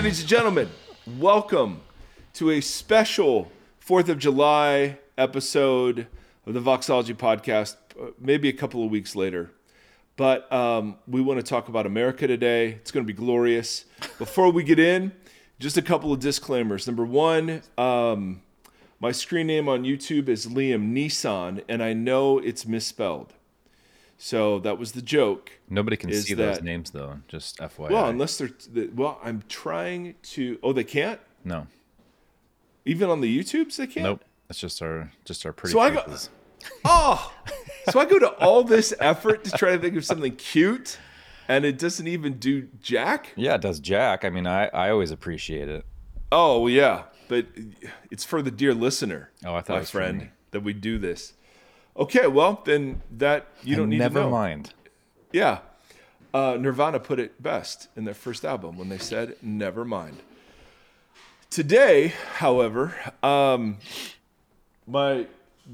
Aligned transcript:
Ladies 0.00 0.20
and 0.20 0.28
gentlemen, 0.30 0.70
welcome 1.18 1.82
to 2.32 2.50
a 2.52 2.62
special 2.62 3.52
4th 3.86 4.08
of 4.08 4.18
July 4.18 4.98
episode 5.18 6.06
of 6.46 6.54
the 6.54 6.60
Voxology 6.60 7.14
podcast, 7.14 7.76
uh, 8.00 8.06
maybe 8.18 8.48
a 8.48 8.54
couple 8.54 8.82
of 8.82 8.90
weeks 8.90 9.14
later. 9.14 9.50
But 10.16 10.50
um, 10.50 10.96
we 11.06 11.20
want 11.20 11.38
to 11.38 11.42
talk 11.42 11.68
about 11.68 11.84
America 11.84 12.26
today. 12.26 12.68
It's 12.68 12.90
going 12.90 13.04
to 13.04 13.06
be 13.06 13.14
glorious. 13.14 13.84
Before 14.16 14.50
we 14.50 14.62
get 14.62 14.78
in, 14.78 15.12
just 15.58 15.76
a 15.76 15.82
couple 15.82 16.14
of 16.14 16.18
disclaimers. 16.18 16.86
Number 16.86 17.04
one, 17.04 17.60
um, 17.76 18.40
my 19.00 19.12
screen 19.12 19.48
name 19.48 19.68
on 19.68 19.84
YouTube 19.84 20.30
is 20.30 20.46
Liam 20.46 20.94
Nissan, 20.94 21.62
and 21.68 21.82
I 21.82 21.92
know 21.92 22.38
it's 22.38 22.64
misspelled. 22.64 23.34
So 24.22 24.58
that 24.60 24.76
was 24.76 24.92
the 24.92 25.00
joke. 25.00 25.50
Nobody 25.70 25.96
can 25.96 26.12
see 26.12 26.34
those 26.34 26.60
names 26.60 26.90
though. 26.90 27.20
Just 27.26 27.58
FYI. 27.58 27.88
Well, 27.90 28.08
unless 28.10 28.36
they're 28.36 28.50
the- 28.70 28.88
well, 28.94 29.18
I'm 29.24 29.42
trying 29.48 30.14
to. 30.34 30.58
Oh, 30.62 30.74
they 30.74 30.84
can't. 30.84 31.18
no, 31.42 31.66
Even 32.84 33.08
on 33.08 33.22
the 33.22 33.38
YouTubes, 33.38 33.76
they 33.76 33.86
can't. 33.86 34.04
nope. 34.04 34.24
It's 34.50 34.58
just 34.58 34.82
our 34.82 35.10
just 35.24 35.46
our 35.46 35.52
pretty 35.54 35.72
So 35.72 35.80
I 35.80 35.90
got- 35.90 36.04
faces. 36.06 36.28
Oh, 36.84 37.32
so 37.90 37.98
I 37.98 38.04
go 38.04 38.18
to 38.18 38.28
all 38.32 38.62
this 38.62 38.92
effort 39.00 39.44
to 39.44 39.50
try 39.52 39.70
to 39.74 39.78
think 39.78 39.96
of 39.96 40.04
something 40.04 40.36
cute, 40.36 40.98
and 41.48 41.64
it 41.64 41.78
doesn't 41.78 42.06
even 42.06 42.34
do 42.34 42.68
jack. 42.82 43.32
Yeah, 43.36 43.54
it 43.54 43.62
does 43.62 43.80
Jack. 43.80 44.26
I 44.26 44.28
mean, 44.28 44.46
I 44.46 44.66
I 44.66 44.90
always 44.90 45.10
appreciate 45.10 45.70
it. 45.70 45.86
Oh 46.30 46.60
well, 46.60 46.68
yeah, 46.70 47.04
but 47.28 47.46
it's 48.10 48.24
for 48.26 48.42
the 48.42 48.50
dear 48.50 48.74
listener. 48.74 49.30
Oh, 49.46 49.54
I 49.54 49.62
thought 49.62 49.78
my 49.78 49.84
friend, 49.86 50.28
that 50.50 50.60
we 50.60 50.74
do 50.74 50.98
this. 50.98 51.32
Okay, 52.00 52.26
well 52.26 52.62
then 52.64 53.02
that 53.18 53.46
you 53.62 53.76
don't 53.76 53.84
And 53.84 53.90
need 53.90 53.98
never 53.98 54.20
to 54.20 54.24
know. 54.26 54.30
mind. 54.30 54.72
Yeah, 55.32 55.58
uh, 56.34 56.56
Nirvana 56.58 56.98
put 56.98 57.20
it 57.20 57.40
best 57.42 57.88
in 57.94 58.04
their 58.04 58.14
first 58.14 58.44
album 58.44 58.78
when 58.78 58.88
they 58.88 58.98
said 58.98 59.36
"Never 59.42 59.84
mind." 59.84 60.16
Today, 61.50 62.14
however, 62.36 62.94
um, 63.22 63.78
my 64.86 65.26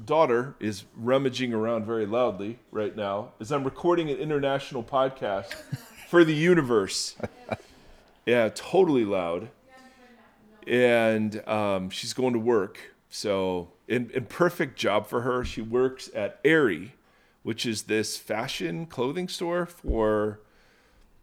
daughter 0.05 0.55
is 0.59 0.83
rummaging 0.95 1.53
around 1.53 1.85
very 1.85 2.05
loudly 2.05 2.59
right 2.71 2.95
now 2.95 3.31
as 3.39 3.51
I'm 3.51 3.63
recording 3.63 4.09
an 4.09 4.17
international 4.17 4.83
podcast 4.83 5.53
for 6.09 6.23
the 6.23 6.33
universe. 6.33 7.15
Yeah, 8.25 8.49
totally 8.53 9.05
loud. 9.05 9.49
And 10.67 11.47
um, 11.47 11.89
she's 11.89 12.13
going 12.13 12.33
to 12.33 12.39
work. 12.39 12.93
So, 13.09 13.69
in, 13.87 14.09
in 14.11 14.25
perfect 14.25 14.77
job 14.77 15.07
for 15.07 15.21
her, 15.21 15.43
she 15.43 15.61
works 15.61 16.09
at 16.13 16.39
Aerie, 16.43 16.93
which 17.43 17.65
is 17.65 17.83
this 17.83 18.17
fashion 18.17 18.85
clothing 18.85 19.27
store 19.27 19.65
for 19.65 20.39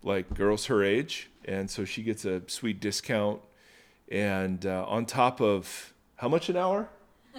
like 0.02 0.32
girls 0.34 0.66
her 0.66 0.82
age. 0.82 1.30
And 1.44 1.70
so 1.70 1.84
she 1.84 2.02
gets 2.02 2.24
a 2.24 2.42
sweet 2.46 2.80
discount. 2.80 3.40
And 4.10 4.64
uh, 4.66 4.84
on 4.88 5.06
top 5.06 5.40
of 5.40 5.92
how 6.16 6.28
much 6.28 6.48
an 6.48 6.56
hour? 6.56 6.88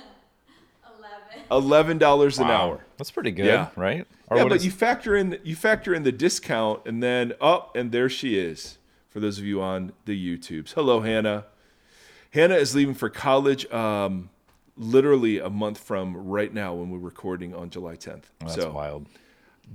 Eleven 1.52 1.98
dollars 1.98 2.40
an 2.40 2.48
hour. 2.48 2.86
That's 2.98 3.12
pretty 3.12 3.32
good, 3.32 3.46
Yeah. 3.46 3.70
right? 3.76 4.08
Or 4.28 4.38
Yeah, 4.38 4.44
but 4.46 4.54
is- 4.58 4.66
you 4.66 4.72
factor 4.72 5.16
in 5.16 5.40
you 5.44 5.56
factor 5.56 5.94
in 5.94 6.04
the 6.04 6.12
discount, 6.12 6.82
and 6.86 7.04
then 7.04 7.34
up, 7.40 7.76
and 7.76 7.92
there 7.92 8.10
she 8.10 8.38
is. 8.40 8.78
For 9.10 9.20
those 9.20 9.38
of 9.38 9.46
you 9.46 9.62
on 9.62 9.94
the 10.06 10.38
YouTubes, 10.38 10.74
hello, 10.74 11.02
Hannah. 11.02 11.46
Hannah 12.32 12.56
is 12.56 12.76
leaving 12.76 12.96
for 12.96 13.10
college, 13.10 13.66
um, 13.72 14.30
literally 14.78 15.40
a 15.40 15.50
month 15.50 15.78
from 15.78 16.16
right 16.16 16.54
now 16.54 16.74
when 16.74 16.90
we're 16.90 17.00
recording 17.00 17.54
on 17.54 17.70
July 17.70 17.96
10th. 17.96 18.24
Oh, 18.42 18.48
that's 18.48 18.56
so, 18.56 18.72
wild. 18.72 19.08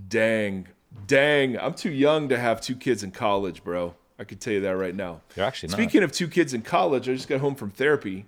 dang, 0.08 0.68
dang, 1.06 1.58
I'm 1.58 1.74
too 1.74 1.90
young 1.90 2.28
to 2.28 2.38
have 2.38 2.60
two 2.60 2.76
kids 2.76 3.02
in 3.02 3.10
college, 3.10 3.64
bro. 3.64 3.94
I 4.18 4.24
could 4.24 4.40
tell 4.40 4.52
you 4.52 4.60
that 4.60 4.76
right 4.76 4.94
now. 4.94 5.22
You're 5.34 5.46
actually 5.46 5.70
not. 5.70 5.76
Speaking 5.76 6.02
of 6.02 6.12
two 6.12 6.28
kids 6.28 6.52
in 6.52 6.60
college, 6.60 7.08
I 7.08 7.14
just 7.14 7.28
got 7.28 7.40
home 7.40 7.54
from 7.54 7.70
therapy. 7.70 8.26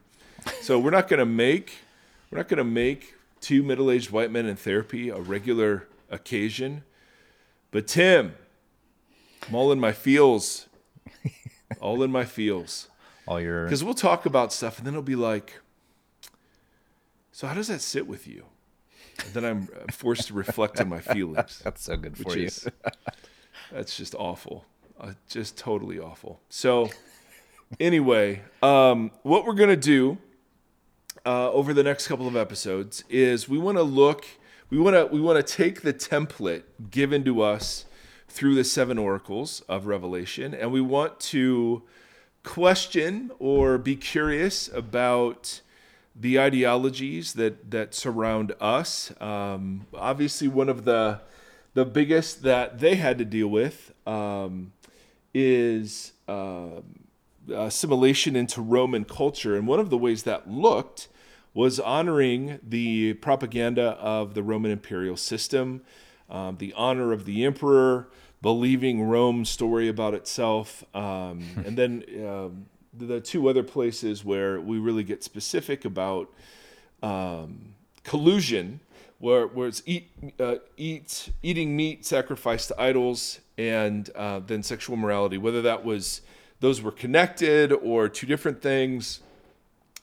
So 0.63 0.79
we're 0.79 0.91
not 0.91 1.07
gonna 1.07 1.27
make 1.27 1.75
we're 2.31 2.39
not 2.39 2.49
gonna 2.49 2.65
make 2.65 3.15
two 3.41 3.63
middle-aged 3.63 4.11
white 4.11 4.31
men 4.31 4.47
in 4.47 4.57
therapy 4.57 5.11
a 5.11 5.19
regular 5.19 5.87
occasion. 6.11 6.85
But 7.71 7.87
Tim, 7.87 8.35
I'm 9.47 9.55
all 9.55 9.71
in 9.71 9.79
my 9.79 9.93
feels. 9.93 10.69
all 11.81 12.03
in 12.03 12.11
my 12.11 12.25
feels. 12.25 12.89
All 13.27 13.41
your 13.41 13.65
Because 13.65 13.85
we'll 13.85 13.95
talk 13.95 14.25
about 14.25 14.53
stuff 14.53 14.79
and 14.79 14.87
then 14.87 14.95
it'll 14.95 15.03
be 15.03 15.15
like, 15.17 15.61
so 17.33 17.47
how 17.47 17.55
does 17.55 17.69
that 17.69 17.81
sit 17.81 18.07
with 18.07 18.29
you? 18.29 18.45
And 19.25 19.35
then 19.35 19.45
I'm 19.45 19.69
uh, 19.75 19.91
forced 19.91 20.29
to 20.29 20.35
reflect 20.35 20.81
on 20.81 20.89
my 20.89 21.01
feelings 21.15 21.61
that's 21.65 21.85
so 21.85 21.97
good 21.97 22.17
for 22.17 22.37
you. 22.37 22.47
is 22.47 22.69
that's 23.73 23.97
just 23.97 24.15
awful 24.15 24.65
uh, 25.01 25.13
just 25.29 25.57
totally 25.57 25.99
awful 25.99 26.41
so 26.49 26.91
anyway 27.81 28.43
um, 28.63 29.11
what 29.23 29.45
we're 29.45 29.55
going 29.55 29.69
to 29.71 29.77
do 29.77 30.19
uh, 31.25 31.51
over 31.51 31.73
the 31.73 31.83
next 31.83 32.09
couple 32.09 32.27
of 32.27 32.37
episodes 32.37 33.05
is 33.09 33.49
we 33.49 33.59
want 33.59 33.79
to 33.79 33.83
look 33.83 34.27
we 34.71 34.79
want 34.79 34.97
to 34.97 35.07
we 35.07 35.21
want 35.21 35.45
to 35.45 35.57
take 35.57 35.83
the 35.83 35.93
template 35.93 36.63
given 36.91 37.25
to 37.25 37.43
us 37.43 37.85
through 38.29 38.55
the 38.55 38.65
seven 38.65 38.99
oracles 38.99 39.61
of 39.69 39.87
revelation 39.87 40.55
and 40.55 40.73
we 40.73 40.81
want 40.81 41.21
to 41.21 41.83
question 42.43 43.31
or 43.39 43.79
be 43.79 43.95
curious 43.95 44.69
about 44.69 45.61
the 46.15 46.39
ideologies 46.39 47.35
that 47.35 47.71
that 47.71 47.95
surround 47.95 48.55
us. 48.61 49.13
Um, 49.21 49.87
obviously, 49.95 50.49
one 50.49 50.69
of 50.69 50.85
the 50.85 51.21
the 51.75 51.85
biggest 51.85 52.43
that 52.43 52.81
they 52.81 52.97
had 52.97 53.19
to 53.19 53.25
deal 53.25 53.49
with 53.49 53.93
um, 54.07 54.73
is 55.35 56.13
um 56.29 57.03
assimilation 57.51 58.37
into 58.37 58.61
Roman 58.61 59.05
culture, 59.05 59.57
and 59.57 59.67
one 59.67 59.81
of 59.81 59.91
the 59.91 59.99
ways 59.99 60.23
that 60.25 60.49
looked 60.49 61.09
was 61.55 61.79
honoring 61.79 62.59
the 62.63 63.15
propaganda 63.15 63.91
of 64.01 64.35
the 64.35 64.43
Roman 64.43 64.71
imperial 64.71 65.17
system, 65.17 65.83
um, 66.31 66.57
the 66.57 66.73
honor 66.75 67.13
of 67.13 67.25
the 67.25 67.45
emperor, 67.45 68.09
believing 68.41 69.03
Rome's 69.03 69.51
story 69.51 69.89
about 69.89 70.15
itself, 70.15 70.85
um, 70.95 71.45
and 71.67 71.77
then 71.77 72.05
um, 72.27 72.67
the 72.93 73.21
two 73.21 73.49
other 73.49 73.63
places 73.63 74.25
where 74.25 74.61
we 74.61 74.79
really 74.79 75.05
get 75.05 75.25
specific 75.25 75.85
about 75.85 76.29
um, 77.03 77.75
collusion, 78.05 78.81
where, 79.19 79.47
where 79.47 79.69
it's 79.69 79.83
eat, 79.87 80.11
uh, 80.39 80.57
eat, 80.77 81.31
eating 81.43 81.77
meat 81.77 82.05
sacrificed 82.05 82.69
to 82.69 82.81
idols, 82.81 83.41
and 83.57 84.11
uh, 84.15 84.41
then 84.41 84.63
sexual 84.63 84.97
morality, 84.97 85.39
whether 85.39 85.63
that 85.63 85.85
was 85.85 86.23
those 86.61 86.81
were 86.81 86.93
connected 86.93 87.73
or 87.73 88.09
two 88.09 88.27
different 88.27 88.63
things. 88.63 89.21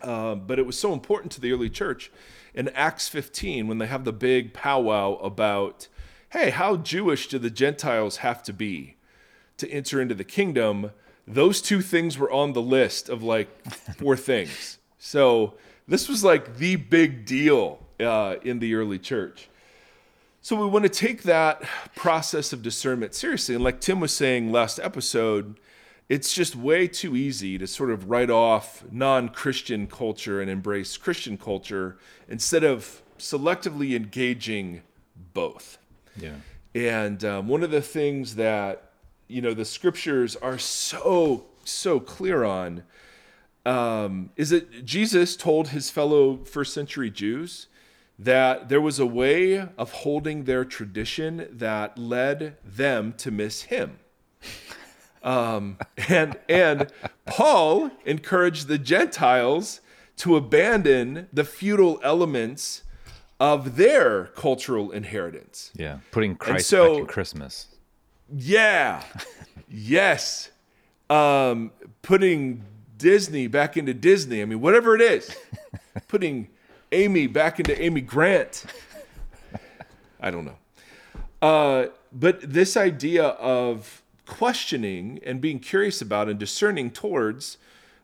Um, 0.01 0.43
but 0.45 0.59
it 0.59 0.65
was 0.65 0.77
so 0.77 0.93
important 0.93 1.31
to 1.33 1.41
the 1.41 1.51
early 1.51 1.69
church 1.69 2.11
in 2.53 2.69
Acts 2.69 3.07
15 3.07 3.67
when 3.67 3.77
they 3.77 3.87
have 3.87 4.03
the 4.03 4.13
big 4.13 4.53
powwow 4.53 5.15
about, 5.15 5.87
hey, 6.31 6.49
how 6.49 6.77
Jewish 6.77 7.27
do 7.27 7.39
the 7.39 7.49
Gentiles 7.49 8.17
have 8.17 8.43
to 8.43 8.53
be 8.53 8.95
to 9.57 9.69
enter 9.69 10.01
into 10.01 10.15
the 10.15 10.23
kingdom? 10.23 10.91
Those 11.29 11.61
two 11.61 11.81
things 11.81 12.17
were 12.17 12.31
on 12.31 12.53
the 12.53 12.61
list 12.61 13.07
of 13.07 13.21
like 13.21 13.49
four 13.97 14.17
things. 14.31 14.79
So 14.97 15.53
this 15.87 16.09
was 16.09 16.23
like 16.23 16.57
the 16.57 16.75
big 16.75 17.25
deal 17.25 17.85
uh, 17.99 18.35
in 18.43 18.59
the 18.59 18.73
early 18.75 18.99
church. 18.99 19.47
So 20.41 20.55
we 20.55 20.65
want 20.65 20.83
to 20.83 20.89
take 20.89 21.23
that 21.23 21.61
process 21.95 22.51
of 22.51 22.63
discernment 22.63 23.13
seriously. 23.13 23.55
And 23.55 23.63
like 23.63 23.79
Tim 23.79 23.99
was 23.99 24.13
saying 24.13 24.51
last 24.51 24.79
episode, 24.79 25.59
it's 26.07 26.33
just 26.33 26.55
way 26.55 26.87
too 26.87 27.15
easy 27.15 27.57
to 27.57 27.67
sort 27.67 27.91
of 27.91 28.09
write 28.09 28.31
off 28.31 28.83
non 28.91 29.29
Christian 29.29 29.85
culture 29.85 30.41
and 30.41 30.49
embrace 30.49 30.97
Christian 30.97 31.37
culture 31.37 31.97
instead 32.27 32.63
of 32.63 33.03
selectively 33.19 33.95
engaging 33.95 34.81
both. 35.33 35.77
Yeah. 36.15 36.35
And 36.73 37.23
um, 37.23 37.47
one 37.47 37.63
of 37.63 37.71
the 37.71 37.81
things 37.81 38.35
that, 38.35 38.88
you 39.29 39.41
know, 39.41 39.53
the 39.53 39.63
scriptures 39.63 40.35
are 40.35 40.57
so, 40.57 41.45
so 41.63 41.99
clear 41.99 42.43
on 42.43 42.83
um, 43.65 44.31
is 44.35 44.49
that 44.49 44.83
Jesus 44.83 45.37
told 45.37 45.69
his 45.69 45.89
fellow 45.89 46.37
first 46.43 46.73
century 46.73 47.11
Jews 47.11 47.67
that 48.17 48.67
there 48.67 48.81
was 48.81 48.99
a 48.99 49.05
way 49.05 49.59
of 49.77 49.91
holding 49.91 50.43
their 50.43 50.65
tradition 50.65 51.47
that 51.51 51.97
led 51.97 52.57
them 52.65 53.13
to 53.17 53.31
miss 53.31 53.63
him. 53.63 53.99
Um, 55.21 55.77
and 56.07 56.37
and 56.47 56.91
Paul 57.25 57.91
encouraged 58.05 58.67
the 58.67 58.77
Gentiles 58.77 59.81
to 60.17 60.35
abandon 60.35 61.27
the 61.31 61.43
feudal 61.43 61.99
elements 62.03 62.83
of 63.39 63.75
their 63.75 64.27
cultural 64.27 64.91
inheritance. 64.91 65.71
Yeah. 65.75 65.99
Putting 66.11 66.35
Christ 66.35 66.69
so- 66.69 66.93
back 66.93 66.99
in 66.99 67.05
Christmas. 67.07 67.67
Yeah. 68.35 69.03
yes. 69.69 70.51
Um, 71.09 71.71
putting 72.01 72.63
Disney 72.97 73.47
back 73.47 73.77
into 73.77 73.93
Disney. 73.93 74.41
I 74.41 74.45
mean, 74.45 74.61
whatever 74.61 74.95
it 74.95 75.01
is. 75.01 75.35
putting 76.07 76.49
Amy 76.91 77.27
back 77.27 77.59
into 77.59 77.79
Amy 77.81 78.01
Grant. 78.01 78.65
I 80.21 80.31
don't 80.31 80.45
know. 80.45 80.57
Uh, 81.41 81.87
but 82.11 82.41
this 82.41 82.75
idea 82.75 83.23
of 83.25 84.01
questioning 84.25 85.19
and 85.25 85.41
being 85.41 85.59
curious 85.59 86.01
about 86.01 86.29
and 86.29 86.37
discerning 86.37 86.91
towards 86.91 87.57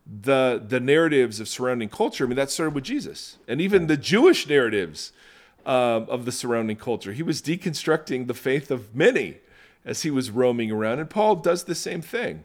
the 0.06 0.64
the 0.66 0.80
narratives 0.80 1.40
of 1.40 1.48
surrounding 1.48 1.90
culture. 1.90 2.26
I 2.26 2.28
mean, 2.28 2.36
that 2.36 2.52
started 2.52 2.76
with 2.76 2.84
Jesus, 2.84 3.38
and 3.48 3.60
even 3.60 3.88
the 3.88 3.98
Jewish 3.98 4.48
narratives 4.48 5.12
um, 5.66 6.06
of 6.10 6.26
the 6.26 6.32
surrounding 6.32 6.78
culture. 6.78 7.12
He 7.12 7.24
was 7.24 7.42
deconstructing 7.42 8.28
the 8.28 8.34
faith 8.34 8.70
of 8.70 8.96
many 8.96 9.38
as 9.86 10.02
he 10.02 10.12
was 10.12 10.32
roaming 10.32 10.72
around, 10.72 11.00
and 11.00 11.10
Paul 11.10 11.36
does 11.36 11.66
the 11.66 11.76
same 11.76 12.02
thing. 12.02 12.44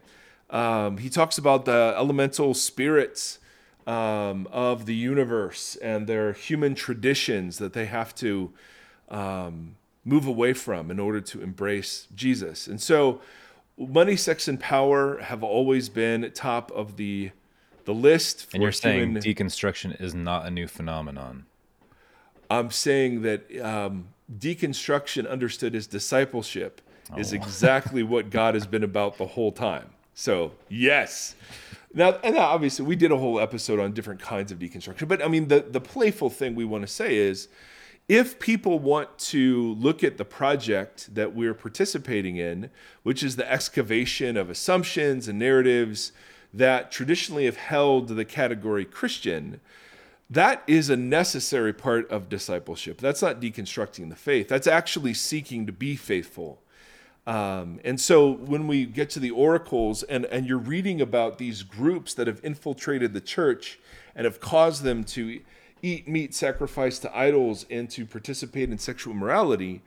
Um, 0.49 0.97
he 0.97 1.09
talks 1.09 1.37
about 1.37 1.65
the 1.65 1.93
elemental 1.97 2.53
spirits 2.53 3.39
um, 3.87 4.47
of 4.51 4.85
the 4.85 4.95
universe 4.95 5.75
and 5.77 6.07
their 6.07 6.33
human 6.33 6.75
traditions 6.75 7.57
that 7.57 7.73
they 7.73 7.85
have 7.85 8.13
to 8.15 8.51
um, 9.09 9.75
move 10.05 10.27
away 10.27 10.53
from 10.53 10.91
in 10.91 10.99
order 10.99 11.21
to 11.21 11.41
embrace 11.41 12.07
Jesus. 12.13 12.67
And 12.67 12.81
so, 12.81 13.21
money, 13.77 14.15
sex, 14.15 14.47
and 14.47 14.59
power 14.59 15.19
have 15.19 15.43
always 15.43 15.89
been 15.89 16.29
top 16.33 16.71
of 16.71 16.97
the 16.97 17.31
the 17.85 17.93
list. 17.93 18.47
and 18.53 18.61
you're 18.61 18.71
saying 18.71 19.15
deconstruction 19.15 19.99
is 19.99 20.13
not 20.13 20.45
a 20.45 20.51
new 20.51 20.67
phenomenon. 20.67 21.45
I'm 22.49 22.69
saying 22.69 23.21
that 23.21 23.59
um, 23.61 24.09
deconstruction, 24.31 25.29
understood 25.29 25.73
as 25.73 25.87
discipleship, 25.87 26.81
Oh. 27.13 27.19
is 27.19 27.33
exactly 27.33 28.03
what 28.03 28.29
God 28.29 28.53
has 28.53 28.65
been 28.65 28.83
about 28.83 29.17
the 29.17 29.27
whole 29.27 29.51
time. 29.51 29.89
So, 30.13 30.51
yes. 30.69 31.35
Now, 31.93 32.19
and 32.23 32.35
now 32.35 32.45
obviously, 32.45 32.85
we 32.85 32.95
did 32.95 33.11
a 33.11 33.17
whole 33.17 33.39
episode 33.39 33.79
on 33.79 33.93
different 33.93 34.21
kinds 34.21 34.51
of 34.51 34.59
deconstruction. 34.59 35.07
But 35.07 35.23
I 35.23 35.27
mean, 35.27 35.47
the, 35.47 35.61
the 35.61 35.81
playful 35.81 36.29
thing 36.29 36.55
we 36.55 36.65
want 36.65 36.83
to 36.83 36.87
say 36.87 37.15
is 37.15 37.47
if 38.07 38.39
people 38.39 38.79
want 38.79 39.17
to 39.17 39.73
look 39.75 40.03
at 40.03 40.17
the 40.17 40.25
project 40.25 41.13
that 41.13 41.33
we're 41.33 41.53
participating 41.53 42.37
in, 42.37 42.69
which 43.03 43.23
is 43.23 43.35
the 43.35 43.49
excavation 43.49 44.37
of 44.37 44.49
assumptions 44.49 45.27
and 45.27 45.39
narratives 45.39 46.11
that 46.53 46.91
traditionally 46.91 47.45
have 47.45 47.57
held 47.57 48.09
the 48.09 48.25
category 48.25 48.85
Christian, 48.85 49.61
that 50.29 50.63
is 50.65 50.89
a 50.89 50.97
necessary 50.97 51.73
part 51.73 52.09
of 52.09 52.29
discipleship. 52.29 52.99
That's 52.99 53.21
not 53.21 53.41
deconstructing 53.41 54.09
the 54.09 54.15
faith. 54.15 54.47
That's 54.47 54.67
actually 54.67 55.13
seeking 55.13 55.65
to 55.65 55.73
be 55.73 55.95
faithful. 55.95 56.60
Um, 57.27 57.79
and 57.83 57.99
so 57.99 58.31
when 58.31 58.67
we 58.67 58.85
get 58.85 59.09
to 59.11 59.19
the 59.19 59.31
oracles 59.31 60.01
and, 60.03 60.25
and 60.25 60.47
you're 60.47 60.57
reading 60.57 61.01
about 61.01 61.37
these 61.37 61.61
groups 61.61 62.13
that 62.15 62.27
have 62.27 62.39
infiltrated 62.43 63.13
the 63.13 63.21
church 63.21 63.79
and 64.15 64.25
have 64.25 64.39
caused 64.39 64.83
them 64.83 65.03
to 65.03 65.39
eat 65.83 66.07
meat 66.07 66.33
sacrificed 66.33 67.03
to 67.03 67.17
idols 67.17 67.65
and 67.69 67.89
to 67.91 68.05
participate 68.05 68.69
in 68.69 68.77
sexual 68.77 69.13
morality, 69.13 69.81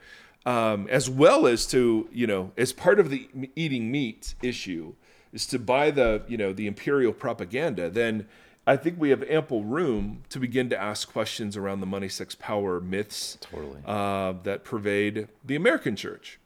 um, 0.46 0.86
as 0.88 1.10
well 1.10 1.46
as 1.46 1.66
to, 1.66 2.08
you 2.12 2.26
know, 2.26 2.52
as 2.56 2.72
part 2.72 3.00
of 3.00 3.10
the 3.10 3.28
eating 3.56 3.90
meat 3.90 4.34
issue, 4.42 4.94
is 5.32 5.46
to 5.46 5.58
buy 5.58 5.90
the, 5.90 6.22
you 6.28 6.36
know, 6.36 6.52
the 6.52 6.66
imperial 6.66 7.12
propaganda, 7.12 7.90
then 7.90 8.26
I 8.66 8.76
think 8.76 8.98
we 8.98 9.10
have 9.10 9.22
ample 9.24 9.62
room 9.62 10.22
to 10.30 10.38
begin 10.38 10.70
to 10.70 10.80
ask 10.80 11.12
questions 11.12 11.56
around 11.56 11.80
the 11.80 11.86
money, 11.86 12.08
sex, 12.08 12.34
power 12.34 12.80
myths 12.80 13.36
Totally. 13.40 13.80
uh, 13.84 14.34
that 14.44 14.64
pervade 14.64 15.28
the 15.44 15.56
American 15.56 15.96
church. 15.96 16.38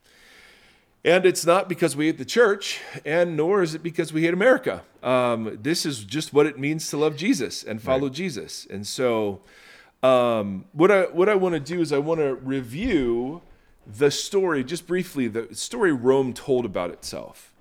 And 1.04 1.24
it's 1.24 1.46
not 1.46 1.68
because 1.68 1.94
we 1.94 2.06
hate 2.06 2.18
the 2.18 2.24
church, 2.24 2.80
and 3.04 3.36
nor 3.36 3.62
is 3.62 3.74
it 3.74 3.82
because 3.82 4.12
we 4.12 4.22
hate 4.22 4.34
America. 4.34 4.82
Um, 5.02 5.56
this 5.62 5.86
is 5.86 6.02
just 6.04 6.32
what 6.32 6.46
it 6.46 6.58
means 6.58 6.90
to 6.90 6.96
love 6.96 7.16
Jesus 7.16 7.62
and 7.62 7.80
follow 7.80 8.08
Jesus. 8.08 8.66
And 8.68 8.84
so, 8.84 9.40
um, 10.02 10.64
what 10.72 10.90
I 10.90 11.02
what 11.04 11.28
I 11.28 11.36
want 11.36 11.54
to 11.54 11.60
do 11.60 11.80
is 11.80 11.92
I 11.92 11.98
want 11.98 12.20
to 12.20 12.34
review 12.34 13.42
the 13.86 14.10
story 14.10 14.64
just 14.64 14.86
briefly. 14.88 15.28
The 15.28 15.54
story 15.54 15.92
Rome 15.92 16.34
told 16.34 16.64
about 16.64 16.90
itself, 16.90 17.54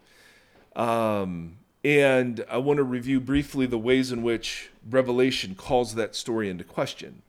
um, 0.76 1.58
and 1.84 2.44
I 2.50 2.58
want 2.58 2.78
to 2.78 2.84
review 2.84 3.20
briefly 3.20 3.68
the 3.68 3.78
ways 3.78 4.12
in 4.12 4.24
which 4.24 4.72
Revelation 4.90 5.54
calls 5.54 5.94
that 5.94 6.16
story 6.16 6.50
into 6.50 6.64
question. 6.64 7.22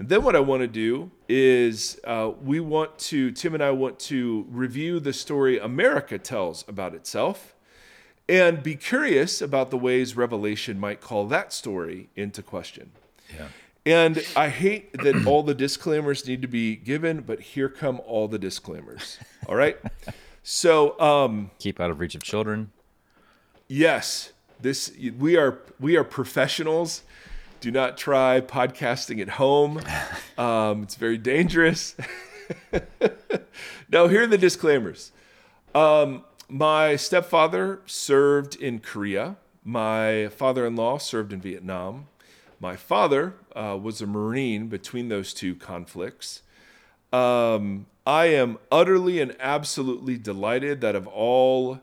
And 0.00 0.08
then 0.08 0.24
what 0.24 0.34
I 0.34 0.40
want 0.40 0.62
to 0.62 0.66
do 0.66 1.10
is 1.28 2.00
uh, 2.04 2.30
we 2.42 2.58
want 2.58 2.98
to, 3.00 3.32
Tim 3.32 3.52
and 3.52 3.62
I 3.62 3.70
want 3.70 3.98
to 3.98 4.46
review 4.48 4.98
the 4.98 5.12
story 5.12 5.58
America 5.58 6.18
tells 6.18 6.66
about 6.66 6.94
itself 6.94 7.54
and 8.26 8.62
be 8.62 8.76
curious 8.76 9.42
about 9.42 9.70
the 9.70 9.76
ways 9.76 10.16
Revelation 10.16 10.80
might 10.80 11.02
call 11.02 11.26
that 11.26 11.52
story 11.52 12.08
into 12.16 12.42
question. 12.42 12.92
Yeah. 13.36 13.48
And 13.84 14.24
I 14.34 14.48
hate 14.48 14.90
that 15.02 15.26
all 15.26 15.42
the 15.42 15.54
disclaimers 15.54 16.26
need 16.26 16.40
to 16.40 16.48
be 16.48 16.76
given, 16.76 17.20
but 17.20 17.40
here 17.40 17.68
come 17.68 18.00
all 18.06 18.26
the 18.26 18.38
disclaimers. 18.38 19.18
All 19.48 19.56
right. 19.56 19.76
So, 20.42 20.98
um, 20.98 21.50
Keep 21.58 21.78
out 21.78 21.90
of 21.90 22.00
reach 22.00 22.14
of 22.14 22.22
children. 22.22 22.72
yes, 23.68 24.32
this 24.60 24.92
we 25.18 25.36
are 25.36 25.58
we 25.78 25.96
are 25.96 26.04
professionals. 26.04 27.02
Do 27.60 27.70
not 27.70 27.98
try 27.98 28.40
podcasting 28.40 29.20
at 29.20 29.30
home. 29.30 29.80
Um, 30.38 30.84
it's 30.84 30.94
very 30.94 31.18
dangerous. 31.18 31.94
now, 33.90 34.08
here 34.08 34.22
are 34.22 34.26
the 34.26 34.38
disclaimers. 34.38 35.12
Um, 35.74 36.24
my 36.48 36.96
stepfather 36.96 37.82
served 37.84 38.56
in 38.56 38.78
Korea. 38.78 39.36
My 39.62 40.28
father 40.28 40.64
in 40.66 40.76
law 40.76 40.96
served 40.96 41.34
in 41.34 41.42
Vietnam. 41.42 42.06
My 42.58 42.74
father 42.74 43.34
uh, 43.54 43.78
was 43.78 44.00
a 44.00 44.06
Marine 44.06 44.68
between 44.68 45.10
those 45.10 45.34
two 45.34 45.54
conflicts. 45.54 46.40
Um, 47.12 47.84
I 48.06 48.26
am 48.26 48.56
utterly 48.72 49.20
and 49.20 49.36
absolutely 49.38 50.16
delighted 50.16 50.80
that 50.80 50.94
of 50.96 51.06
all 51.06 51.80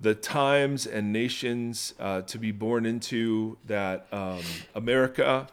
the 0.00 0.14
times 0.14 0.86
and 0.86 1.12
nations 1.12 1.94
uh, 2.00 2.22
to 2.22 2.38
be 2.38 2.52
born 2.52 2.86
into, 2.86 3.58
that 3.66 4.06
um, 4.12 4.40
America 4.74 5.46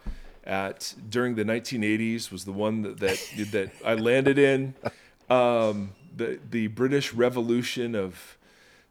at 0.44 0.96
during 1.10 1.36
the 1.36 1.44
1980s 1.44 2.32
was 2.32 2.46
the 2.46 2.54
one 2.54 2.82
that 2.82 2.98
that, 3.00 3.52
that 3.52 3.72
I 3.86 3.96
landed 3.96 4.40
in. 4.40 4.74
Um, 5.30 5.92
the 6.16 6.40
the 6.50 6.68
British 6.68 7.14
Revolution 7.14 7.94
of 7.94 8.38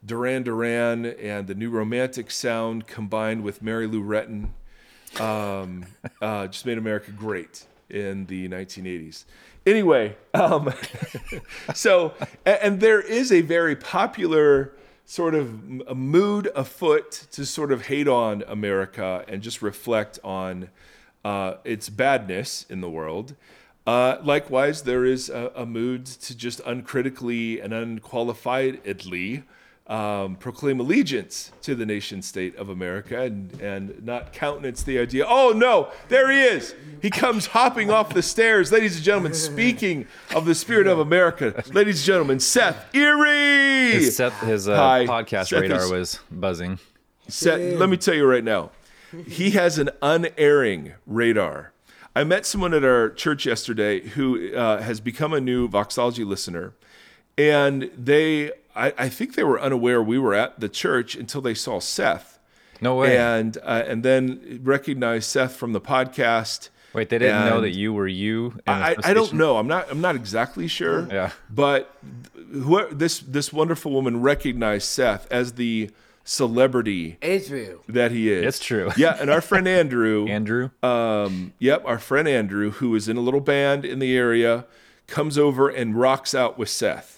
Duran 0.05 0.43
Duran 0.43 1.06
and 1.06 1.47
the 1.47 1.55
new 1.55 1.70
romantic 1.70 2.31
sound 2.31 2.87
combined 2.87 3.43
with 3.43 3.62
Mary 3.62 3.87
Lou 3.87 4.02
Retton 4.02 4.50
um, 5.21 5.87
uh, 6.21 6.47
just 6.47 6.66
made 6.66 6.78
America 6.78 7.11
great 7.11 7.66
in 7.88 8.26
the 8.26 8.49
1980s. 8.49 9.25
Anyway, 9.64 10.16
um, 10.35 10.73
so 11.75 12.14
and, 12.45 12.59
and 12.62 12.81
there 12.81 13.00
is 13.00 13.33
a 13.33 13.40
very 13.40 13.75
popular 13.75 14.73
sort 15.07 15.37
of 15.37 15.81
a 15.87 15.95
mood 15.95 16.51
afoot 16.57 17.13
to 17.31 17.47
sort 17.47 17.71
of 17.71 17.87
hate 17.87 18.09
on 18.09 18.43
America 18.49 19.25
and 19.29 19.41
just 19.41 19.63
reflect 19.63 20.19
on 20.25 20.69
uh, 21.25 21.55
its 21.65 21.89
badness 21.89 22.67
in 22.69 22.81
the 22.81 22.91
world. 22.91 23.37
Uh, 23.87 24.19
likewise, 24.25 24.83
there 24.83 25.05
is 25.05 25.31
a, 25.31 25.53
a 25.55 25.65
mood 25.65 26.05
to 26.05 26.37
just 26.37 26.61
uncritically 26.67 27.61
and 27.61 27.73
unqualifiedly 27.73 29.45
um, 29.87 30.35
proclaim 30.37 30.81
allegiance 30.81 31.52
to 31.62 31.75
the 31.75 31.87
nation 31.87 32.21
state 32.21 32.57
of 32.57 32.69
America 32.69 33.23
and, 33.23 33.52
and 33.61 34.05
not 34.05 34.33
countenance 34.33 34.83
the 34.83 34.99
idea, 34.99 35.25
oh 35.28 35.52
no, 35.55 35.90
there 36.09 36.31
he 36.31 36.40
is. 36.40 36.75
He 37.00 37.11
comes 37.11 37.47
hopping 37.47 37.90
off 37.90 38.12
the 38.12 38.23
stairs. 38.23 38.73
Ladies 38.73 38.97
and 38.97 39.05
gentlemen, 39.05 39.35
speaking 39.52 40.07
of 40.35 40.45
the 40.45 40.55
spirit 40.55 40.87
of 40.88 40.99
America, 40.99 41.62
ladies 41.73 42.00
and 42.00 42.07
gentlemen, 42.07 42.40
Seth 42.40 42.93
Erre. 42.95 43.93
His, 43.93 44.16
set, 44.16 44.33
his 44.35 44.69
uh, 44.69 44.76
Hi. 44.76 45.07
podcast 45.07 45.49
Seth 45.49 45.61
radar 45.62 45.85
is- 45.85 45.90
was 45.90 46.21
buzzing. 46.31 46.78
Seth, 47.28 47.61
let 47.78 47.88
me 47.88 47.97
tell 47.97 48.14
you 48.14 48.25
right 48.25 48.45
now, 48.45 48.71
he 49.26 49.50
has 49.50 49.78
an 49.78 49.90
unerring 50.02 50.95
radar. 51.07 51.73
I 52.14 52.25
met 52.25 52.47
someone 52.47 52.73
at 52.73 52.83
our 52.83 53.11
church 53.11 53.45
yesterday 53.47 54.00
who 54.00 54.55
uh, 54.55 54.81
has 54.81 55.00
become 55.00 55.33
a 55.33 55.40
new 55.40 55.69
Voxology 55.69 56.25
listener, 56.26 56.73
and 57.37 57.90
they, 57.97 58.52
I, 58.76 58.92
I 58.99 59.09
think 59.09 59.35
they 59.35 59.45
were 59.45 59.61
unaware 59.61 60.02
we 60.02 60.18
were 60.18 60.35
at 60.35 60.61
the 60.61 60.68
church 60.68 61.14
until 61.16 61.40
they 61.40 61.54
saw 61.54 61.80
Seth, 61.80 62.38
No 62.80 62.97
way. 62.97 63.16
and 63.16 63.56
uh, 63.64 63.83
and 63.87 64.02
then 64.02 64.61
recognized 64.62 65.28
Seth 65.30 65.56
from 65.56 65.73
the 65.73 65.80
podcast. 65.80 66.68
Wait, 66.92 67.09
they 67.11 67.18
didn't 67.18 67.47
know 67.47 67.61
that 67.61 67.75
you 67.75 67.92
were 67.92 68.06
you. 68.09 68.59
I, 68.66 68.97
I 69.04 69.12
don't 69.12 69.35
know. 69.35 69.59
I'm 69.59 69.66
not. 69.66 69.90
I'm 69.90 70.00
not 70.00 70.14
exactly 70.16 70.66
sure. 70.66 71.06
Yeah. 71.11 71.33
But 71.50 71.95
who, 72.52 72.88
this 72.95 73.18
this 73.21 73.52
wonderful 73.52 73.92
woman 73.92 74.23
recognized 74.23 74.87
Seth 74.88 75.30
as 75.30 75.54
the 75.54 75.90
celebrity 76.25 77.18
Israel. 77.23 77.83
that 77.88 78.11
he 78.12 78.30
is. 78.33 78.45
It's 78.47 78.59
true. 78.64 78.90
Yeah, 78.97 79.16
and 79.21 79.30
our 79.30 79.40
friend 79.40 79.66
Andrew. 79.68 80.26
Andrew. 80.30 80.71
Um, 80.83 81.52
yep, 81.59 81.83
our 81.87 81.99
friend 81.99 82.26
Andrew, 82.28 82.71
who 82.73 82.95
is 82.95 83.09
in 83.09 83.16
a 83.16 83.21
little 83.21 83.40
band 83.40 83.85
in 83.85 83.99
the 83.99 84.16
area, 84.16 84.64
comes 85.06 85.38
over 85.38 85.68
and 85.68 85.97
rocks 85.99 86.35
out 86.35 86.59
with 86.59 86.68
Seth. 86.68 87.15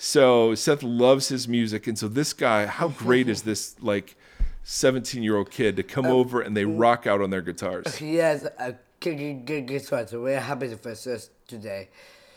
So 0.00 0.54
Seth 0.54 0.84
loves 0.84 1.28
his 1.28 1.48
music, 1.48 1.88
and 1.88 1.98
so 1.98 2.06
this 2.06 2.32
guy, 2.32 2.66
how 2.66 2.88
great 2.88 3.28
is 3.28 3.42
this 3.42 3.74
like 3.82 4.16
seventeen 4.62 5.24
year 5.24 5.36
old 5.36 5.50
kid 5.50 5.74
to 5.76 5.82
come 5.82 6.06
over 6.06 6.40
and 6.40 6.56
they 6.56 6.64
rock 6.64 7.06
out 7.06 7.20
on 7.20 7.30
their 7.30 7.42
guitars? 7.42 7.96
He 7.96 8.14
has 8.16 8.44
a 8.44 8.76
good 9.00 9.90
what? 9.90 10.08
So 10.08 10.22
we're 10.22 10.38
happy 10.38 10.72
for 10.76 10.92
us 10.92 11.30
today. 11.48 11.88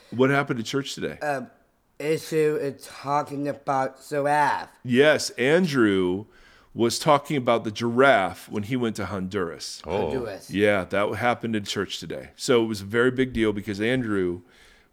What 0.09 0.31
happened 0.31 0.57
to 0.57 0.65
church 0.65 0.95
today? 0.95 1.19
Um, 1.19 1.51
issue 1.99 2.57
is 2.59 2.87
talking 2.87 3.47
about 3.47 4.09
giraffe. 4.09 4.69
Yes, 4.83 5.29
Andrew 5.31 6.25
was 6.73 6.97
talking 6.97 7.37
about 7.37 7.63
the 7.63 7.71
giraffe 7.71 8.49
when 8.49 8.63
he 8.63 8.75
went 8.75 8.95
to 8.95 9.05
Honduras. 9.05 9.83
Oh, 9.85 10.09
Honduras. 10.09 10.49
Yeah, 10.49 10.83
that 10.85 11.15
happened 11.15 11.55
in 11.55 11.63
church 11.65 11.99
today. 11.99 12.29
So 12.35 12.63
it 12.63 12.67
was 12.67 12.81
a 12.81 12.85
very 12.85 13.11
big 13.11 13.33
deal 13.33 13.53
because 13.53 13.79
Andrew 13.79 14.41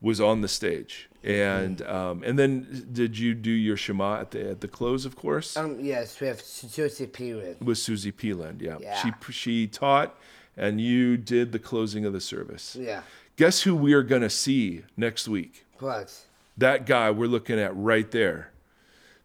was 0.00 0.21
on 0.21 0.40
the 0.40 0.49
stage. 0.49 1.09
And 1.25 1.83
um, 1.83 2.23
and 2.25 2.38
then 2.38 2.88
did 2.93 3.19
you 3.19 3.35
do 3.35 3.50
your 3.50 3.76
Shema 3.76 4.21
at 4.21 4.31
the 4.31 4.50
at 4.50 4.61
the 4.61 4.69
close, 4.69 5.05
of 5.05 5.17
course? 5.17 5.57
Um, 5.57 5.78
yes, 5.81 6.21
with 6.21 6.40
Susie 6.40 7.07
Peeland. 7.07 7.61
with 7.61 7.78
Susie 7.78 8.12
Peeland, 8.12 8.62
yeah. 8.62 8.78
Yeah. 8.81 8.97
She 9.02 9.33
she 9.33 9.67
taught 9.67 10.17
and 10.57 10.81
you 10.81 11.17
did 11.17 11.52
the 11.52 11.59
closing 11.59 12.05
of 12.05 12.12
the 12.12 12.21
service. 12.21 12.76
Yeah. 12.78 13.02
Guess 13.37 13.62
who 13.62 13.75
we 13.75 13.93
are 13.95 14.02
going 14.02 14.23
to 14.23 14.31
see 14.31 14.83
next 14.97 15.28
week? 15.28 15.64
What? 15.78 16.14
That 16.57 16.87
guy 16.87 17.11
we're 17.11 17.26
looking 17.28 17.59
at 17.59 17.75
right 17.76 18.11
there. 18.11 18.50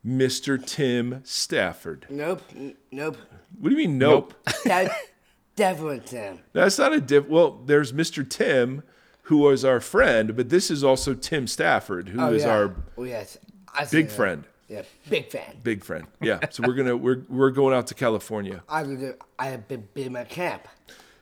Mr. 0.06 0.64
Tim 0.64 1.22
Stafford. 1.24 2.06
Nope. 2.10 2.42
n- 2.56 2.76
Nope. 2.92 3.18
What 3.60 3.70
do 3.70 3.76
you 3.76 3.88
mean 3.88 3.98
nope? 3.98 4.34
Definitely 5.56 6.02
Tim. 6.06 6.40
That's 6.54 6.78
not 6.80 6.94
a 6.94 7.00
diff 7.00 7.28
well, 7.28 7.62
there's 7.66 7.92
Mr. 7.94 8.28
Tim 8.28 8.82
who 9.24 9.38
was 9.38 9.64
our 9.64 9.80
friend, 9.80 10.36
but 10.36 10.50
this 10.50 10.70
is 10.70 10.84
also 10.84 11.14
Tim 11.14 11.48
Stafford 11.48 12.10
who 12.10 12.22
oh, 12.22 12.32
is 12.34 12.44
Oh, 12.44 12.48
yeah. 12.48 12.54
our 12.54 12.76
Oh, 12.98 13.04
yes. 13.04 13.38
I 13.74 13.86
big 13.86 14.08
that. 14.08 14.16
friend. 14.16 14.44
Yeah, 14.68 14.84
big 15.10 15.30
fan. 15.30 15.58
Big 15.62 15.84
friend. 15.84 16.08
Yeah. 16.22 16.40
So 16.50 16.64
we're 16.66 16.74
going 16.74 16.88
to 16.88 16.98
we're 16.98 17.24
we're 17.30 17.52
going 17.52 17.76
out 17.76 17.88
to 17.88 17.94
California. 17.94 18.64
I 18.70 18.84
would 18.84 19.00
do, 19.00 19.14
I 19.38 19.48
have 19.48 19.68
been, 19.68 19.88
been 19.94 20.08
in 20.08 20.14
my 20.14 20.24
camp. 20.24 20.68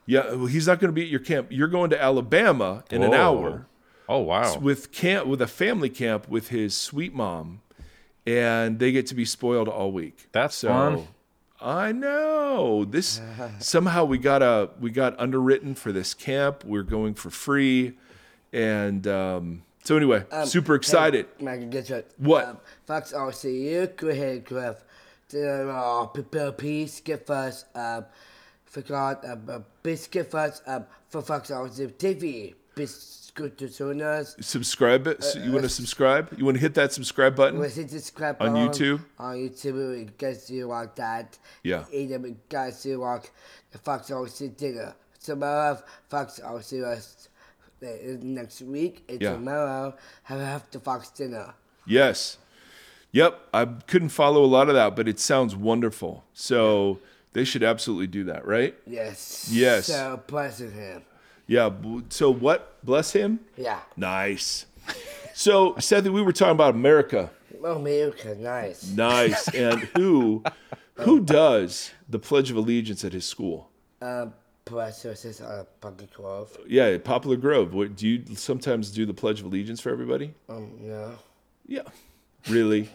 Yeah, 0.05 0.33
well, 0.33 0.45
he's 0.47 0.67
not 0.67 0.79
going 0.79 0.89
to 0.89 0.93
be 0.93 1.03
at 1.03 1.09
your 1.09 1.19
camp. 1.19 1.47
You're 1.51 1.67
going 1.67 1.89
to 1.91 2.01
Alabama 2.01 2.83
in 2.89 3.03
an 3.03 3.13
hour. 3.13 3.67
Oh 4.09 4.19
wow. 4.19 4.57
with 4.57 4.91
camp 4.91 5.27
with 5.27 5.41
a 5.41 5.47
family 5.47 5.89
camp 5.89 6.27
with 6.27 6.49
his 6.49 6.75
sweet 6.75 7.13
mom, 7.13 7.61
and 8.27 8.79
they 8.79 8.91
get 8.91 9.07
to 9.07 9.15
be 9.15 9.25
spoiled 9.25 9.69
all 9.69 9.91
week. 9.91 10.27
That's 10.31 10.55
so. 10.55 10.67
fun. 10.69 11.07
I 11.61 11.91
know 11.91 12.85
this. 12.85 13.21
somehow 13.59 14.05
we 14.05 14.17
got 14.17 14.41
a 14.41 14.69
we 14.79 14.91
got 14.91 15.19
underwritten 15.19 15.75
for 15.75 15.91
this 15.91 16.13
camp. 16.13 16.63
We're 16.65 16.83
going 16.83 17.13
for 17.13 17.29
free, 17.29 17.93
and 18.51 19.05
um, 19.07 19.63
so 19.83 19.95
anyway, 19.97 20.23
super 20.45 20.75
excited. 20.75 21.27
Hey, 21.37 21.45
Michael, 21.45 21.67
guess 21.67 21.89
what? 21.89 22.11
What? 22.17 22.45
Um, 22.45 22.57
Fox 22.85 23.13
RCU, 23.13 23.95
go 23.95 24.07
ahead, 24.09 24.45
Griff. 24.45 24.83
Uh, 25.33 26.07
prepare 26.07 26.51
peace, 26.51 26.99
give 26.99 27.29
us, 27.29 27.63
um, 27.73 28.05
forgot, 28.65 29.23
um, 29.23 29.43
uh, 29.47 29.59
biscuit 29.81 30.29
first, 30.29 30.61
um, 30.67 30.85
for 31.07 31.21
Fox 31.21 31.49
RCU 31.49 31.93
TV. 31.93 32.53
Biscuit 33.33 33.57
to 33.57 33.65
Sonas. 33.65 34.43
Subscribe 34.43 35.07
it. 35.07 35.23
So 35.23 35.39
you 35.39 35.51
want 35.51 35.63
to 35.63 35.69
subscribe? 35.69 36.33
You 36.37 36.45
want 36.45 36.57
to 36.57 36.61
hit 36.61 36.73
that 36.73 36.91
subscribe 36.91 37.35
button? 37.35 37.59
Was 37.59 37.77
it 37.77 37.89
subscribe 37.89 38.37
On 38.41 38.49
YouTube? 38.53 39.01
On 39.19 39.35
YouTube, 39.35 40.09
guess 40.17 40.49
you 40.49 40.67
want 40.67 40.95
that. 40.97 41.37
Yeah. 41.63 41.85
Either 41.91 42.19
we 42.19 42.35
guess 42.49 42.85
you 42.85 42.99
the 43.71 43.77
Fox 43.77 44.09
RCU 44.09 44.55
dinner. 44.57 44.93
Tomorrow, 45.23 45.81
Fox 46.09 46.39
is 46.39 47.29
uh, 47.81 47.87
next 48.21 48.61
week, 48.63 49.03
and 49.07 49.21
Yeah. 49.21 49.33
tomorrow, 49.33 49.95
have 50.23 50.69
the 50.71 50.79
Fox 50.79 51.09
dinner. 51.09 51.53
Yes. 51.85 52.37
Yep. 53.13 53.39
I 53.53 53.65
couldn't 53.65 54.09
follow 54.09 54.43
a 54.43 54.47
lot 54.47 54.67
of 54.67 54.75
that, 54.75 54.95
but 54.95 55.07
it 55.07 55.19
sounds 55.19 55.55
wonderful. 55.55 56.25
So 56.33 56.99
they 57.33 57.45
should 57.45 57.63
absolutely 57.63 58.07
do 58.07 58.23
that, 58.25 58.45
right? 58.45 58.75
Yes. 58.85 59.49
Yes. 59.51 59.85
So 59.85 60.21
blessing 60.27 60.71
him. 60.71 61.03
Yeah. 61.51 61.69
So 62.07 62.31
what? 62.31 62.81
Bless 62.81 63.11
him. 63.11 63.41
Yeah. 63.57 63.81
Nice. 63.97 64.67
So, 65.33 65.75
Seth, 65.79 66.07
we 66.07 66.21
were 66.21 66.31
talking 66.31 66.53
about 66.53 66.75
America. 66.75 67.29
Oh, 67.61 67.75
America, 67.75 68.35
nice. 68.35 68.89
Nice. 68.91 69.49
And 69.49 69.81
who 69.97 70.43
who 70.95 71.19
does 71.19 71.91
the 72.07 72.19
Pledge 72.19 72.51
of 72.51 72.55
Allegiance 72.55 73.03
at 73.03 73.11
his 73.11 73.25
school? 73.25 73.69
Um, 74.01 74.33
Professor 74.63 75.13
says 75.13 75.41
on 75.41 75.65
Pumpkin 75.81 76.07
Grove. 76.15 76.57
Yeah, 76.67 76.97
Poplar 76.97 77.35
Grove. 77.35 77.73
What, 77.73 77.97
do 77.97 78.07
you 78.07 78.35
sometimes 78.35 78.89
do 78.89 79.05
the 79.05 79.13
Pledge 79.13 79.41
of 79.41 79.45
Allegiance 79.45 79.81
for 79.81 79.91
everybody? 79.91 80.33
Um, 80.47 80.77
no. 80.79 81.15
Yeah. 81.67 81.83
Really? 82.47 82.89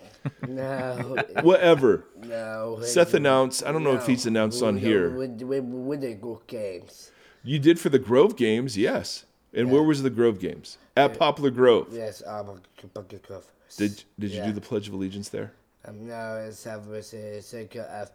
No. 0.48 1.16
Whatever. 1.42 2.04
no. 2.22 2.78
Seth 2.80 3.12
announced. 3.12 3.64
I 3.66 3.70
don't 3.70 3.84
know 3.84 3.94
if 3.94 4.06
he's 4.06 4.24
announced 4.24 4.62
on 4.62 4.78
here. 4.78 5.10
With, 5.10 5.42
with, 5.42 5.62
with 5.62 6.00
the 6.00 6.14
good 6.14 6.46
games. 6.46 7.12
You 7.46 7.58
did 7.60 7.78
for 7.78 7.88
the 7.90 7.98
Grove 8.00 8.36
games, 8.36 8.76
yes. 8.76 9.24
And 9.54 9.70
where 9.70 9.82
was 9.82 10.02
the 10.02 10.10
Grove 10.10 10.40
games? 10.40 10.78
At 10.96 11.16
Poplar 11.18 11.50
Grove. 11.50 11.88
Yes, 11.92 12.22
um, 12.26 12.60
Pumpkin 12.92 13.20
Grove. 13.26 13.46
Did 13.76 14.02
Did 14.18 14.30
you 14.32 14.38
Yeah. 14.38 14.46
do 14.46 14.52
the 14.52 14.60
Pledge 14.60 14.88
of 14.88 14.94
Allegiance 14.94 15.28
there? 15.28 15.52
Um, 15.84 16.06
no, 16.08 16.44
it's 16.46 16.64
have 16.64 16.86
with 16.88 17.12
a 17.14 17.40
second 17.40 17.86
F. 17.88 18.10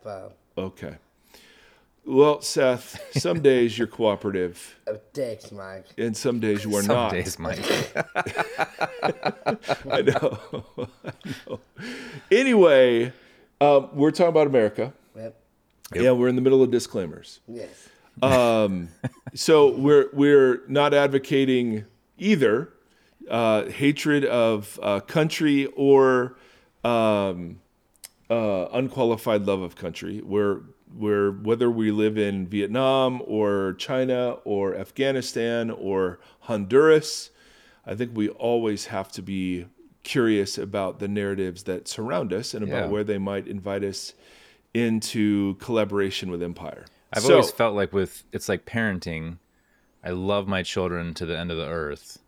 Okay. 0.58 0.96
Well, 2.06 2.42
Seth, 2.42 3.00
some 3.18 3.42
days 3.42 3.78
you're 3.78 3.88
cooperative, 3.88 4.76
Oh, 4.88 5.00
thanks, 5.14 5.52
Mike. 5.52 5.86
and 5.98 6.18
some 6.18 6.40
days 6.40 6.66
you 6.66 6.76
are 6.76 6.82
Some 6.82 6.96
not. 6.96 7.12
days, 7.12 7.38
Mike. 7.40 7.60
I 7.96 8.04
know. 10.02 10.40
I 10.78 11.12
know. 11.48 11.60
Anyway, 12.32 13.14
um, 13.62 13.90
we're 13.94 14.12
talking 14.12 14.30
about 14.30 14.48
America. 14.48 14.94
Yep. 15.16 15.36
Yeah, 15.94 16.12
we're 16.12 16.28
in 16.28 16.36
the 16.36 16.42
middle 16.42 16.64
of 16.64 16.72
disclaimers. 16.72 17.40
Yes. 17.48 17.88
So 19.34 19.72
we're 19.76 20.10
we're 20.14 20.62
not 20.68 20.94
advocating 20.94 21.86
either 22.18 22.70
uh, 23.30 23.66
hatred 23.66 24.26
of 24.26 24.80
uh, 24.82 25.00
country 25.02 25.68
or 25.76 26.36
um, 26.84 27.60
uh, 28.30 28.68
unqualified 28.74 29.46
love 29.46 29.62
of 29.62 29.76
country. 29.76 30.22
We're 30.22 30.62
we're 30.94 31.32
whether 31.32 31.72
we 31.72 31.92
live 31.92 32.18
in 32.18 32.48
Vietnam 32.48 33.22
or 33.26 33.74
China 33.78 34.38
or 34.44 34.76
Afghanistan 34.76 35.72
or 35.72 36.20
Honduras, 36.42 37.30
I 37.86 37.96
think 37.96 38.12
we 38.14 38.28
always 38.30 38.88
have 38.88 39.12
to 39.14 39.22
be 39.22 39.68
curious 40.04 40.58
about 40.58 41.00
the 41.00 41.08
narratives 41.08 41.64
that 41.64 41.88
surround 41.88 42.34
us 42.34 42.54
and 42.54 42.64
about 42.64 42.86
Yeah. 42.86 42.90
where 42.90 43.04
they 43.04 43.18
might 43.20 43.48
invite 43.48 43.84
us 43.84 44.14
into 44.74 45.56
collaboration 45.56 46.32
with 46.32 46.42
empire. 46.44 46.86
I've 47.14 47.24
So- 47.24 47.34
always 47.36 47.52
felt 47.52 47.76
like 47.76 47.92
with 47.94 48.24
it's 48.32 48.48
like 48.50 48.66
parenting. 48.66 49.38
I 50.04 50.10
love 50.12 50.48
my 50.48 50.64
children 50.64 51.14
to 51.16 51.26
the 51.26 51.38
end 51.38 51.52
of 51.52 51.58
the 51.58 51.68
earth. 51.68 52.20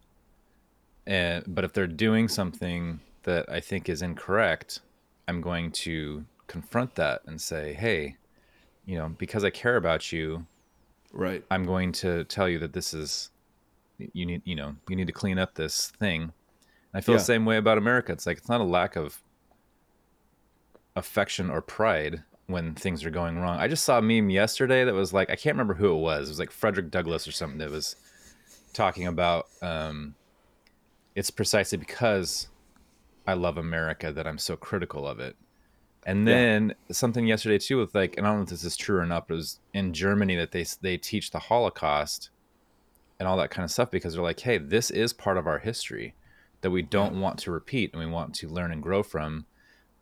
And 1.07 1.43
but 1.47 1.63
if 1.63 1.73
they're 1.73 1.87
doing 1.87 2.27
something 2.27 2.99
that 3.23 3.49
I 3.49 3.59
think 3.59 3.89
is 3.89 4.01
incorrect, 4.01 4.79
I'm 5.27 5.41
going 5.41 5.71
to 5.71 6.25
confront 6.47 6.95
that 6.95 7.21
and 7.25 7.39
say, 7.41 7.73
"Hey, 7.73 8.17
you 8.85 8.97
know, 8.97 9.09
because 9.09 9.43
I 9.43 9.49
care 9.49 9.75
about 9.77 10.11
you, 10.11 10.45
right. 11.11 11.43
I'm 11.49 11.63
going 11.65 11.91
to 11.93 12.23
tell 12.25 12.47
you 12.49 12.59
that 12.59 12.73
this 12.73 12.93
is 12.93 13.31
you 13.97 14.25
need, 14.25 14.41
you 14.45 14.55
know, 14.55 14.75
you 14.89 14.95
need 14.95 15.07
to 15.07 15.13
clean 15.13 15.39
up 15.39 15.55
this 15.55 15.91
thing." 15.91 16.21
And 16.23 16.31
I 16.93 17.01
feel 17.01 17.15
Yeah. 17.15 17.19
the 17.19 17.25
same 17.25 17.45
way 17.45 17.57
about 17.57 17.77
America. 17.77 18.11
It's 18.11 18.25
like 18.25 18.37
it's 18.37 18.49
not 18.49 18.61
a 18.61 18.65
lack 18.65 18.95
of 18.95 19.21
affection 20.95 21.49
or 21.49 21.61
pride 21.61 22.23
when 22.47 22.75
things 22.75 23.05
are 23.05 23.09
going 23.09 23.39
wrong. 23.39 23.59
I 23.59 23.67
just 23.67 23.83
saw 23.83 23.97
a 23.97 24.01
meme 24.01 24.29
yesterday 24.29 24.83
that 24.83 24.93
was 24.93 25.13
like 25.13 25.29
I 25.29 25.35
can't 25.35 25.55
remember 25.55 25.75
who 25.75 25.91
it 25.91 26.00
was. 26.00 26.27
It 26.27 26.31
was 26.31 26.39
like 26.39 26.51
Frederick 26.51 26.91
Douglass 26.91 27.27
or 27.27 27.31
something 27.31 27.59
that 27.59 27.71
was 27.71 27.95
talking 28.73 29.07
about 29.07 29.47
um, 29.62 30.15
it's 31.15 31.29
precisely 31.29 31.77
because 31.77 32.47
I 33.25 33.33
love 33.33 33.57
America 33.57 34.12
that 34.12 34.27
I'm 34.27 34.38
so 34.38 34.55
critical 34.55 35.07
of 35.07 35.19
it. 35.19 35.35
And 36.05 36.27
then 36.27 36.75
something 36.91 37.25
yesterday 37.25 37.57
too 37.57 37.77
with 37.77 37.95
like, 37.95 38.17
and 38.17 38.27
I 38.27 38.29
don't 38.29 38.39
know 38.39 38.43
if 38.43 38.50
this 38.50 38.65
is 38.65 38.75
true 38.75 38.97
or 38.97 39.05
not, 39.05 39.27
but 39.27 39.35
it 39.35 39.38
was 39.38 39.59
in 39.73 39.93
Germany 39.93 40.35
that 40.35 40.51
they 40.51 40.65
they 40.81 40.97
teach 40.97 41.31
the 41.31 41.39
Holocaust 41.39 42.29
and 43.19 43.27
all 43.27 43.38
that 43.38 43.51
kind 43.51 43.63
of 43.63 43.71
stuff 43.71 43.89
because 43.89 44.13
they're 44.13 44.23
like, 44.23 44.41
hey, 44.41 44.57
this 44.57 44.91
is 44.91 45.13
part 45.13 45.38
of 45.38 45.47
our 45.47 45.59
history 45.59 46.13
that 46.59 46.71
we 46.71 46.81
don't 46.81 47.21
want 47.21 47.38
to 47.39 47.51
repeat 47.51 47.93
and 47.93 48.01
we 48.01 48.09
want 48.09 48.35
to 48.35 48.50
learn 48.50 48.71
and 48.73 48.83
grow 48.83 49.01
from. 49.01 49.45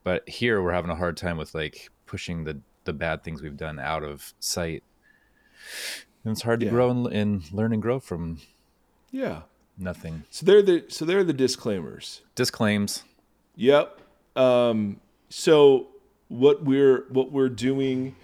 But 0.04 0.28
here 0.28 0.62
we're 0.62 0.74
having 0.74 0.90
a 0.90 0.96
hard 0.96 1.18
time 1.18 1.38
with 1.38 1.54
like 1.54 1.92
pushing 2.12 2.44
the 2.44 2.60
the 2.84 2.94
bad 2.94 3.24
things 3.24 3.42
we've 3.42 3.58
done 3.58 3.80
out 3.80 4.04
of 4.04 4.34
sight. 4.40 4.84
And 6.24 6.32
it's 6.34 6.42
hard 6.42 6.60
to 6.62 6.66
grow 6.66 6.90
and, 6.90 7.08
and 7.08 7.52
learn 7.54 7.74
and 7.74 7.82
grow 7.82 8.00
from 8.00 8.40
Yeah. 9.12 9.42
nothing. 9.78 10.24
So 10.30 10.46
they're 10.46 10.62
the 10.62 10.86
so 10.90 11.06
they're 11.06 11.24
the 11.24 11.34
disclaimers. 11.46 12.22
Disclaims. 12.36 13.04
Yep. 13.56 14.00
Um, 14.36 15.00
so 15.30 15.88
what 16.28 16.64
we're 16.64 17.06
what 17.10 17.32
we're 17.32 17.50
doing 17.70 18.16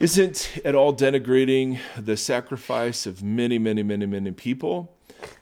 isn't 0.00 0.58
at 0.64 0.74
all 0.74 0.92
denigrating 0.94 1.78
the 1.96 2.16
sacrifice 2.16 3.06
of 3.06 3.22
many, 3.22 3.58
many, 3.58 3.82
many, 3.82 4.06
many 4.06 4.32
people, 4.32 4.92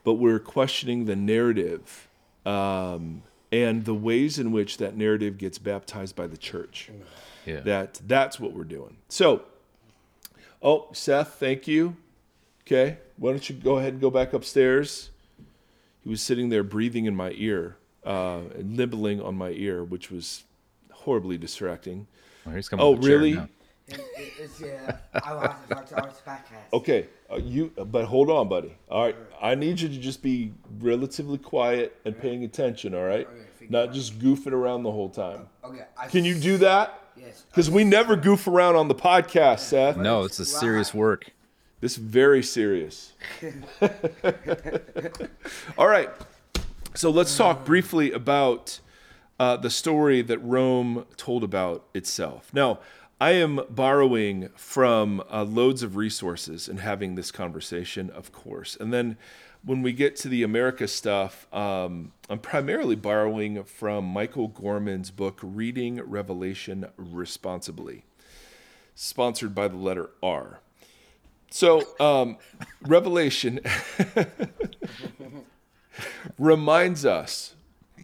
but 0.05 0.15
we're 0.15 0.39
questioning 0.39 1.07
the 1.07 1.17
narrative 1.17 2.07
um, 2.45 3.23
and 3.51 3.85
the 3.87 3.95
ways 3.95 4.39
in 4.39 4.53
which 4.53 4.77
that 4.77 4.97
narrative 4.97 5.39
gets 5.39 5.59
baptized 5.59 6.15
by 6.15 6.27
the 6.27 6.37
church. 6.37 6.91
Yeah. 7.47 7.61
That 7.61 8.01
that's 8.07 8.39
what 8.41 8.53
we're 8.53 8.65
doing. 8.65 8.97
So, 9.09 9.43
oh, 10.63 10.89
Seth, 10.93 11.35
thank 11.35 11.67
you. 11.67 11.97
Okay, 12.67 12.99
why 13.17 13.31
don't 13.31 13.49
you 13.49 13.57
go 13.57 13.79
ahead 13.79 13.95
and 13.95 14.01
go 14.01 14.11
back 14.11 14.33
upstairs? 14.33 15.11
He 16.05 16.09
was 16.11 16.23
sitting 16.23 16.49
there 16.49 16.63
breathing 16.63 17.07
in 17.07 17.15
my 17.17 17.33
ear. 17.37 17.77
uh, 18.05 18.41
nibbling 18.61 19.21
on 19.21 19.37
my 19.37 19.51
ear, 19.51 19.85
which 19.85 20.11
was 20.11 20.43
horribly 20.91 21.39
distracting. 21.39 22.07
Well, 22.45 22.57
he's 22.57 22.69
coming 22.69 22.85
Oh, 22.85 22.91
with 22.93 23.01
a 23.01 23.03
chair 23.07 23.17
really? 23.19 23.33
now. 23.35 23.49
It, 23.87 24.01
it, 24.17 24.33
it's 24.41 24.61
yeah. 24.61 24.97
I 25.25 25.35
want 25.35 25.69
to 25.69 25.75
talk 25.75 25.87
to 25.87 25.97
our 26.03 26.09
podcast. 26.09 26.73
Okay, 26.73 27.07
uh, 27.31 27.37
you. 27.37 27.71
But 27.77 28.07
hold 28.07 28.29
on, 28.31 28.49
buddy. 28.49 28.75
All 28.91 29.05
right, 29.05 29.17
I 29.41 29.55
need 29.55 29.81
you 29.81 29.89
to 29.89 29.99
just 29.99 30.21
be 30.23 30.53
relatively 30.81 31.39
quiet 31.39 31.97
and 32.05 32.19
paying 32.19 32.43
attention. 32.43 32.93
All 32.95 33.05
right, 33.05 33.29
not 33.69 33.93
just 33.93 34.19
goofing 34.19 34.53
around 34.53 34.83
the 34.83 34.91
whole 34.91 35.09
time. 35.11 35.47
Okay. 35.65 35.85
I 35.97 36.09
Can 36.09 36.25
you 36.25 36.35
do 36.35 36.57
that? 36.59 37.02
Yes. 37.33 37.45
Because 37.51 37.71
we 37.71 37.85
never 37.85 38.17
goof 38.17 38.47
around 38.47 38.77
on 38.77 38.89
the 38.89 38.95
podcast, 38.95 39.61
Seth. 39.61 39.97
No, 39.97 40.25
it's 40.25 40.39
a 40.39 40.45
serious 40.45 40.93
work. 40.93 41.31
This 41.81 41.93
is 41.93 41.99
very 41.99 42.43
serious. 42.43 43.12
All 45.79 45.89
right. 45.89 46.11
So 46.95 47.11
let's 47.11 47.37
talk 47.37 47.65
briefly 47.65 48.12
about 48.12 48.79
uh, 49.41 49.57
the 49.57 49.71
story 49.71 50.23
that 50.23 50.39
Rome 50.39 51.07
told 51.17 51.43
about 51.43 51.87
itself. 51.95 52.51
Now, 52.53 52.79
I 53.21 53.33
am 53.33 53.61
borrowing 53.71 54.51
from 54.57 55.23
uh, 55.31 55.45
loads 55.45 55.83
of 55.83 55.97
resources 55.97 56.69
and 56.69 56.81
having 56.81 57.15
this 57.15 57.31
conversation, 57.31 58.11
of 58.11 58.33
course. 58.33 58.77
And 58.79 58.93
then 58.93 59.17
when 59.64 59.83
we 59.83 59.92
get 59.92 60.16
to 60.16 60.28
the 60.28 60.42
America 60.42 60.88
stuff, 60.88 61.52
um, 61.52 62.12
I'm 62.28 62.40
primarily 62.40 62.97
borrowing 62.97 63.62
from 63.64 64.04
Michael 64.04 64.49
Gorman's 64.49 65.11
book, 65.11 65.38
Reading 65.42 66.02
Revelation 66.02 66.87
Responsibly, 66.97 68.04
sponsored 68.95 69.54
by 69.54 69.69
the 69.69 69.76
letter 69.76 70.11
R. 70.23 70.61
So, 71.50 71.87
um, 72.00 72.38
Revelation 72.81 73.61
reminds 76.38 77.04
us 77.04 77.54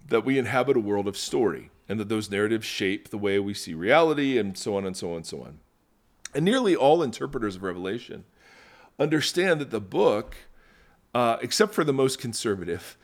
that 0.09 0.25
we 0.25 0.39
inhabit 0.39 0.77
a 0.77 0.81
world 0.81 1.09
of 1.09 1.17
story 1.17 1.71
and 1.89 1.99
that 1.99 2.09
those 2.09 2.31
narratives 2.31 2.67
shape 2.67 3.09
the 3.09 3.19
way 3.19 3.39
we 3.39 3.55
see 3.55 3.75
reality 3.75 4.39
and 4.39 4.57
so 4.57 4.77
on 4.77 4.85
and 4.85 4.97
so 4.97 5.11
on 5.11 5.17
and 5.17 5.27
so 5.27 5.43
on. 5.43 5.59
And 6.35 6.45
nearly 6.45 6.77
all 6.77 7.03
interpreters 7.03 7.57
of 7.57 7.63
Revelation 7.63 8.25
understand 8.99 9.61
that 9.61 9.71
the 9.71 9.81
book, 9.81 10.37
uh, 11.15 11.39
except 11.43 11.75
for 11.75 11.85
the 11.85 11.93
most 11.93 12.19
conservative, 12.19 12.97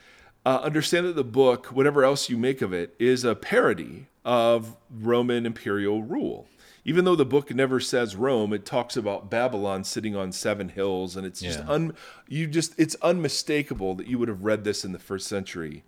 uh, 0.47 0.61
understand 0.63 1.07
that 1.07 1.17
the 1.17 1.25
book, 1.25 1.67
whatever 1.67 2.05
else 2.05 2.29
you 2.29 2.37
make 2.37 2.61
of 2.63 2.73
it, 2.73 2.95
is 2.99 3.25
a 3.25 3.35
parody 3.35 4.09
of 4.25 4.77
Roman 4.91 5.47
imperial 5.47 6.03
rule. 6.03 6.47
Even 6.85 7.07
though 7.07 7.17
the 7.17 7.25
book 7.25 7.55
never 7.55 7.81
says 7.81 8.15
Rome, 8.15 8.53
it 8.53 8.67
talks 8.67 8.95
about 8.95 9.31
Babylon 9.31 9.85
sitting 9.85 10.15
on 10.15 10.33
seven 10.33 10.69
hills, 10.69 11.17
and 11.17 11.27
it's 11.27 11.41
just 11.41 11.61
un, 11.61 11.95
you 12.29 12.47
just 12.47 12.79
it's 12.79 12.95
unmistakable 13.01 13.95
that 13.95 14.07
you 14.07 14.19
would 14.19 14.29
have 14.29 14.45
read 14.45 14.65
this 14.65 14.85
in 14.85 14.93
the 14.93 14.99
first 14.99 15.27
century 15.27 15.83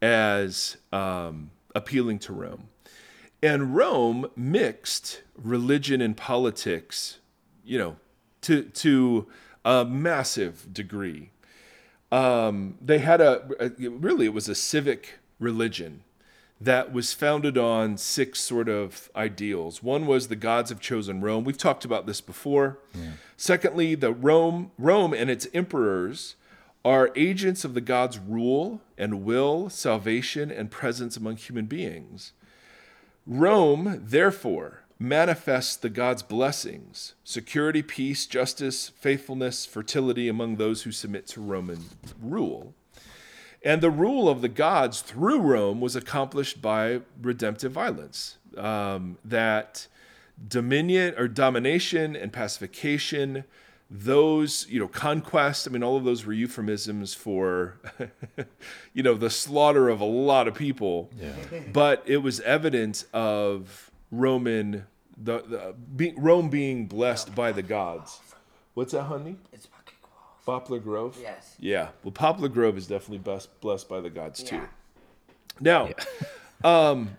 as 0.00 0.78
um, 0.92 1.52
appealing 1.76 2.18
to 2.20 2.32
Rome. 2.32 2.68
And 3.40 3.74
Rome 3.76 4.30
mixed 4.34 5.22
religion 5.36 6.00
and 6.00 6.16
politics, 6.16 7.18
you 7.64 7.78
know, 7.78 7.96
to 8.42 8.64
to 8.64 9.28
a 9.64 9.84
massive 9.84 10.72
degree. 10.72 11.31
Um, 12.12 12.76
they 12.80 12.98
had 12.98 13.20
a, 13.20 13.48
a 13.58 13.88
really 13.88 14.26
it 14.26 14.34
was 14.34 14.48
a 14.48 14.54
civic 14.54 15.18
religion 15.40 16.04
that 16.60 16.92
was 16.92 17.12
founded 17.12 17.58
on 17.58 17.96
six 17.96 18.38
sort 18.38 18.68
of 18.68 19.10
ideals. 19.16 19.82
One 19.82 20.06
was 20.06 20.28
the 20.28 20.36
gods 20.36 20.70
have 20.70 20.78
chosen 20.78 21.20
Rome. 21.20 21.42
We've 21.42 21.58
talked 21.58 21.84
about 21.84 22.06
this 22.06 22.20
before. 22.20 22.78
Secondly, 23.36 23.96
the 23.96 24.12
Rome 24.12 24.70
Rome 24.78 25.12
and 25.12 25.28
its 25.30 25.48
emperors 25.52 26.36
are 26.84 27.10
agents 27.16 27.64
of 27.64 27.74
the 27.74 27.80
God's 27.80 28.18
rule 28.18 28.80
and 28.98 29.24
will, 29.24 29.70
salvation, 29.70 30.50
and 30.50 30.70
presence 30.70 31.16
among 31.16 31.36
human 31.36 31.66
beings. 31.66 32.32
Rome, 33.26 34.00
therefore, 34.04 34.81
manifests 35.02 35.76
the 35.76 35.90
God's 35.90 36.22
blessings 36.22 37.14
security, 37.24 37.82
peace, 37.82 38.26
justice, 38.26 38.88
faithfulness, 38.88 39.66
fertility 39.66 40.28
among 40.28 40.56
those 40.56 40.82
who 40.82 40.92
submit 40.92 41.26
to 41.28 41.40
Roman 41.40 41.84
rule. 42.20 42.74
And 43.64 43.80
the 43.80 43.90
rule 43.90 44.28
of 44.28 44.42
the 44.42 44.48
gods 44.48 45.02
through 45.02 45.40
Rome 45.40 45.80
was 45.80 45.94
accomplished 45.94 46.60
by 46.60 47.00
redemptive 47.20 47.72
violence. 47.72 48.38
Um, 48.56 49.18
that 49.24 49.86
dominion 50.48 51.14
or 51.16 51.28
domination 51.28 52.16
and 52.16 52.32
pacification, 52.32 53.44
those, 53.88 54.66
you 54.68 54.80
know, 54.80 54.88
conquest, 54.88 55.68
I 55.68 55.70
mean, 55.70 55.82
all 55.82 55.96
of 55.96 56.04
those 56.04 56.26
were 56.26 56.32
euphemisms 56.32 57.14
for, 57.14 57.78
you 58.92 59.02
know, 59.02 59.14
the 59.14 59.30
slaughter 59.30 59.88
of 59.88 60.00
a 60.00 60.06
lot 60.06 60.48
of 60.48 60.54
people. 60.54 61.10
Yeah. 61.20 61.32
But 61.72 62.02
it 62.06 62.18
was 62.18 62.40
evidence 62.40 63.04
of 63.12 63.90
Roman, 64.10 64.86
the, 65.22 65.42
the 65.42 65.74
be, 65.96 66.14
Rome 66.16 66.48
being 66.48 66.86
blessed 66.86 67.34
by 67.34 67.52
the 67.52 67.62
gods. 67.62 68.20
What's 68.74 68.92
that, 68.92 69.04
honey? 69.04 69.36
It's 69.52 69.66
fucking 69.66 69.94
cool. 70.02 70.10
Poplar 70.44 70.78
Grove? 70.78 71.18
Yes. 71.20 71.54
Yeah. 71.58 71.88
Well, 72.02 72.12
Poplar 72.12 72.48
Grove 72.48 72.76
is 72.78 72.86
definitely 72.86 73.18
best, 73.18 73.60
blessed 73.60 73.88
by 73.88 74.00
the 74.00 74.10
gods 74.10 74.42
too. 74.42 74.56
Yeah. 74.56 74.66
Now, 75.60 75.90
So, 76.62 76.68
um, 76.68 77.16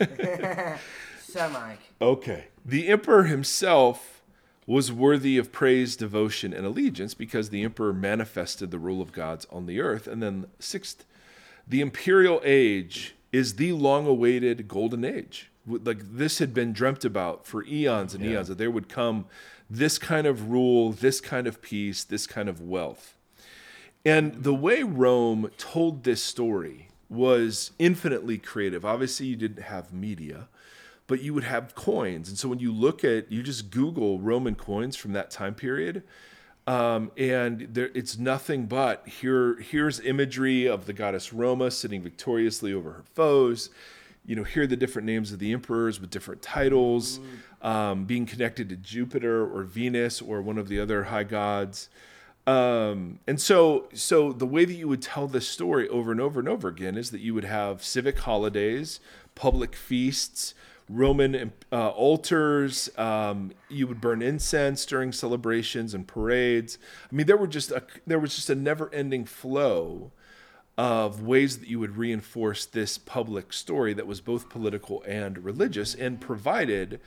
Mike. 1.52 1.80
okay. 2.00 2.46
The 2.64 2.88
emperor 2.88 3.24
himself 3.24 4.22
was 4.66 4.90
worthy 4.90 5.38
of 5.38 5.52
praise, 5.52 5.94
devotion, 5.96 6.52
and 6.52 6.66
allegiance 6.66 7.14
because 7.14 7.50
the 7.50 7.62
emperor 7.62 7.92
manifested 7.92 8.70
the 8.70 8.78
rule 8.78 9.00
of 9.00 9.12
gods 9.12 9.46
on 9.52 9.66
the 9.66 9.80
earth. 9.80 10.06
And 10.08 10.22
then, 10.22 10.46
sixth, 10.58 11.04
the 11.68 11.80
imperial 11.80 12.40
age 12.44 13.14
is 13.32 13.56
the 13.56 13.72
long 13.72 14.06
awaited 14.06 14.66
golden 14.66 15.04
age. 15.04 15.50
Like 15.66 15.98
this 16.00 16.38
had 16.38 16.54
been 16.54 16.72
dreamt 16.72 17.04
about 17.04 17.46
for 17.46 17.64
eons 17.64 18.14
and 18.14 18.24
eons 18.24 18.48
that 18.48 18.58
there 18.58 18.70
would 18.70 18.88
come 18.88 19.26
this 19.68 19.98
kind 19.98 20.26
of 20.26 20.50
rule, 20.50 20.92
this 20.92 21.20
kind 21.20 21.46
of 21.46 21.60
peace, 21.60 22.04
this 22.04 22.26
kind 22.26 22.48
of 22.48 22.60
wealth. 22.60 23.16
And 24.04 24.44
the 24.44 24.54
way 24.54 24.84
Rome 24.84 25.50
told 25.58 26.04
this 26.04 26.22
story 26.22 26.88
was 27.08 27.72
infinitely 27.78 28.38
creative. 28.38 28.84
Obviously, 28.84 29.26
you 29.26 29.36
didn't 29.36 29.64
have 29.64 29.92
media, 29.92 30.48
but 31.08 31.22
you 31.22 31.34
would 31.34 31.44
have 31.44 31.74
coins. 31.74 32.28
And 32.28 32.38
so 32.38 32.48
when 32.48 32.60
you 32.60 32.72
look 32.72 33.04
at, 33.04 33.32
you 33.32 33.42
just 33.42 33.70
Google 33.70 34.20
Roman 34.20 34.54
coins 34.54 34.94
from 34.94 35.12
that 35.14 35.30
time 35.30 35.54
period, 35.54 36.04
um, 36.68 37.12
and 37.16 37.68
there, 37.72 37.90
it's 37.94 38.18
nothing 38.18 38.66
but 38.66 39.06
here. 39.06 39.56
Here's 39.60 40.00
imagery 40.00 40.66
of 40.66 40.86
the 40.86 40.92
goddess 40.92 41.32
Roma 41.32 41.70
sitting 41.70 42.02
victoriously 42.02 42.72
over 42.72 42.92
her 42.92 43.04
foes. 43.14 43.70
You 44.26 44.36
know, 44.36 44.42
here 44.42 44.64
are 44.64 44.66
the 44.66 44.76
different 44.76 45.06
names 45.06 45.32
of 45.32 45.38
the 45.38 45.52
emperors 45.52 46.00
with 46.00 46.10
different 46.10 46.42
titles, 46.42 47.20
um, 47.62 48.04
being 48.04 48.26
connected 48.26 48.68
to 48.70 48.76
Jupiter 48.76 49.46
or 49.46 49.62
Venus 49.62 50.20
or 50.20 50.42
one 50.42 50.58
of 50.58 50.68
the 50.68 50.80
other 50.80 51.04
high 51.04 51.24
gods. 51.24 51.88
Um, 52.46 53.18
and 53.26 53.40
so, 53.40 53.88
so 53.94 54.32
the 54.32 54.46
way 54.46 54.64
that 54.64 54.74
you 54.74 54.88
would 54.88 55.02
tell 55.02 55.26
this 55.26 55.48
story 55.48 55.88
over 55.88 56.12
and 56.12 56.20
over 56.20 56.38
and 56.38 56.48
over 56.48 56.68
again 56.68 56.96
is 56.96 57.10
that 57.10 57.20
you 57.20 57.34
would 57.34 57.44
have 57.44 57.84
civic 57.84 58.18
holidays, 58.20 59.00
public 59.34 59.74
feasts, 59.74 60.54
Roman 60.88 61.52
uh, 61.72 61.88
altars. 61.88 62.88
Um, 62.96 63.52
you 63.68 63.88
would 63.88 64.00
burn 64.00 64.22
incense 64.22 64.86
during 64.86 65.12
celebrations 65.12 65.94
and 65.94 66.06
parades. 66.06 66.78
I 67.10 67.14
mean, 67.14 67.26
there 67.26 67.36
were 67.36 67.48
just 67.48 67.72
a, 67.72 67.82
there 68.06 68.20
was 68.20 68.36
just 68.36 68.50
a 68.50 68.54
never-ending 68.54 69.24
flow 69.24 70.12
of 70.76 71.22
ways 71.22 71.58
that 71.58 71.68
you 71.68 71.78
would 71.78 71.96
reinforce 71.96 72.66
this 72.66 72.98
public 72.98 73.52
story 73.52 73.94
that 73.94 74.06
was 74.06 74.20
both 74.20 74.48
political 74.48 75.02
and 75.04 75.44
religious, 75.44 75.94
and 75.94 76.20
provided 76.20 77.00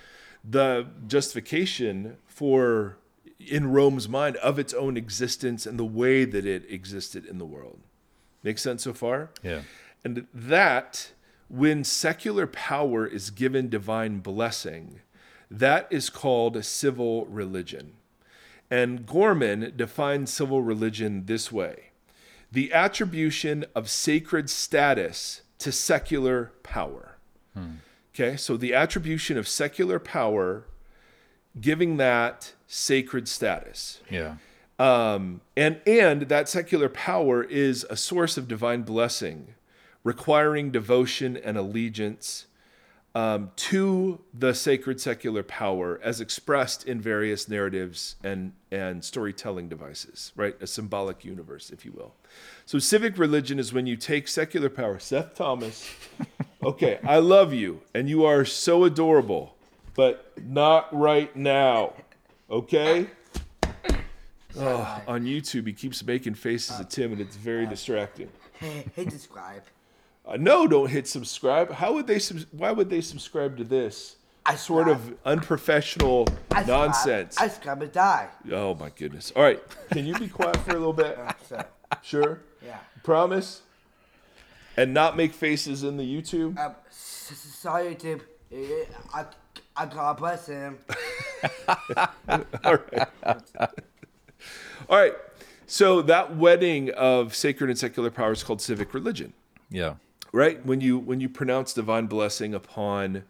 the 0.43 0.87
justification 1.07 2.17
for 2.25 2.97
in 3.39 3.71
Rome's 3.71 4.09
mind 4.09 4.35
of 4.37 4.59
its 4.59 4.73
own 4.73 4.97
existence 4.97 5.65
and 5.65 5.79
the 5.79 5.85
way 5.85 6.25
that 6.25 6.45
it 6.45 6.69
existed 6.69 7.25
in 7.25 7.37
the 7.37 7.45
world. 7.45 7.79
Make 8.43 8.57
sense 8.57 8.83
so 8.83 8.93
far? 8.93 9.29
Yeah. 9.43 9.61
And 10.03 10.27
that, 10.33 11.11
when 11.47 11.83
secular 11.83 12.47
power 12.47 13.05
is 13.05 13.29
given 13.29 13.69
divine 13.69 14.19
blessing, 14.19 15.01
that 15.51 15.87
is 15.89 16.09
called 16.09 16.63
civil 16.63 17.25
religion. 17.25 17.93
And 18.71 19.05
Gorman 19.05 19.73
defines 19.75 20.31
civil 20.31 20.61
religion 20.61 21.25
this 21.25 21.51
way 21.51 21.88
the 22.51 22.73
attribution 22.73 23.65
of 23.75 23.89
sacred 23.89 24.49
status 24.49 25.41
to 25.59 25.71
secular 25.71 26.51
power. 26.63 27.17
Okay, 28.13 28.35
so 28.37 28.57
the 28.57 28.73
attribution 28.73 29.37
of 29.37 29.47
secular 29.47 29.99
power, 29.99 30.65
giving 31.59 31.97
that 31.97 32.53
sacred 32.67 33.27
status. 33.27 34.01
Yeah. 34.09 34.35
Um, 34.77 35.41
and 35.57 35.81
and 35.85 36.23
that 36.23 36.47
secular 36.47 36.89
power 36.89 37.43
is 37.43 37.85
a 37.89 37.97
source 37.97 38.37
of 38.37 38.47
divine 38.47 38.83
blessing, 38.83 39.55
requiring 40.03 40.71
devotion 40.71 41.37
and 41.37 41.57
allegiance 41.57 42.47
um, 43.15 43.51
to 43.55 44.19
the 44.33 44.53
sacred 44.53 45.01
secular 45.01 45.43
power 45.43 45.99
as 46.03 46.21
expressed 46.21 46.85
in 46.85 47.01
various 47.01 47.49
narratives 47.49 48.15
and, 48.23 48.53
and 48.71 49.03
storytelling 49.03 49.67
devices, 49.67 50.31
right? 50.35 50.55
A 50.61 50.67
symbolic 50.67 51.25
universe, 51.25 51.71
if 51.71 51.85
you 51.85 51.91
will. 51.91 52.13
So, 52.65 52.77
civic 52.77 53.17
religion 53.17 53.57
is 53.57 53.73
when 53.73 53.87
you 53.87 53.95
take 53.95 54.27
secular 54.27 54.69
power. 54.69 54.99
Seth 54.99 55.33
Thomas, 55.35 55.89
okay, 56.63 56.99
I 57.03 57.17
love 57.17 57.53
you 57.53 57.81
and 57.95 58.07
you 58.07 58.25
are 58.25 58.45
so 58.45 58.83
adorable, 58.83 59.55
but 59.95 60.31
not 60.45 60.95
right 60.95 61.35
now, 61.35 61.93
okay? 62.49 63.07
Oh, 64.57 65.01
on 65.07 65.25
YouTube, 65.25 65.67
he 65.67 65.73
keeps 65.73 66.03
making 66.03 66.35
faces 66.35 66.79
at 66.79 66.89
Tim 66.89 67.11
and 67.11 67.21
it's 67.21 67.35
very 67.35 67.65
distracting. 67.65 68.29
Hey, 68.59 68.83
hit 68.93 69.09
subscribe. 69.09 69.63
Uh, 70.29 70.37
no, 70.39 70.67
don't 70.67 70.89
hit 70.89 71.07
subscribe. 71.07 71.71
How 71.71 71.93
would 71.93 72.05
they? 72.05 72.19
Subs- 72.19 72.45
why 72.51 72.71
would 72.71 72.89
they 72.89 73.01
subscribe 73.01 73.57
to 73.57 73.63
this 73.63 74.15
I 74.45 74.55
sort 74.55 74.87
of 74.87 75.15
unprofessional 75.25 76.27
I 76.51 76.63
nonsense? 76.63 77.37
I 77.39 77.47
subscribe 77.47 77.81
and 77.81 77.91
die. 77.91 78.27
Oh 78.51 78.75
my 78.75 78.91
goodness! 78.91 79.31
All 79.35 79.41
right, 79.41 79.59
can 79.91 80.05
you 80.05 80.13
be 80.19 80.27
quiet 80.27 80.57
for 80.57 80.71
a 80.71 80.73
little 80.79 80.93
bit? 80.93 81.17
So, 81.47 81.63
Sure. 82.03 82.41
yeah. 82.63 82.77
Promise. 83.03 83.61
And 84.77 84.93
not 84.93 85.17
make 85.17 85.33
faces 85.33 85.83
in 85.83 85.97
the 85.97 86.03
YouTube. 86.03 86.57
Um, 86.59 86.75
s- 86.89 87.29
s- 87.31 87.55
sorry, 87.57 87.95
Tim. 87.95 88.21
Uh, 88.53 88.57
I, 89.13 89.25
I 89.75 89.85
got 89.87 90.17
bless 90.19 90.45
him. 90.45 90.77
All 92.63 92.77
right. 92.93 93.07
All 94.87 94.97
right. 94.97 95.13
So 95.65 96.01
that 96.03 96.35
wedding 96.37 96.91
of 96.91 97.35
sacred 97.35 97.69
and 97.71 97.79
secular 97.79 98.11
power 98.11 98.31
is 98.31 98.43
called 98.43 98.61
civic 98.61 98.93
religion. 98.93 99.33
Yeah. 99.71 99.95
Right? 100.31 100.63
When 100.65 100.81
you 100.81 100.97
when 100.97 101.19
you 101.19 101.29
pronounce 101.29 101.73
divine 101.73 102.07
blessing 102.07 102.53
upon 102.53 103.23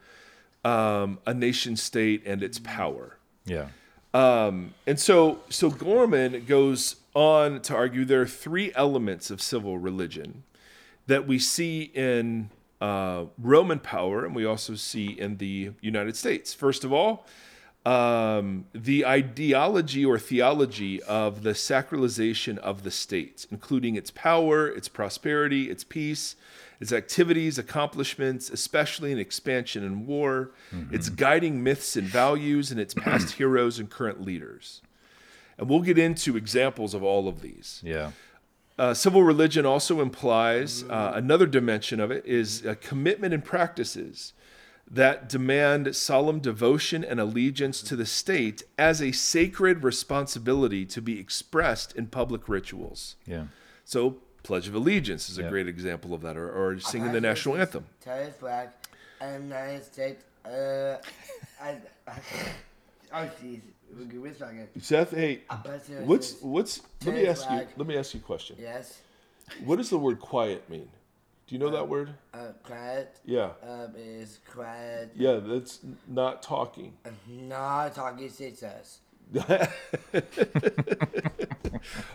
um, 0.63 1.19
a 1.25 1.33
nation 1.33 1.75
state 1.75 2.23
and 2.25 2.43
its 2.43 2.59
power. 2.59 3.17
Yeah. 3.45 3.67
um, 4.13 4.73
and 4.85 4.99
so 4.99 5.39
so 5.49 5.69
gorman 5.69 6.45
goes 6.45 6.97
on 7.15 7.61
to 7.61 7.75
argue 7.75 8.05
there 8.05 8.21
are 8.21 8.27
three 8.27 8.71
elements 8.75 9.31
of 9.31 9.41
civil 9.41 9.77
religion 9.77 10.43
that 11.07 11.25
we 11.25 11.39
see 11.39 11.83
in 11.95 12.49
uh, 12.81 13.25
roman 13.37 13.79
power 13.79 14.25
and 14.25 14.35
we 14.35 14.45
also 14.45 14.75
see 14.75 15.07
in 15.07 15.37
the 15.37 15.71
united 15.81 16.15
states. 16.15 16.53
First 16.53 16.83
of 16.83 16.93
all 16.93 17.25
um, 17.85 18.65
the 18.73 19.05
ideology 19.05 20.05
or 20.05 20.19
theology 20.19 21.01
of 21.03 21.43
the 21.43 21.51
sacralization 21.51 22.57
of 22.57 22.83
the 22.83 22.91
state, 22.91 23.47
including 23.49 23.95
its 23.95 24.11
power, 24.11 24.67
its 24.67 24.89
prosperity, 24.89 25.69
its 25.69 25.83
peace, 25.83 26.35
its 26.79 26.93
activities, 26.93 27.57
accomplishments, 27.57 28.49
especially 28.49 29.11
in 29.11 29.19
expansion 29.19 29.83
and 29.83 30.07
war, 30.07 30.51
its 30.91 31.09
guiding 31.09 31.61
myths 31.61 31.95
and 31.95 32.07
values, 32.07 32.71
and 32.71 32.79
its 32.79 32.93
past 32.93 33.31
heroes 33.37 33.79
and 33.79 33.89
current 33.89 34.21
leaders. 34.21 34.81
And 35.57 35.69
we'll 35.69 35.81
get 35.81 35.97
into 35.97 36.37
examples 36.37 36.93
of 36.93 37.03
all 37.03 37.27
of 37.27 37.41
these. 37.41 37.81
Yeah. 37.83 38.11
Uh, 38.77 38.93
civil 38.93 39.23
religion 39.23 39.65
also 39.65 39.99
implies 39.99 40.83
uh, 40.83 41.11
another 41.13 41.45
dimension 41.45 41.99
of 41.99 42.11
it 42.11 42.25
is 42.25 42.65
a 42.65 42.75
commitment 42.75 43.33
and 43.33 43.43
practices 43.43 44.31
that 44.89 45.27
demand 45.27 45.93
solemn 45.95 46.39
devotion 46.39 47.03
and 47.03 47.19
allegiance 47.19 47.81
to 47.83 47.97
the 47.97 48.05
state 48.05 48.63
as 48.77 49.01
a 49.01 49.11
sacred 49.11 49.83
responsibility 49.83 50.85
to 50.85 51.01
be 51.01 51.19
expressed 51.19 51.93
in 51.95 52.07
public 52.07 52.47
rituals. 52.47 53.17
Yeah. 53.25 53.47
So, 53.83 54.17
Pledge 54.49 54.67
of 54.67 54.73
Allegiance 54.73 55.29
is 55.29 55.37
a 55.37 55.43
Yeah. 55.43 55.49
great 55.49 55.67
example 55.67 56.11
of 56.11 56.21
that, 56.21 56.35
or, 56.35 56.49
or 56.49 56.79
singing 56.79 57.11
the 57.11 57.21
national 57.21 57.55
anthem. 57.55 57.85
Terrorist 58.01 58.39
flag 58.39 58.69
and 59.21 59.43
United 59.43 59.83
States. 59.85 60.23
Uh, 60.43 60.97
and, 61.61 61.79
oh, 63.13 63.29
jeez. 63.39 63.61
We'll 63.95 64.07
give 64.07 64.25
it 64.25 64.31
a 64.31 64.39
second. 64.39 64.67
Seth, 64.81 65.11
hey, 65.11 65.41
what's 66.03 66.41
what's? 66.41 66.81
Let 67.05 67.13
me 67.13 67.27
ask 67.27 67.47
you. 67.51 67.67
Let 67.77 67.85
me 67.87 67.95
ask 67.95 68.15
you 68.15 68.21
a 68.21 68.23
question. 68.23 68.55
Yes. 68.59 68.97
What 69.63 69.75
does 69.75 69.91
the 69.91 69.99
word 69.99 70.19
quiet 70.19 70.67
mean? 70.67 70.89
Do 71.45 71.53
you 71.53 71.59
know 71.59 71.69
that 71.69 71.87
word? 71.87 72.09
Uh, 72.33 72.53
quiet. 72.63 73.19
Yeah, 73.25 73.51
Um, 73.61 73.93
is 73.95 74.39
quiet. 74.51 75.11
yeah. 75.15 75.35
That's 75.43 75.77
not 76.07 76.41
talking. 76.41 76.93
Not 77.27 77.93
talking 77.93 78.29
sisters. 78.29 78.97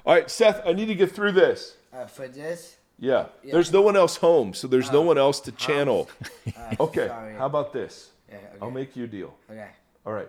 All 0.07 0.15
right, 0.15 0.31
Seth, 0.31 0.63
I 0.67 0.73
need 0.73 0.87
to 0.87 0.95
get 0.95 1.13
through 1.13 1.33
this. 1.33 1.77
Uh, 1.93 2.07
for 2.07 2.29
this. 2.29 2.77
Yeah. 2.99 3.27
There's 3.45 3.73
no 3.73 3.83
one 3.83 3.97
else 3.97 4.17
home, 4.17 4.55
so 4.55 4.67
there's 4.69 4.91
no 4.93 5.03
one 5.03 5.19
else 5.19 5.41
to 5.41 5.53
channel. 5.53 6.09
Uh, 6.57 6.75
Okay. 6.81 7.09
Sorry. 7.09 7.35
How 7.35 7.47
about 7.47 7.73
this? 7.73 8.11
Yeah, 8.29 8.37
okay. 8.37 8.47
I'll 8.63 8.71
make 8.71 8.95
you 8.97 9.05
a 9.05 9.07
deal. 9.07 9.35
Okay. 9.51 9.69
All 10.07 10.13
right. 10.13 10.29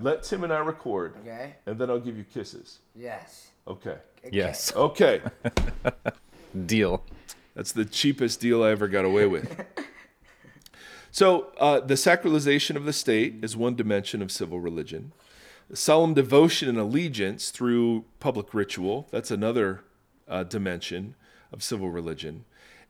Let 0.00 0.22
Tim 0.22 0.44
and 0.44 0.52
I 0.52 0.58
record, 0.58 1.14
Okay. 1.22 1.54
and 1.66 1.78
then 1.78 1.88
I'll 1.90 1.98
give 2.00 2.16
you 2.16 2.24
kisses. 2.24 2.78
Yes. 2.94 3.48
Okay. 3.66 3.90
Okay. 4.24 4.30
Yes. 4.32 4.72
Okay. 4.76 5.20
Deal. 6.66 7.02
That's 7.54 7.72
the 7.72 7.84
cheapest 7.84 8.40
deal 8.40 8.62
I 8.62 8.70
ever 8.70 8.88
got 8.88 9.04
away 9.04 9.26
with. 9.26 9.64
So, 11.10 11.52
uh, 11.58 11.80
the 11.80 11.94
sacralization 11.94 12.76
of 12.76 12.84
the 12.84 12.92
state 12.92 13.36
is 13.42 13.56
one 13.56 13.74
dimension 13.74 14.20
of 14.22 14.30
civil 14.30 14.60
religion. 14.60 15.12
Solemn 15.72 16.14
devotion 16.14 16.68
and 16.68 16.78
allegiance 16.78 17.50
through 17.50 18.04
public 18.20 18.54
ritual, 18.54 19.08
that's 19.10 19.30
another 19.30 19.82
uh, 20.28 20.44
dimension 20.44 21.14
of 21.52 21.62
civil 21.62 21.90
religion. 21.90 22.44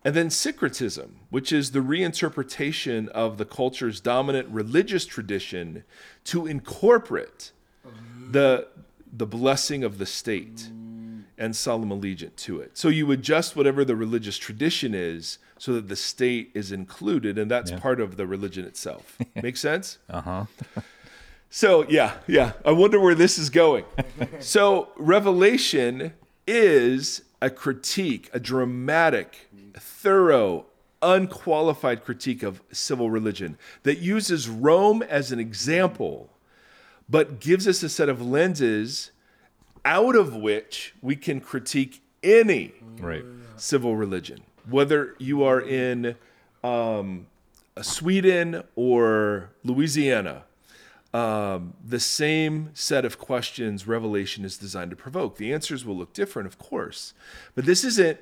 And 0.04 0.14
then 0.14 0.30
syncretism, 0.30 1.16
which 1.30 1.52
is 1.52 1.72
the 1.72 1.80
reinterpretation 1.80 3.08
of 3.08 3.38
the 3.38 3.44
culture's 3.44 4.00
dominant 4.00 4.48
religious 4.48 5.04
tradition 5.04 5.84
to 6.24 6.46
incorporate 6.46 7.50
the, 8.30 8.68
the 9.12 9.26
blessing 9.26 9.82
of 9.82 9.98
the 9.98 10.06
state 10.06 10.70
and 11.38 11.54
solemn 11.56 11.90
allegiance 11.90 12.42
to 12.42 12.60
it. 12.60 12.78
So 12.78 12.88
you 12.88 13.10
adjust 13.10 13.56
whatever 13.56 13.84
the 13.84 13.96
religious 13.96 14.38
tradition 14.38 14.94
is 14.94 15.38
so 15.58 15.72
that 15.74 15.88
the 15.88 15.96
state 15.96 16.50
is 16.54 16.72
included, 16.72 17.38
and 17.38 17.50
that's 17.50 17.72
part 17.72 18.00
of 18.00 18.16
the 18.16 18.26
religion 18.26 18.64
itself. 18.64 19.18
Make 19.42 19.56
sense? 19.56 19.98
Uh 20.08 20.20
huh. 20.20 20.44
So 21.50 21.86
yeah, 21.88 22.14
yeah. 22.26 22.52
I 22.64 22.72
wonder 22.72 23.00
where 23.00 23.14
this 23.14 23.38
is 23.38 23.50
going. 23.50 23.84
so 24.40 24.88
Revelation 24.96 26.12
is 26.46 27.22
a 27.40 27.50
critique, 27.50 28.28
a 28.32 28.40
dramatic, 28.40 29.48
thorough, 29.74 30.66
unqualified 31.02 32.04
critique 32.04 32.42
of 32.42 32.62
civil 32.72 33.10
religion 33.10 33.58
that 33.84 33.98
uses 33.98 34.48
Rome 34.48 35.02
as 35.02 35.32
an 35.32 35.38
example, 35.38 36.30
but 37.08 37.40
gives 37.40 37.68
us 37.68 37.82
a 37.82 37.88
set 37.88 38.08
of 38.08 38.20
lenses 38.20 39.12
out 39.84 40.16
of 40.16 40.34
which 40.34 40.94
we 41.00 41.14
can 41.16 41.40
critique 41.40 42.02
any 42.22 42.72
Right. 42.98 43.24
civil 43.56 43.94
religion, 43.94 44.40
whether 44.68 45.14
you 45.18 45.44
are 45.44 45.60
in 45.60 46.16
um, 46.64 47.26
Sweden 47.82 48.62
or 48.74 49.50
Louisiana. 49.62 50.44
Um, 51.16 51.72
the 51.82 51.98
same 51.98 52.68
set 52.74 53.06
of 53.06 53.18
questions 53.18 53.86
Revelation 53.86 54.44
is 54.44 54.58
designed 54.58 54.90
to 54.90 54.96
provoke. 54.96 55.38
The 55.38 55.50
answers 55.50 55.82
will 55.82 55.96
look 55.96 56.12
different, 56.12 56.46
of 56.46 56.58
course, 56.58 57.14
but 57.54 57.64
this 57.64 57.84
isn't. 57.84 58.18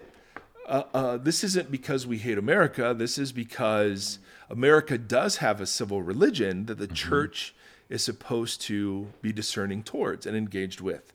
Uh, 0.68 0.84
uh, 0.94 1.16
this 1.16 1.42
isn't 1.42 1.72
because 1.72 2.06
we 2.06 2.18
hate 2.18 2.38
America. 2.38 2.94
This 2.96 3.18
is 3.18 3.32
because 3.32 4.20
America 4.48 4.96
does 4.96 5.38
have 5.38 5.60
a 5.60 5.66
civil 5.66 6.02
religion 6.02 6.66
that 6.66 6.78
the 6.78 6.86
church 6.86 7.52
is 7.90 8.04
supposed 8.04 8.60
to 8.62 9.08
be 9.20 9.32
discerning 9.32 9.82
towards 9.82 10.24
and 10.24 10.36
engaged 10.36 10.80
with. 10.80 11.12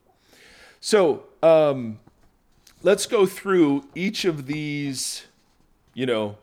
So 0.81 1.23
um, 1.41 1.99
let's 2.83 3.05
go 3.05 3.25
through 3.25 3.85
each 3.95 4.25
of 4.25 4.47
these, 4.47 5.25
you 5.93 6.05
know, 6.05 6.37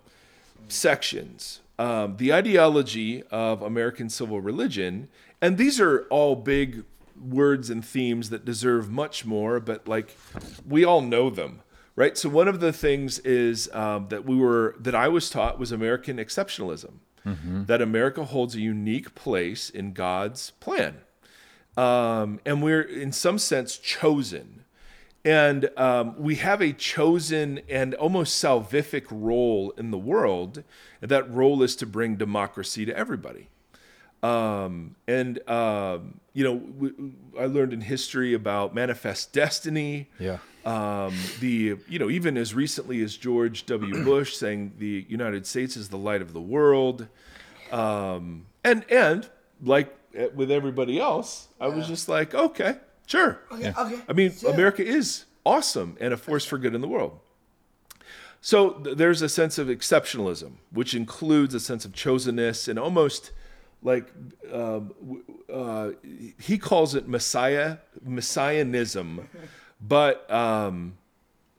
sections. 0.68 1.60
Um, 1.78 2.16
the 2.16 2.32
ideology 2.32 3.22
of 3.30 3.60
American 3.60 4.08
civil 4.08 4.40
religion, 4.40 5.08
and 5.40 5.58
these 5.58 5.80
are 5.80 6.02
all 6.10 6.36
big 6.36 6.84
words 7.20 7.70
and 7.70 7.84
themes 7.84 8.30
that 8.30 8.44
deserve 8.44 8.90
much 8.90 9.24
more, 9.24 9.58
but 9.60 9.88
like 9.88 10.16
we 10.68 10.84
all 10.84 11.00
know 11.00 11.30
them, 11.30 11.62
right? 11.94 12.16
So 12.16 12.28
one 12.28 12.48
of 12.48 12.60
the 12.60 12.72
things 12.72 13.18
is 13.20 13.70
um, 13.72 14.08
that 14.08 14.24
we 14.24 14.36
were 14.36 14.76
that 14.80 14.94
I 14.94 15.08
was 15.08 15.30
taught 15.30 15.58
was 15.58 15.72
American 15.72 16.18
exceptionalism, 16.18 16.94
that 17.24 17.82
America 17.82 18.24
holds 18.24 18.54
a 18.54 18.60
unique 18.60 19.14
place 19.14 19.68
in 19.70 19.92
God's 19.92 20.52
plan, 20.60 20.98
um, 21.76 22.38
and 22.46 22.62
we're 22.62 22.82
in 22.82 23.12
some 23.12 23.38
sense 23.38 23.78
chosen. 23.78 24.62
And 25.24 25.70
um, 25.76 26.14
we 26.22 26.36
have 26.36 26.60
a 26.62 26.72
chosen 26.72 27.60
and 27.68 27.94
almost 27.94 28.40
salvific 28.40 29.06
role 29.10 29.72
in 29.76 29.90
the 29.90 29.98
world. 29.98 30.62
And 31.02 31.10
that 31.10 31.28
role 31.28 31.64
is 31.64 31.74
to 31.76 31.86
bring 31.86 32.14
democracy 32.14 32.86
to 32.86 32.96
everybody. 32.96 33.48
Um, 34.22 34.96
and, 35.06 35.48
um, 35.48 36.20
you 36.32 36.44
know, 36.44 36.58
w- 36.58 37.12
I 37.38 37.46
learned 37.46 37.72
in 37.72 37.80
history 37.80 38.34
about 38.34 38.74
manifest 38.74 39.32
destiny. 39.32 40.08
Yeah. 40.18 40.38
Um, 40.64 41.14
the, 41.40 41.76
you 41.88 41.98
know, 41.98 42.10
even 42.10 42.36
as 42.36 42.54
recently 42.54 43.02
as 43.02 43.16
George 43.16 43.66
W. 43.66 44.04
Bush 44.04 44.34
saying 44.36 44.72
the 44.78 45.06
United 45.08 45.46
States 45.46 45.76
is 45.76 45.88
the 45.90 45.98
light 45.98 46.22
of 46.22 46.32
the 46.32 46.40
world. 46.40 47.06
Um, 47.70 48.46
and 48.64 48.84
and 48.90 49.28
like 49.62 49.94
eh, 50.14 50.28
with 50.34 50.50
everybody 50.50 50.98
else, 50.98 51.48
I 51.60 51.68
was 51.68 51.86
just 51.86 52.08
like, 52.08 52.34
okay, 52.34 52.76
sure. 53.06 53.40
Okay, 53.52 53.72
okay. 53.78 54.00
I 54.08 54.12
mean, 54.12 54.32
sure. 54.32 54.52
America 54.52 54.84
is 54.84 55.24
awesome 55.44 55.96
and 56.00 56.12
a 56.12 56.16
force 56.16 56.44
for 56.44 56.58
good 56.58 56.74
in 56.74 56.80
the 56.80 56.88
world. 56.88 57.18
So 58.40 58.70
th- 58.70 58.96
there's 58.96 59.22
a 59.22 59.28
sense 59.28 59.58
of 59.58 59.68
exceptionalism, 59.68 60.52
which 60.72 60.94
includes 60.94 61.54
a 61.54 61.60
sense 61.60 61.84
of 61.84 61.92
chosenness 61.92 62.68
and 62.68 62.78
almost 62.78 63.30
like 63.82 64.12
um, 64.52 64.92
uh, 65.52 65.90
he 66.38 66.58
calls 66.58 66.94
it 66.94 67.08
messiah 67.08 67.78
messianism, 68.02 69.28
but 69.80 70.30
um, 70.30 70.98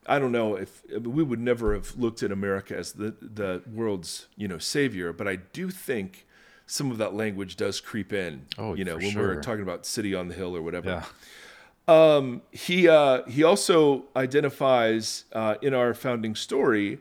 I 0.05 0.19
don't 0.19 0.31
know 0.31 0.55
if 0.55 0.83
we 0.89 1.23
would 1.23 1.39
never 1.39 1.73
have 1.73 1.97
looked 1.97 2.23
at 2.23 2.31
America 2.31 2.75
as 2.75 2.93
the 2.93 3.15
the 3.21 3.63
world's 3.71 4.27
you 4.35 4.47
know 4.47 4.57
savior, 4.57 5.13
but 5.13 5.27
I 5.27 5.37
do 5.37 5.69
think 5.69 6.25
some 6.65 6.91
of 6.91 6.97
that 6.97 7.13
language 7.13 7.55
does 7.55 7.79
creep 7.79 8.11
in. 8.11 8.45
Oh, 8.57 8.73
you 8.73 8.83
know, 8.83 8.97
when 8.97 9.11
sure. 9.11 9.35
we're 9.35 9.41
talking 9.41 9.63
about 9.63 9.85
city 9.85 10.13
on 10.13 10.27
the 10.27 10.35
hill 10.35 10.55
or 10.55 10.61
whatever. 10.61 10.89
Yeah. 10.89 11.05
Um, 11.87 12.41
he 12.51 12.89
uh, 12.89 13.23
he 13.23 13.43
also 13.43 14.03
identifies 14.15 15.23
uh, 15.31 15.55
in 15.61 15.73
our 15.73 15.93
founding 15.93 16.35
story 16.35 16.99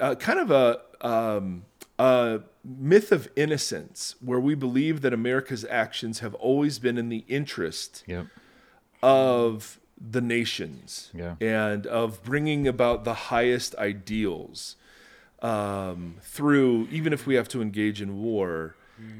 uh, 0.00 0.14
kind 0.14 0.38
of 0.38 0.50
a 0.50 0.80
um, 1.00 1.64
a 1.98 2.40
myth 2.64 3.10
of 3.12 3.28
innocence, 3.34 4.14
where 4.20 4.38
we 4.40 4.54
believe 4.54 5.00
that 5.00 5.12
America's 5.12 5.64
actions 5.68 6.20
have 6.20 6.34
always 6.34 6.78
been 6.78 6.96
in 6.98 7.08
the 7.08 7.24
interest 7.28 8.04
Yep. 8.06 8.26
of 9.02 9.80
the 10.00 10.20
nations 10.20 11.10
Yeah. 11.14 11.34
and 11.40 11.86
of 11.86 12.22
bringing 12.22 12.68
about 12.68 13.04
the 13.04 13.14
highest 13.14 13.74
ideals 13.76 14.76
um, 15.40 16.16
through, 16.22 16.88
even 16.90 17.12
if 17.12 17.26
we 17.26 17.34
have 17.36 17.48
to 17.48 17.62
engage 17.62 18.00
in 18.02 18.20
war. 18.20 18.74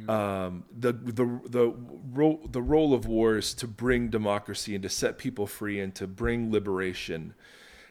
Um, 0.09 0.65
the 0.77 0.93
the 0.93 1.41
the 1.49 1.73
role 2.13 2.41
the 2.51 2.61
role 2.61 2.93
of 2.93 3.07
war 3.07 3.37
is 3.37 3.55
to 3.55 3.69
bring 3.69 4.09
democracy 4.11 4.75
and 4.75 4.83
to 4.83 4.89
set 4.89 5.19
people 5.19 5.47
free 5.47 5.79
and 5.79 5.95
to 5.95 6.09
bring 6.09 6.51
liberation, 6.51 7.35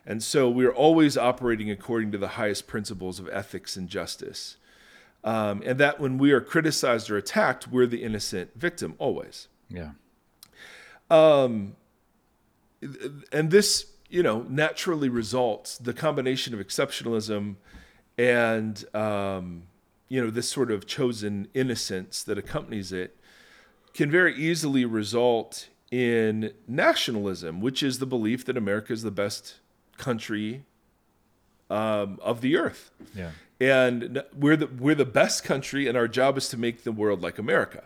and 0.05 0.21
so 0.21 0.49
we're 0.49 0.73
always 0.73 1.17
operating 1.17 1.71
according 1.71 2.11
to 2.11 2.17
the 2.17 2.27
highest 2.39 2.67
principles 2.67 3.19
of 3.21 3.29
ethics 3.29 3.77
and 3.77 3.87
justice, 3.87 4.57
um, 5.23 5.61
and 5.65 5.79
that 5.79 5.99
when 5.99 6.17
we 6.17 6.31
are 6.31 6.41
criticized 6.41 7.09
or 7.09 7.17
attacked, 7.17 7.67
we're 7.67 7.87
the 7.87 8.03
innocent 8.03 8.51
victim 8.55 8.95
always 8.97 9.47
Yeah. 9.69 9.91
Um, 11.09 11.75
and 13.31 13.51
this 13.51 13.85
you 14.09 14.23
know 14.23 14.45
naturally 14.49 15.09
results 15.09 15.77
the 15.77 15.93
combination 15.93 16.53
of 16.53 16.59
exceptionalism 16.59 17.55
and 18.17 18.85
um, 18.95 19.63
you 20.07 20.23
know 20.23 20.29
this 20.29 20.49
sort 20.49 20.71
of 20.71 20.85
chosen 20.85 21.47
innocence 21.53 22.23
that 22.23 22.37
accompanies 22.37 22.91
it 22.91 23.17
can 23.93 24.09
very 24.11 24.35
easily 24.35 24.85
result 24.85 25.69
in 25.91 26.53
nationalism 26.67 27.61
which 27.61 27.81
is 27.81 27.99
the 27.99 28.05
belief 28.05 28.45
that 28.45 28.57
america 28.57 28.91
is 28.93 29.03
the 29.03 29.11
best 29.11 29.55
country 29.97 30.65
um, 31.69 32.19
of 32.21 32.41
the 32.41 32.55
earth 32.57 32.91
Yeah. 33.15 33.31
and 33.59 34.23
we're 34.37 34.55
the 34.57 34.67
we're 34.67 34.95
the 34.95 35.05
best 35.05 35.43
country, 35.43 35.87
and 35.87 35.97
our 35.97 36.07
job 36.07 36.37
is 36.37 36.47
to 36.49 36.57
make 36.57 36.83
the 36.83 36.91
world 36.91 37.21
like 37.21 37.37
America, 37.37 37.83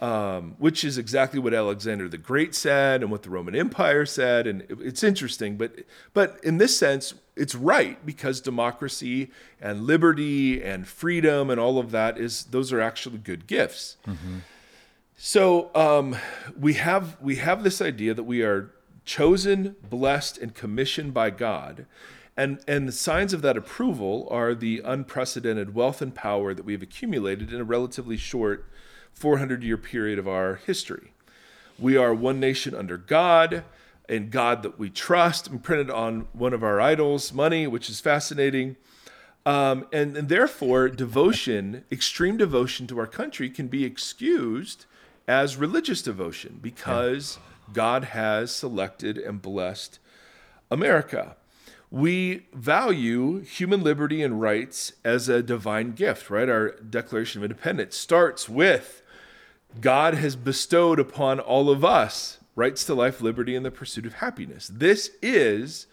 um, 0.00 0.54
which 0.58 0.84
is 0.84 0.98
exactly 0.98 1.38
what 1.40 1.52
Alexander 1.54 2.08
the 2.08 2.18
Great 2.18 2.54
said 2.54 3.02
and 3.02 3.10
what 3.10 3.22
the 3.22 3.30
Roman 3.30 3.54
Empire 3.54 4.06
said, 4.06 4.46
and 4.46 4.62
it's 4.68 5.02
interesting. 5.04 5.56
But 5.56 5.80
but 6.14 6.38
in 6.42 6.58
this 6.58 6.76
sense, 6.78 7.14
it's 7.36 7.54
right 7.54 8.04
because 8.06 8.40
democracy 8.40 9.30
and 9.60 9.84
liberty 9.84 10.62
and 10.62 10.86
freedom 10.88 11.50
and 11.50 11.60
all 11.60 11.78
of 11.78 11.90
that 11.92 12.18
is 12.18 12.44
those 12.44 12.72
are 12.72 12.80
actually 12.80 13.18
good 13.18 13.46
gifts. 13.46 13.96
So 15.16 15.70
um, 15.74 16.16
we 16.58 16.74
have 16.74 17.16
we 17.20 17.36
have 17.36 17.62
this 17.64 17.80
idea 17.82 18.14
that 18.14 18.22
we 18.24 18.42
are 18.42 18.70
chosen, 19.04 19.74
blessed, 19.88 20.38
and 20.38 20.54
commissioned 20.54 21.12
by 21.14 21.30
God, 21.30 21.86
and 22.38 22.60
and 22.66 22.88
the 22.88 22.92
signs 22.92 23.34
of 23.34 23.42
that 23.42 23.56
approval 23.56 24.26
are 24.30 24.54
the 24.54 24.80
unprecedented 24.84 25.74
wealth 25.74 26.00
and 26.00 26.14
power 26.14 26.54
that 26.54 26.64
we've 26.64 26.82
accumulated 26.82 27.52
in 27.52 27.60
a 27.60 27.64
relatively 27.64 28.16
short 28.16 28.64
400 29.12 29.62
year 29.64 29.76
period 29.76 30.18
of 30.18 30.28
our 30.28 30.54
history. 30.54 31.12
We 31.78 31.96
are 31.96 32.14
one 32.14 32.40
nation 32.40 32.74
under 32.74 32.96
God, 32.96 33.64
and 34.08 34.30
God 34.30 34.62
that 34.62 34.78
we 34.78 34.90
trust, 34.90 35.48
imprinted 35.48 35.90
on 35.90 36.28
one 36.32 36.52
of 36.52 36.62
our 36.62 36.80
idols, 36.80 37.32
money, 37.32 37.66
which 37.66 37.90
is 37.90 38.00
fascinating. 38.00 38.76
Um, 39.44 39.86
and, 39.92 40.16
and 40.16 40.28
therefore, 40.28 40.88
devotion, 40.88 41.84
extreme 41.90 42.36
devotion 42.36 42.86
to 42.88 42.98
our 42.98 43.06
country, 43.06 43.50
can 43.50 43.68
be 43.68 43.84
excused 43.84 44.86
as 45.26 45.56
religious 45.56 46.02
devotion 46.02 46.58
because 46.60 47.38
God 47.72 48.04
has 48.04 48.54
selected 48.54 49.18
and 49.18 49.42
blessed 49.42 49.98
America. 50.70 51.36
We 51.90 52.46
value 52.52 53.40
human 53.40 53.82
liberty 53.82 54.22
and 54.22 54.40
rights 54.40 54.92
as 55.04 55.28
a 55.28 55.42
divine 55.42 55.92
gift, 55.92 56.28
right? 56.28 56.48
Our 56.48 56.72
Declaration 56.72 57.40
of 57.40 57.44
Independence 57.50 57.96
starts 57.96 58.48
with 58.48 59.02
God 59.80 60.14
has 60.14 60.36
bestowed 60.36 60.98
upon 60.98 61.40
all 61.40 61.70
of 61.70 61.84
us 61.84 62.38
rights 62.54 62.84
to 62.84 62.94
life, 62.94 63.20
liberty, 63.20 63.54
and 63.54 63.64
the 63.64 63.70
pursuit 63.70 64.04
of 64.04 64.14
happiness. 64.14 64.70
This 64.72 65.12
is 65.22 65.86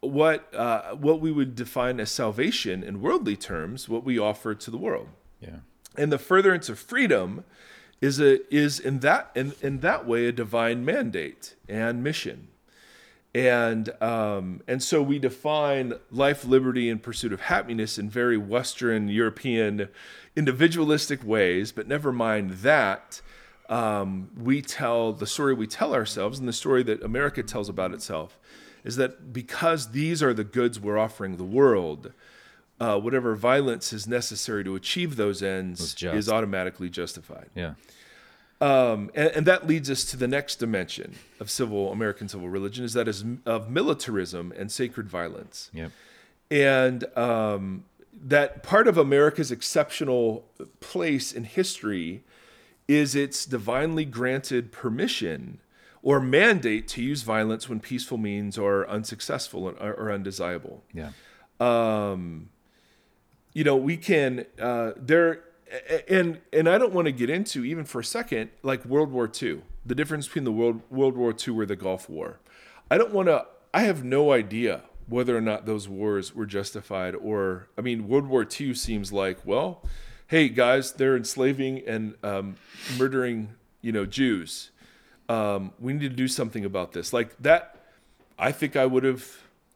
what 0.00 0.52
uh, 0.54 0.94
what 0.94 1.20
we 1.20 1.30
would 1.30 1.54
define 1.54 2.00
as 2.00 2.10
salvation 2.10 2.82
in 2.82 3.00
worldly 3.00 3.36
terms, 3.36 3.88
what 3.88 4.04
we 4.04 4.18
offer 4.18 4.54
to 4.54 4.70
the 4.70 4.78
world. 4.78 5.08
Yeah. 5.40 5.58
And 5.96 6.10
the 6.10 6.18
furtherance 6.18 6.68
of 6.68 6.78
freedom 6.78 7.44
is 8.00 8.20
a 8.20 8.40
is 8.54 8.80
in 8.80 9.00
that 9.00 9.30
in, 9.34 9.52
in 9.60 9.80
that 9.80 10.06
way 10.06 10.26
a 10.26 10.32
divine 10.32 10.84
mandate 10.84 11.54
and 11.68 12.02
mission. 12.02 12.48
And 13.34 13.90
um, 14.02 14.60
and 14.68 14.82
so 14.82 15.02
we 15.02 15.18
define 15.18 15.94
life, 16.10 16.44
liberty, 16.44 16.90
and 16.90 17.02
pursuit 17.02 17.32
of 17.32 17.42
happiness 17.42 17.98
in 17.98 18.10
very 18.10 18.36
Western 18.36 19.08
European 19.08 19.88
individualistic 20.36 21.24
ways, 21.24 21.72
but 21.72 21.88
never 21.88 22.12
mind 22.12 22.50
that. 22.50 23.22
Um, 23.68 24.28
we 24.36 24.60
tell 24.60 25.14
the 25.14 25.26
story 25.26 25.54
we 25.54 25.66
tell 25.66 25.94
ourselves, 25.94 26.38
and 26.38 26.46
the 26.46 26.52
story 26.52 26.82
that 26.82 27.02
America 27.02 27.42
tells 27.42 27.70
about 27.70 27.94
itself, 27.94 28.38
is 28.84 28.96
that 28.96 29.32
because 29.32 29.92
these 29.92 30.22
are 30.22 30.34
the 30.34 30.44
goods 30.44 30.78
we're 30.78 30.98
offering 30.98 31.36
the 31.36 31.44
world, 31.44 32.12
uh, 32.80 32.98
whatever 32.98 33.34
violence 33.34 33.92
is 33.92 34.06
necessary 34.06 34.64
to 34.64 34.74
achieve 34.74 35.16
those 35.16 35.42
ends 35.42 35.80
is 36.18 36.28
automatically 36.28 36.90
justified. 36.90 37.48
Yeah. 37.54 37.74
Um, 38.62 39.10
and, 39.14 39.28
and 39.36 39.46
that 39.46 39.66
leads 39.66 39.90
us 39.90 40.04
to 40.04 40.16
the 40.16 40.28
next 40.28 40.56
dimension 40.56 41.16
of 41.40 41.50
civil 41.50 41.90
American 41.90 42.28
civil 42.28 42.48
religion 42.48 42.84
is 42.84 42.92
that 42.92 43.08
is 43.08 43.24
of 43.44 43.68
militarism 43.68 44.52
and 44.56 44.70
sacred 44.70 45.08
violence. 45.08 45.68
Yep. 45.74 45.90
And 46.50 47.18
um, 47.18 47.84
that 48.12 48.62
part 48.62 48.86
of 48.86 48.96
America's 48.96 49.50
exceptional 49.50 50.44
place 50.78 51.32
in 51.32 51.44
history 51.44 52.22
is 52.86 53.14
its 53.16 53.46
divinely 53.46 54.04
granted 54.04 54.70
permission 54.70 55.58
or 56.02 56.20
mandate 56.20 56.86
to 56.88 57.02
use 57.02 57.22
violence 57.22 57.68
when 57.68 57.80
peaceful 57.80 58.18
means 58.18 58.58
are 58.58 58.86
unsuccessful 58.88 59.66
or, 59.80 59.92
or 59.94 60.12
undesirable 60.12 60.84
Yeah. 60.92 61.10
you 63.54 63.64
know 63.64 63.76
we 63.76 63.96
can 63.96 64.46
uh, 64.60 64.92
there 64.96 65.42
and 66.08 66.40
and 66.52 66.68
I 66.68 66.78
don't 66.78 66.92
want 66.92 67.06
to 67.06 67.12
get 67.12 67.30
into 67.30 67.64
even 67.64 67.84
for 67.84 68.00
a 68.00 68.04
second 68.04 68.50
like 68.62 68.84
World 68.84 69.10
War 69.10 69.30
II 69.30 69.62
the 69.84 69.94
difference 69.94 70.26
between 70.26 70.44
the 70.44 70.52
World 70.52 70.82
World 70.90 71.16
War 71.16 71.32
II 71.32 71.58
or 71.58 71.66
the 71.66 71.76
Gulf 71.76 72.08
War. 72.08 72.40
I 72.90 72.98
don't 72.98 73.12
want 73.12 73.28
to 73.28 73.46
I 73.72 73.82
have 73.82 74.04
no 74.04 74.32
idea 74.32 74.82
whether 75.08 75.36
or 75.36 75.40
not 75.40 75.66
those 75.66 75.88
wars 75.88 76.34
were 76.34 76.46
justified 76.46 77.14
or 77.14 77.68
I 77.76 77.80
mean 77.80 78.08
World 78.08 78.26
War 78.26 78.46
II 78.48 78.74
seems 78.74 79.12
like 79.12 79.38
well 79.46 79.82
hey 80.26 80.48
guys 80.48 80.92
they're 80.92 81.16
enslaving 81.16 81.82
and 81.86 82.14
um, 82.22 82.56
murdering 82.98 83.54
you 83.80 83.92
know 83.92 84.06
Jews. 84.06 84.70
Um, 85.28 85.72
we 85.78 85.94
need 85.94 86.02
to 86.02 86.08
do 86.10 86.28
something 86.28 86.64
about 86.64 86.92
this. 86.92 87.12
Like 87.12 87.36
that 87.40 87.76
I 88.38 88.52
think 88.52 88.76
I 88.76 88.86
would 88.86 89.04
have 89.04 89.26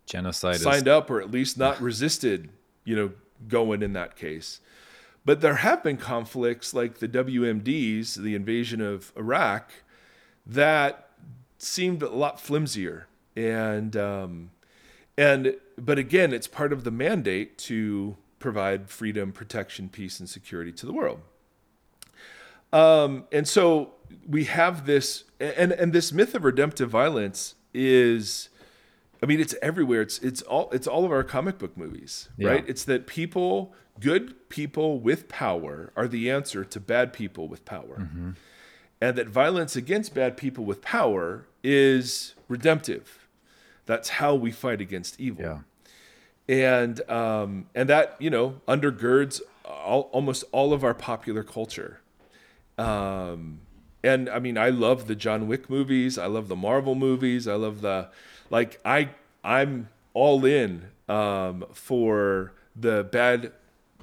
Genocide 0.07 0.61
signed 0.61 0.89
up 0.89 1.11
or 1.11 1.21
at 1.21 1.31
least 1.31 1.59
not 1.59 1.81
resisted, 1.81 2.51
you 2.85 2.95
know, 2.95 3.13
going 3.49 3.83
in 3.83 3.93
that 3.95 4.17
case. 4.17 4.61
But 5.27 5.41
there 5.41 5.57
have 5.57 5.83
been 5.83 5.97
conflicts 5.97 6.73
like 6.73 6.99
the 6.99 7.09
WMDs, 7.09 8.15
the 8.15 8.37
invasion 8.37 8.81
of 8.81 9.13
Iraq, 9.17 9.73
that 10.47 11.11
seemed 11.59 12.01
a 12.03 12.09
lot 12.09 12.39
flimsier. 12.39 13.07
And 13.35 13.97
um, 13.97 14.51
and 15.19 15.57
but 15.77 15.99
again, 15.99 16.33
it's 16.33 16.47
part 16.47 16.73
of 16.73 16.85
the 16.85 16.93
mandate 16.93 17.59
to 17.59 18.17
provide 18.39 18.89
freedom, 18.89 19.33
protection, 19.33 19.89
peace, 19.89 20.21
and 20.21 20.29
security 20.29 20.71
to 20.71 20.87
the 20.87 20.93
world. 20.93 21.21
Um, 22.73 23.25
and 23.33 23.49
so 23.49 23.95
we 24.29 24.45
have 24.45 24.87
this, 24.87 25.25
and 25.41 25.73
and 25.73 25.93
this 25.93 26.13
myth 26.13 26.37
of 26.37 26.45
redemptive 26.45 26.89
violence 26.89 27.57
is 27.75 28.49
I 29.23 29.27
mean, 29.27 29.41
it's 29.41 29.55
everywhere. 29.63 30.03
It's 30.03 30.19
it's 30.19 30.43
all 30.43 30.71
it's 30.73 30.87
all 30.87 31.05
of 31.05 31.13
our 31.13 31.25
comic 31.25 31.59
book 31.59 31.77
movies, 31.77 32.29
Yeah. 32.37 32.49
right? 32.51 32.65
It's 32.69 32.85
that 32.85 33.07
people, 33.07 33.75
good 34.01 34.49
people 34.49 35.01
with 35.01 35.29
power, 35.29 35.93
are 35.97 36.07
the 36.09 36.31
answer 36.31 36.65
to 36.65 36.81
bad 36.81 37.13
people 37.13 37.49
with 37.49 37.65
power, 37.65 37.97
Mm-hmm. 38.01 38.31
and 39.01 39.17
that 39.17 39.29
violence 39.29 39.75
against 39.77 40.15
bad 40.15 40.37
people 40.37 40.65
with 40.65 40.83
power 40.83 41.47
is 41.65 42.35
redemptive. 42.49 43.27
That's 43.87 44.09
how 44.21 44.35
we 44.35 44.51
fight 44.51 44.81
against 44.81 45.19
evil 45.21 45.43
Yeah. 45.45 45.59
and 46.49 47.09
um, 47.11 47.67
and 47.75 47.89
that 47.89 48.17
you 48.19 48.31
know 48.31 48.61
undergirds 48.69 49.41
all, 49.65 50.03
almost 50.13 50.45
all 50.53 50.73
of 50.73 50.85
our 50.85 50.95
popular 50.95 51.43
culture. 51.43 52.01
Um, 52.79 53.61
and 54.05 54.29
I 54.29 54.39
mean, 54.39 54.59
I 54.59 54.69
love 54.71 55.07
the 55.07 55.15
John 55.15 55.49
Wick 55.49 55.69
movies. 55.71 56.19
I 56.19 56.27
love 56.27 56.49
the 56.49 56.57
Marvel 56.57 56.95
movies. 56.95 57.49
I 57.49 57.55
love 57.55 57.81
the 57.81 58.09
like. 58.51 58.81
I 58.85 59.11
I'm 59.45 59.89
all 60.13 60.45
in 60.45 60.89
um, 61.09 61.65
for 61.73 62.53
the 62.75 63.05
bad 63.05 63.53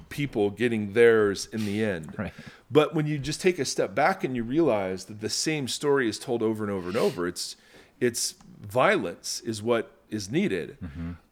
people 0.08 0.50
getting 0.50 0.92
theirs 0.92 1.46
in 1.52 1.66
the 1.66 1.84
end. 1.84 2.14
Right. 2.16 2.32
But 2.70 2.94
when 2.94 3.06
you 3.06 3.18
just 3.18 3.40
take 3.40 3.58
a 3.58 3.64
step 3.64 3.94
back 3.94 4.24
and 4.24 4.34
you 4.34 4.42
realize 4.42 5.04
that 5.04 5.20
the 5.20 5.28
same 5.28 5.68
story 5.68 6.08
is 6.08 6.18
told 6.18 6.42
over 6.42 6.64
and 6.64 6.72
over 6.72 6.88
and 6.88 6.96
over, 6.96 7.26
it's 7.28 7.56
it's 8.00 8.34
violence 8.60 9.40
is 9.40 9.62
what 9.62 9.92
is 10.08 10.30
needed. 10.30 10.78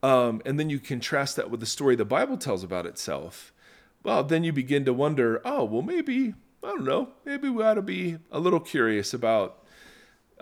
Um, 0.03 0.43
and 0.45 0.59
then 0.59 0.69
you 0.69 0.79
contrast 0.79 1.37
that 1.37 1.51
with 1.51 1.61
the 1.61 1.67
story 1.67 1.97
the 1.97 2.05
Bible 2.05 2.37
tells 2.37 2.63
about 2.63 2.87
itself. 2.87 3.53
Well, 4.03 4.25
then 4.25 4.43
you 4.43 4.53
begin 4.53 4.85
to 4.85 4.93
wonder, 4.93 5.41
oh, 5.45 5.65
well, 5.65 5.83
maybe 5.83 6.35
I 6.63 6.69
don't 6.69 6.85
know, 6.85 7.11
maybe 7.25 7.49
we 7.49 7.63
ought 7.63 7.75
to 7.75 7.83
be 7.83 8.19
a 8.31 8.39
little 8.39 8.61
curious 8.61 9.15
about 9.15 9.62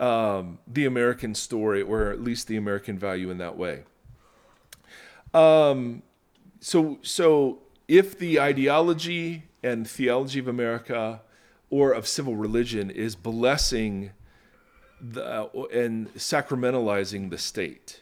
um, 0.01 0.57
the 0.67 0.85
American 0.85 1.35
story, 1.35 1.81
or 1.81 2.09
at 2.09 2.21
least 2.21 2.47
the 2.47 2.57
American 2.57 2.97
value 2.97 3.29
in 3.29 3.37
that 3.37 3.55
way. 3.55 3.83
Um, 5.33 6.01
so 6.59 6.97
so 7.03 7.59
if 7.87 8.17
the 8.17 8.39
ideology 8.39 9.43
and 9.63 9.87
theology 9.87 10.39
of 10.39 10.47
America 10.47 11.21
or 11.69 11.93
of 11.93 12.07
civil 12.07 12.35
religion 12.35 12.89
is 12.89 13.15
blessing 13.15 14.11
the, 14.99 15.49
and 15.73 16.13
sacramentalizing 16.15 17.29
the 17.29 17.37
state, 17.37 18.01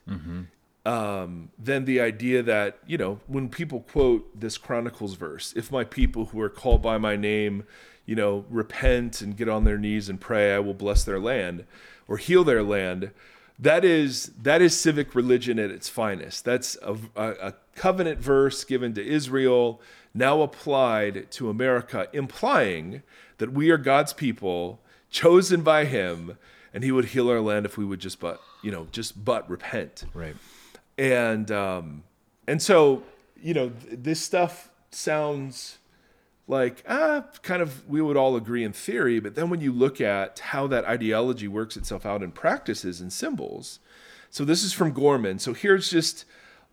um, 0.86 1.50
then 1.60 1.86
the 1.86 2.00
idea 2.00 2.42
that 2.42 2.80
you 2.88 2.98
know 2.98 3.20
when 3.28 3.50
people 3.50 3.82
quote 3.82 4.40
this 4.40 4.58
Chronicles 4.58 5.16
verse, 5.16 5.54
if 5.56 5.72
my 5.72 5.84
people 5.84 6.26
who 6.28 6.40
are 6.42 6.50
called 6.50 6.82
by 6.82 6.98
my 6.98 7.16
name, 7.16 7.66
you 8.10 8.16
know, 8.16 8.44
repent 8.50 9.22
and 9.22 9.38
get 9.38 9.48
on 9.48 9.66
their 9.66 9.78
knees 9.78 10.10
and 10.10 10.20
pray, 10.20 10.56
I 10.56 10.58
will 10.58 10.74
bless 10.74 11.04
their 11.04 11.20
land 11.20 11.66
or 12.08 12.18
heal 12.18 12.44
their 12.44 12.64
land. 12.64 13.12
That 13.60 13.86
is 13.86 14.32
that 14.42 14.64
is 14.64 14.76
civic 14.76 15.14
religion 15.14 15.60
at 15.60 15.70
its 15.70 15.90
finest. 15.90 16.44
That's 16.44 16.76
a, 16.82 16.98
a, 17.16 17.54
covenant 17.76 18.20
verse 18.20 18.64
given 18.64 18.96
to 18.96 19.06
Israel, 19.06 19.80
now 20.12 20.42
applied 20.42 21.30
to 21.34 21.52
America, 21.52 22.08
implying 22.12 23.04
that 23.38 23.54
we 23.54 23.70
are 23.70 23.78
God's 23.78 24.12
people, 24.12 24.80
chosen 25.12 25.62
by 25.62 25.86
Him, 25.86 26.36
and 26.74 26.84
He 26.84 26.92
would 26.92 27.06
heal 27.06 27.30
our 27.30 27.42
land 27.42 27.68
if 27.68 27.78
we 27.78 27.86
would 27.86 28.00
just 28.00 28.20
but 28.20 28.42
you 28.64 28.72
know 28.72 28.88
just 28.92 29.24
but 29.24 29.48
repent 29.48 30.06
Right. 30.16 30.36
and 30.98 31.52
um, 31.52 32.04
and 32.48 32.60
so 32.60 33.04
you 33.40 33.54
know 33.54 33.70
th- 33.70 34.00
this 34.02 34.20
stuff 34.20 34.72
sounds 34.90 35.79
like 36.50 36.84
ah 36.90 37.24
kind 37.44 37.62
of 37.62 37.88
we 37.88 38.02
would 38.02 38.18
all 38.18 38.36
agree 38.36 38.64
in 38.64 38.74
theory 38.74 39.20
but 39.20 39.36
then 39.36 39.50
when 39.50 39.62
you 39.62 39.72
look 39.72 40.02
at 40.02 40.40
how 40.40 40.68
that 40.68 40.84
ideology 40.86 41.48
works 41.48 41.78
itself 41.78 42.06
out 42.06 42.24
in 42.24 42.32
practices 42.32 43.00
and 43.00 43.14
symbols 43.14 43.80
so 44.30 44.44
this 44.44 44.64
is 44.64 44.74
from 44.74 44.92
gorman 44.92 45.40
so 45.40 45.54
here's 45.54 45.90
just 45.90 46.26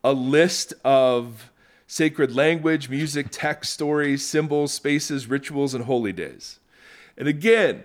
a 0.03 0.13
list 0.13 0.73
of 0.85 1.53
sacred 1.87 2.35
language 2.35 2.89
music 2.89 3.29
text 3.31 3.73
stories 3.73 4.27
symbols 4.27 4.73
spaces 4.73 5.29
rituals 5.29 5.75
and 5.75 5.85
holy 5.85 6.13
days 6.13 6.59
and 7.19 7.29
again 7.29 7.83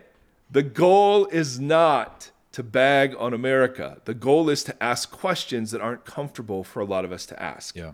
the 0.50 0.64
goal 0.64 1.28
is 1.28 1.60
not 1.60 2.32
to 2.52 2.64
bag 2.64 3.16
on 3.18 3.34
America. 3.34 4.02
The 4.06 4.14
goal 4.14 4.50
is 4.50 4.64
to 4.66 4.84
ask 4.84 5.10
questions 5.10 5.72
that 5.72 5.82
aren't 5.82 6.06
comfortable 6.06 6.64
for 6.64 6.82
a 6.82 6.86
lot 6.86 7.06
of 7.06 7.12
us 7.12 7.26
to 7.28 7.42
ask. 7.42 7.76
Yeah. 7.76 7.92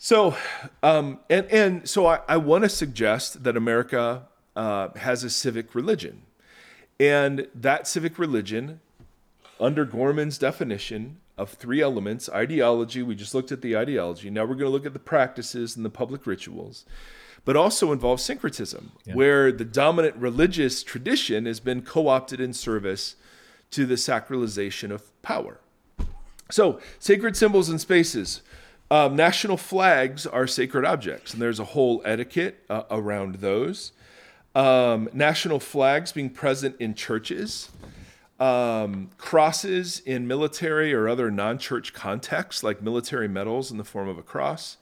So, 0.00 0.36
um, 0.80 1.18
and 1.28 1.46
and 1.46 1.88
so 1.88 2.06
I, 2.06 2.20
I 2.28 2.36
want 2.36 2.62
to 2.62 2.68
suggest 2.68 3.42
that 3.42 3.56
America 3.56 4.28
uh, 4.54 4.90
has 4.96 5.24
a 5.24 5.30
civic 5.30 5.74
religion, 5.74 6.22
and 7.00 7.48
that 7.52 7.88
civic 7.88 8.16
religion, 8.16 8.78
under 9.58 9.84
Gorman's 9.84 10.38
definition 10.38 11.16
of 11.36 11.50
three 11.50 11.82
elements: 11.82 12.28
ideology. 12.28 13.02
We 13.02 13.16
just 13.16 13.34
looked 13.34 13.50
at 13.50 13.60
the 13.60 13.76
ideology. 13.76 14.30
Now 14.30 14.42
we're 14.42 14.54
going 14.54 14.60
to 14.60 14.68
look 14.70 14.86
at 14.86 14.92
the 14.92 15.00
practices 15.00 15.74
and 15.74 15.84
the 15.84 15.90
public 15.90 16.28
rituals, 16.28 16.84
but 17.44 17.56
also 17.56 17.90
involves 17.90 18.22
syncretism, 18.22 18.92
where 19.12 19.50
the 19.50 19.64
dominant 19.64 20.14
religious 20.14 20.84
tradition 20.84 21.44
has 21.46 21.58
been 21.58 21.82
co-opted 21.82 22.40
in 22.40 22.52
service 22.52 23.16
to 23.72 23.84
the 23.84 23.96
sacralization 23.96 24.92
of 24.92 25.20
power. 25.22 25.58
So, 26.52 26.78
sacred 27.00 27.36
symbols 27.36 27.68
and 27.68 27.80
spaces. 27.80 28.42
Um, 28.90 29.16
national 29.16 29.56
flags 29.58 30.26
are 30.26 30.46
sacred 30.46 30.84
objects, 30.84 31.32
and 31.32 31.42
there's 31.42 31.60
a 31.60 31.64
whole 31.64 32.00
etiquette 32.04 32.64
uh, 32.70 32.84
around 32.90 33.36
those. 33.36 33.92
Um, 34.54 35.08
national 35.12 35.60
flags 35.60 36.10
being 36.12 36.30
present 36.30 36.74
in 36.80 36.94
churches, 36.94 37.70
um, 38.40 39.10
crosses 39.18 40.00
in 40.00 40.26
military 40.26 40.94
or 40.94 41.06
other 41.08 41.30
non 41.30 41.58
church 41.58 41.92
contexts, 41.92 42.62
like 42.62 42.80
military 42.80 43.28
medals 43.28 43.70
in 43.70 43.76
the 43.76 43.84
form 43.84 44.08
of 44.08 44.16
a 44.16 44.22
cross, 44.22 44.78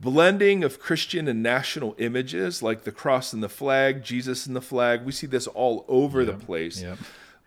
blending 0.00 0.64
of 0.64 0.80
Christian 0.80 1.28
and 1.28 1.42
national 1.42 1.94
images, 1.98 2.62
like 2.62 2.84
the 2.84 2.92
cross 2.92 3.34
and 3.34 3.42
the 3.42 3.50
flag, 3.50 4.02
Jesus 4.02 4.46
and 4.46 4.56
the 4.56 4.62
flag. 4.62 5.04
We 5.04 5.12
see 5.12 5.26
this 5.26 5.46
all 5.46 5.84
over 5.88 6.24
the 6.24 6.32
place 6.32 6.80
Yep. 6.80 6.98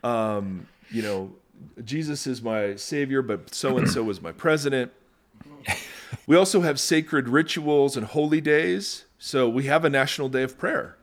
um, 0.03 0.67
you 0.91 1.01
know, 1.01 1.33
Jesus 1.83 2.27
is 2.27 2.43
my 2.43 2.75
savior, 2.75 3.23
but 3.23 3.55
so 3.55 3.77
and 3.77 3.89
so 3.89 4.07
is 4.11 4.21
my 4.21 4.31
president. 4.31 4.91
We 6.27 6.35
also 6.35 6.61
have 6.61 6.79
sacred 6.79 7.29
rituals 7.29 7.95
and 7.95 8.05
holy 8.05 8.41
days. 8.41 9.05
So 9.17 9.47
we 9.47 9.65
have 9.65 9.85
a 9.85 9.89
national 9.89 10.29
day 10.29 10.43
of 10.43 10.57
prayer 10.57 10.97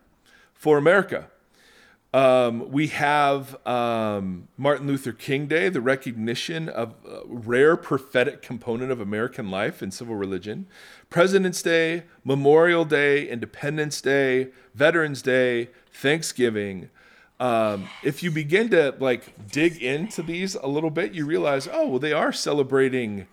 for 0.53 0.79
America. 0.79 1.29
Um, 2.15 2.71
we 2.71 2.89
have 2.89 3.67
um, 3.67 4.49
Martin 4.59 4.87
Luther 4.87 5.13
King 5.13 5.47
Day, 5.47 5.71
the 5.71 5.81
recognition 5.81 6.69
of 6.69 6.95
a 7.09 7.23
rare 7.27 7.75
prophetic 7.75 8.43
component 8.43 8.93
of 8.93 9.01
American 9.01 9.51
life 9.51 9.81
and 9.81 9.95
civil 9.95 10.15
religion. 10.15 10.67
President's 11.09 11.63
Day, 11.63 12.03
Memorial 12.23 12.85
Day, 12.85 13.27
Independence 13.27 14.03
Day, 14.03 14.49
Veterans 14.75 15.23
Day, 15.23 15.71
Thanksgiving. 15.91 16.91
Um, 17.43 17.89
if 18.05 18.23
you 18.23 18.31
begin 18.31 18.69
to 18.71 18.95
like 19.01 19.51
dig 19.51 19.83
into 19.83 20.23
these 20.23 20.55
a 20.55 20.69
little 20.69 20.91
bit, 20.91 21.13
you 21.13 21.27
realize, 21.27 21.69
oh, 21.71 21.89
well, 21.89 21.99
they 21.99 22.13
are 22.13 22.33
celebrating 22.33 23.27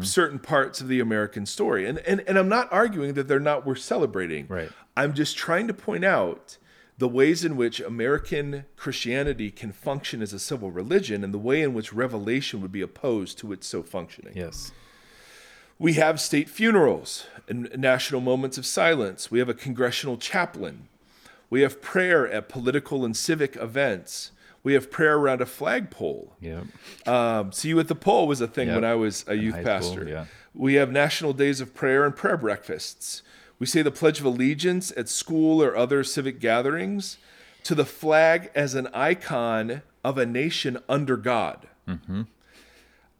certain 0.00 0.40
parts 0.40 0.80
of 0.80 0.88
the 0.88 0.98
American 0.98 1.46
story. 1.46 1.86
And, 1.86 1.98
and 2.00 2.20
and 2.26 2.36
I'm 2.36 2.48
not 2.48 2.66
arguing 2.72 3.14
that 3.14 3.28
they're 3.28 3.38
not 3.38 3.64
worth 3.64 3.78
celebrating. 3.78 4.46
Right. 4.48 4.70
I'm 4.96 5.14
just 5.14 5.36
trying 5.36 5.68
to 5.68 5.74
point 5.74 6.04
out 6.04 6.58
the 6.98 7.06
ways 7.08 7.44
in 7.44 7.56
which 7.56 7.78
American 7.80 8.64
Christianity 8.76 9.52
can 9.52 9.70
function 9.70 10.20
as 10.20 10.32
a 10.32 10.38
civil 10.40 10.72
religion 10.72 11.22
and 11.22 11.32
the 11.32 11.38
way 11.38 11.62
in 11.62 11.74
which 11.74 11.92
revelation 11.92 12.60
would 12.60 12.72
be 12.72 12.82
opposed 12.82 13.38
to 13.38 13.52
its 13.52 13.68
so 13.68 13.84
functioning. 13.84 14.32
Yes. 14.36 14.72
We 15.78 15.94
have 15.94 16.20
state 16.20 16.48
funerals 16.48 17.26
and 17.48 17.70
national 17.76 18.20
moments 18.20 18.58
of 18.58 18.66
silence. 18.66 19.30
We 19.30 19.38
have 19.38 19.48
a 19.48 19.54
congressional 19.54 20.16
chaplain. 20.16 20.88
We 21.54 21.60
have 21.60 21.80
prayer 21.80 22.26
at 22.26 22.48
political 22.48 23.04
and 23.04 23.16
civic 23.16 23.54
events. 23.54 24.32
We 24.64 24.72
have 24.72 24.90
prayer 24.90 25.14
around 25.16 25.40
a 25.40 25.46
flagpole. 25.46 26.34
Yep. 26.40 26.64
Um, 27.06 27.52
see 27.52 27.68
you 27.68 27.78
at 27.78 27.86
the 27.86 27.94
pole 27.94 28.26
was 28.26 28.40
a 28.40 28.48
thing 28.48 28.66
Yep. 28.66 28.74
when 28.74 28.84
I 28.84 28.96
was 28.96 29.24
a 29.28 29.36
youth 29.36 29.54
high 29.54 29.60
school, 29.62 29.94
pastor. 29.94 30.08
yeah. 30.08 30.24
We 30.52 30.74
have 30.74 30.90
national 30.90 31.32
days 31.32 31.60
of 31.60 31.72
prayer 31.72 32.04
and 32.04 32.16
prayer 32.16 32.36
breakfasts. 32.36 33.22
We 33.60 33.66
say 33.66 33.82
the 33.82 33.92
Pledge 33.92 34.18
of 34.18 34.24
Allegiance 34.26 34.92
at 34.96 35.08
school 35.08 35.62
or 35.62 35.76
other 35.76 36.02
civic 36.02 36.40
gatherings 36.40 37.18
to 37.62 37.76
the 37.76 37.84
flag 37.84 38.50
as 38.56 38.74
an 38.74 38.88
icon 38.92 39.82
of 40.02 40.18
a 40.18 40.26
nation 40.26 40.78
under 40.88 41.16
God. 41.16 41.68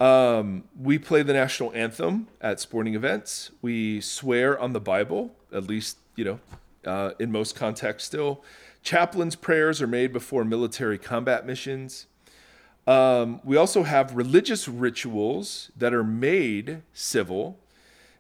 Um, 0.01 0.65
we 0.77 0.99
play 0.99 1.23
the 1.23 1.35
national 1.35 1.73
anthem 1.73 2.27
at 2.41 2.59
sporting 2.59 2.97
events. 2.97 3.53
We 3.63 4.01
swear 4.01 4.59
on 4.59 4.73
the 4.73 4.81
Bible, 4.81 5.37
at 5.53 5.69
least, 5.69 5.99
you 6.17 6.25
know, 6.25 6.41
uh, 6.87 7.13
in 7.19 7.33
most 7.33 7.55
contexts 7.55 8.07
still. 8.07 8.43
Chaplains' 8.83 9.37
prayers 9.37 9.81
are 9.81 9.87
made 9.87 10.13
before 10.13 10.45
military 10.45 10.99
combat 10.99 11.47
missions. 11.47 12.07
Um, 12.87 13.41
we 13.45 13.57
also 13.57 13.85
have 13.85 14.15
religious 14.15 14.69
rituals 14.69 15.71
that 15.77 15.95
are 15.95 16.05
made 16.05 16.83
civil. 16.93 17.59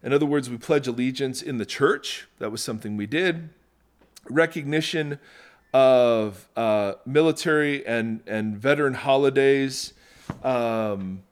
In 0.02 0.12
other 0.12 0.26
words, 0.26 0.48
we 0.48 0.56
pledge 0.56 0.86
allegiance 0.86 1.42
in 1.42 1.58
the 1.58 1.66
church. 1.66 2.28
That 2.38 2.50
was 2.50 2.62
something 2.62 2.96
we 2.96 3.06
did. 3.06 3.50
Recognition 4.30 5.18
of 5.74 6.48
uh, 6.56 6.94
military 7.04 7.86
and, 7.86 8.20
and 8.26 8.56
veteran 8.56 8.94
holidays. 8.94 9.92
Um, 10.42 11.24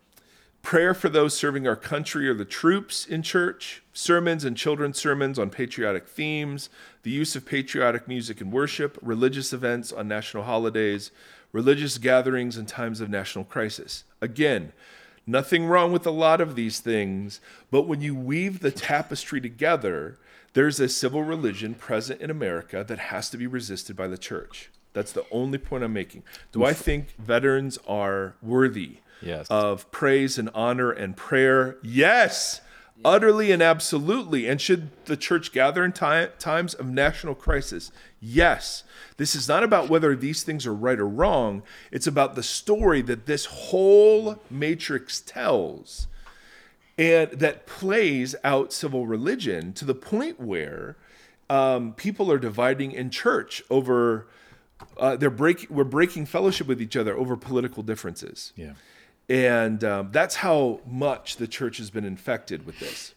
prayer 0.63 0.95
for 0.95 1.09
those 1.09 1.37
serving 1.37 1.67
our 1.67 1.77
country 1.77 2.29
or 2.29 2.35
the 2.35 2.45
troops 2.45 3.05
in 3.05 3.23
church, 3.23 3.83
sermons 3.93 4.45
and 4.45 4.57
children's 4.57 4.99
sermons 4.99 5.39
on 5.39 5.51
patriotic 5.51 6.09
themes, 6.09 6.71
the 7.03 7.11
use 7.11 7.35
of 7.37 7.45
patriotic 7.45 8.07
music 8.07 8.41
and 8.41 8.53
worship, 8.53 8.97
religious 9.03 9.53
events 9.53 9.93
on 9.93 10.09
national 10.09 10.45
holidays, 10.45 11.11
religious 11.51 11.99
gatherings 11.99 12.57
in 12.57 12.65
times 12.65 13.01
of 13.01 13.11
national 13.11 13.45
crisis. 13.45 14.05
Again, 14.21 14.73
nothing 15.27 15.67
wrong 15.67 15.93
with 15.93 16.07
a 16.07 16.11
lot 16.11 16.41
of 16.41 16.55
these 16.55 16.81
things, 16.81 17.41
but 17.71 17.83
when 17.83 18.01
you 18.01 18.15
weave 18.15 18.61
the 18.61 18.71
tapestry 18.71 19.41
together, 19.41 20.17
there's 20.55 20.81
a 20.81 20.89
civil 20.89 21.23
religion 21.23 21.75
present 21.75 22.21
in 22.21 22.31
America 22.31 22.85
that 22.87 22.99
has 22.99 23.29
to 23.31 23.37
be 23.37 23.47
resisted 23.47 23.97
by 23.97 24.07
the 24.07 24.19
church. 24.19 24.71
That's 24.93 25.13
the 25.13 25.27
only 25.31 25.59
point 25.59 25.85
I'm 25.85 25.93
making. 25.93 26.23
Do 26.53 26.65
I 26.65 26.73
think 26.73 27.15
veterans 27.19 27.79
are 27.87 28.35
worthy 28.43 28.99
Yes. 29.23 29.47
of 29.49 29.91
praise 29.91 30.39
and 30.39 30.51
honor 30.55 30.91
and 30.91 31.17
prayer? 31.17 31.77
Yes, 31.83 32.61
utterly 33.05 33.51
and 33.53 33.63
absolutely. 33.63 34.47
And 34.49 34.61
should 34.61 34.91
the 35.07 35.17
church 35.17 35.53
gather 35.53 35.85
in 35.85 35.93
ti- 35.93 36.29
times 36.39 36.75
of 36.75 36.87
national 36.87 37.35
crisis? 37.35 37.91
Yes. 38.21 38.85
This 39.17 39.35
is 39.35 39.49
not 39.49 39.63
about 39.63 39.89
whether 39.89 40.15
these 40.15 40.43
things 40.43 40.67
are 40.67 40.75
right 40.75 40.99
or 40.99 41.09
wrong. 41.09 41.63
It's 41.91 42.07
about 42.07 42.35
the 42.35 42.43
story 42.43 43.03
that 43.03 43.27
this 43.27 43.47
whole 43.47 44.41
matrix 44.51 45.21
tells 45.21 46.07
and 46.99 47.31
that 47.33 47.67
plays 47.67 48.35
out 48.45 48.73
civil 48.73 49.07
religion 49.07 49.73
to 49.75 49.85
the 49.85 49.95
point 49.95 50.39
where 50.39 50.97
um, 51.49 51.93
people 51.95 52.31
are 52.31 52.39
dividing 52.39 52.93
in 52.93 53.11
church 53.11 53.63
over 53.71 54.27
uh, 54.99 55.17
they're 55.17 55.31
breaking 55.31 55.69
we're 55.75 55.85
breaking 55.85 56.27
fellowship 56.27 56.67
with 56.67 56.81
each 56.83 56.97
other 56.97 57.17
over 57.17 57.37
political 57.37 57.83
differences 57.83 58.53
yeah. 58.57 58.73
And 59.33 59.83
um, 59.83 60.09
that's 60.13 60.37
how 60.37 60.81
much 60.87 61.37
the 61.37 61.47
church 61.47 61.79
has 61.79 61.91
been 61.91 62.05
infected 62.05 62.67
with 62.67 62.79
this 62.79 63.15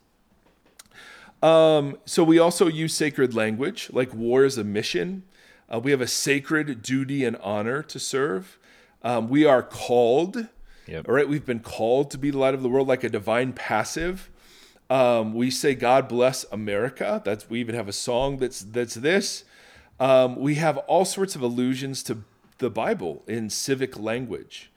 um, 1.43 1.97
so 2.05 2.23
we 2.23 2.39
also 2.39 2.67
use 2.67 2.93
sacred 2.93 3.33
language 3.33 3.89
like 3.91 4.13
war 4.13 4.45
is 4.45 4.57
a 4.57 4.63
mission 4.63 5.23
uh, 5.73 5.79
we 5.79 5.91
have 5.91 6.01
a 6.01 6.07
sacred 6.07 6.81
duty 6.81 7.25
and 7.25 7.35
honor 7.37 7.83
to 7.83 7.99
serve 7.99 8.57
um, 9.03 9.29
we 9.29 9.45
are 9.45 9.61
called 9.61 10.47
Yep. 10.87 11.07
all 11.09 11.15
right, 11.15 11.27
we've 11.27 11.45
been 11.45 11.61
called 11.61 12.11
to 12.11 12.17
be 12.17 12.29
the 12.31 12.37
light 12.37 12.53
of 12.53 12.61
the 12.61 12.69
world 12.69 12.87
like 12.87 13.03
a 13.03 13.09
divine 13.09 13.53
passive. 13.53 14.29
Um, 14.89 15.33
we 15.33 15.49
say 15.49 15.73
God 15.73 16.07
bless 16.07 16.45
America. 16.51 17.21
That's 17.25 17.49
we 17.49 17.59
even 17.59 17.73
have 17.73 17.87
a 17.87 17.93
song 17.93 18.37
that's 18.37 18.61
that's 18.61 18.93
this. 18.93 19.43
Um, 19.99 20.35
we 20.35 20.55
have 20.55 20.77
all 20.77 21.05
sorts 21.05 21.35
of 21.35 21.41
allusions 21.41 22.03
to 22.03 22.19
the 22.59 22.69
Bible 22.69 23.23
in 23.27 23.49
civic 23.49 23.97
language, 23.97 24.71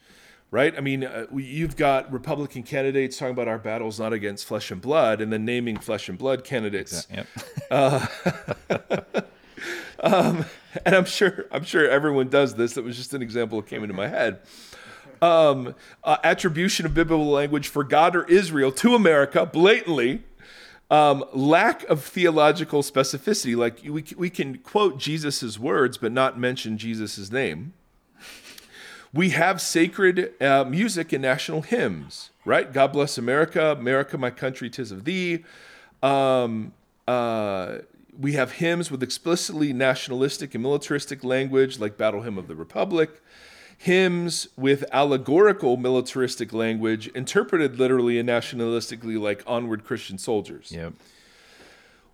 right? 0.51 0.77
I 0.77 0.81
mean, 0.81 1.05
uh, 1.05 1.27
you've 1.35 1.77
got 1.77 2.11
Republican 2.13 2.63
candidates 2.63 3.19
talking 3.19 3.33
about 3.33 3.49
our 3.49 3.59
battles 3.59 4.01
not 4.01 4.13
against 4.13 4.47
flesh 4.47 4.71
and 4.71 4.81
blood, 4.81 5.21
and 5.21 5.33
then 5.33 5.45
naming 5.45 5.77
flesh 5.77 6.09
and 6.09 6.19
blood 6.19 6.45
candidates. 6.45 7.07
Yep. 7.13 7.27
and 10.03 10.45
I'm 10.87 11.05
sure 11.05 11.47
I'm 11.51 11.65
sure 11.65 11.89
everyone 11.89 12.29
does 12.29 12.55
this. 12.55 12.75
That 12.75 12.85
was 12.85 12.97
just 12.97 13.15
an 13.15 13.23
example 13.23 13.61
that 13.61 13.69
came 13.69 13.83
into 13.83 13.95
my 13.95 14.09
head. 14.09 14.41
Um, 15.21 15.75
uh, 16.05 16.19
attribution 16.23 16.87
of 16.87 16.95
biblical 16.95 17.27
language 17.27 17.67
for 17.67 17.83
God 17.83 18.15
or 18.15 18.25
Israel 18.25 18.71
to 18.73 18.95
America 18.95 19.45
blatantly. 19.45 20.23
Um, 20.91 21.25
lack 21.35 21.85
of 21.85 22.03
theological 22.03 22.83
specificity, 22.83 23.55
like 23.55 23.81
we, 23.85 24.05
we 24.17 24.31
can 24.31 24.59
quote 24.59 24.99
Jesus' 24.99 25.59
words 25.59 25.99
but 25.99 26.13
not 26.13 26.39
mention 26.39 26.79
Jesus' 26.79 27.31
name. 27.31 27.75
We 29.13 29.31
have 29.31 29.61
sacred 29.61 30.35
uh, 30.43 30.65
music 30.65 31.13
and 31.13 31.23
national 31.23 31.63
hymns, 31.63 32.31
right? 32.45 32.71
God 32.71 32.93
bless 32.93 33.17
America, 33.17 33.73
America, 33.73 34.19
my 34.19 34.31
country, 34.31 34.69
tis 34.69 34.93
of 34.93 35.05
thee. 35.05 35.45
Um, 36.03 36.73
uh, 37.07 37.79
we 38.19 38.33
have 38.33 38.53
hymns 38.53 38.91
with 38.91 39.03
explicitly 39.03 39.73
nationalistic 39.73 40.55
and 40.55 40.63
militaristic 40.63 41.25
language, 41.25 41.79
like 41.79 41.97
Battle 41.97 42.23
Hymn 42.23 42.37
of 42.37 42.49
the 42.49 42.57
Republic. 42.57 43.23
Hymns 43.79 44.49
with 44.57 44.85
allegorical 44.93 45.77
militaristic 45.77 46.53
language, 46.53 47.07
interpreted 47.09 47.79
literally 47.79 48.19
and 48.19 48.29
nationalistically, 48.29 49.19
like 49.21 49.43
Onward 49.47 49.85
Christian 49.85 50.19
Soldiers. 50.19 50.73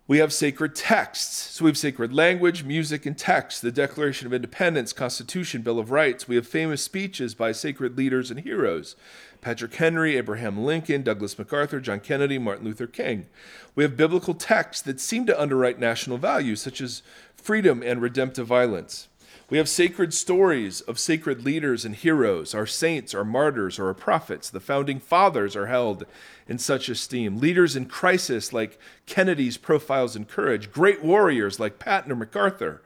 We 0.07 0.19
have 0.19 0.31
sacred 0.31 0.75
texts. 0.75 1.55
So 1.55 1.65
we 1.65 1.69
have 1.69 1.79
sacred 1.79 2.13
language, 2.13 2.63
music, 2.63 3.07
and 3.07 3.17
text. 3.17 3.63
The 3.63 3.71
Declaration 3.71 4.27
of 4.27 4.33
Independence, 4.33 4.93
Constitution, 4.93 5.63
Bill 5.63 5.79
of 5.79 5.89
Rights. 5.89 6.27
We 6.27 6.35
have 6.35 6.47
famous 6.47 6.83
speeches 6.83 7.33
by 7.33 7.51
sacred 7.53 7.97
leaders 7.97 8.29
and 8.29 8.41
heroes 8.41 8.95
Patrick 9.41 9.73
Henry, 9.73 10.15
Abraham 10.15 10.63
Lincoln, 10.63 11.01
Douglas 11.01 11.39
MacArthur, 11.39 11.79
John 11.79 12.01
Kennedy, 12.01 12.37
Martin 12.37 12.65
Luther 12.65 12.85
King. 12.85 13.25
We 13.73 13.83
have 13.83 13.97
biblical 13.97 14.35
texts 14.35 14.83
that 14.83 14.99
seem 14.99 15.25
to 15.25 15.41
underwrite 15.41 15.79
national 15.79 16.19
values, 16.19 16.61
such 16.61 16.81
as 16.81 17.01
freedom 17.35 17.81
and 17.81 17.99
redemptive 17.99 18.45
violence. 18.45 19.07
We 19.49 19.57
have 19.57 19.69
sacred 19.69 20.13
stories 20.13 20.81
of 20.81 20.99
sacred 20.99 21.43
leaders 21.43 21.83
and 21.83 21.95
heroes. 21.95 22.55
Our 22.55 22.65
saints, 22.65 23.13
our 23.13 23.25
martyrs, 23.25 23.77
or 23.77 23.87
our 23.87 23.93
prophets. 23.93 24.49
The 24.49 24.59
founding 24.59 24.99
fathers 24.99 25.55
are 25.55 25.67
held 25.67 26.05
in 26.47 26.57
such 26.57 26.89
esteem. 26.89 27.39
Leaders 27.39 27.75
in 27.75 27.85
crisis 27.85 28.53
like 28.53 28.79
Kennedy's 29.05 29.57
profiles 29.57 30.15
in 30.15 30.25
courage. 30.25 30.71
Great 30.71 31.03
warriors 31.03 31.59
like 31.59 31.79
Patton 31.79 32.11
or 32.11 32.15
MacArthur. 32.15 32.81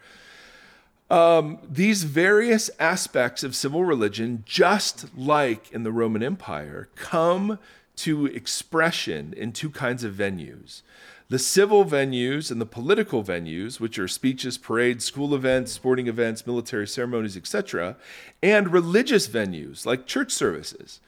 Um, 1.10 1.58
these 1.68 2.04
various 2.04 2.70
aspects 2.80 3.44
of 3.44 3.56
civil 3.56 3.84
religion, 3.84 4.44
just 4.46 5.06
like 5.18 5.72
in 5.72 5.84
the 5.84 5.92
Roman 5.92 6.22
Empire, 6.22 6.90
come 6.96 7.58
to 7.98 8.28
expression 8.28 9.34
in 9.36 9.52
two 9.52 9.70
kinds 9.70 10.04
of 10.04 10.14
venues 10.14 10.82
the 11.30 11.38
civil 11.38 11.86
venues 11.86 12.50
and 12.50 12.60
the 12.60 12.66
political 12.66 13.24
venues, 13.24 13.80
which 13.80 14.00
are 14.00 14.08
speeches, 14.08 14.58
parades, 14.58 15.06
school 15.06 15.36
events, 15.36 15.72
sporting 15.72 16.08
events, 16.08 16.48
military 16.48 16.88
ceremonies, 16.88 17.38
etc., 17.38 17.96
and 18.42 18.74
religious 18.74 19.28
venues 19.28 19.86
like 19.86 20.08
church 20.08 20.32
services 20.32 21.00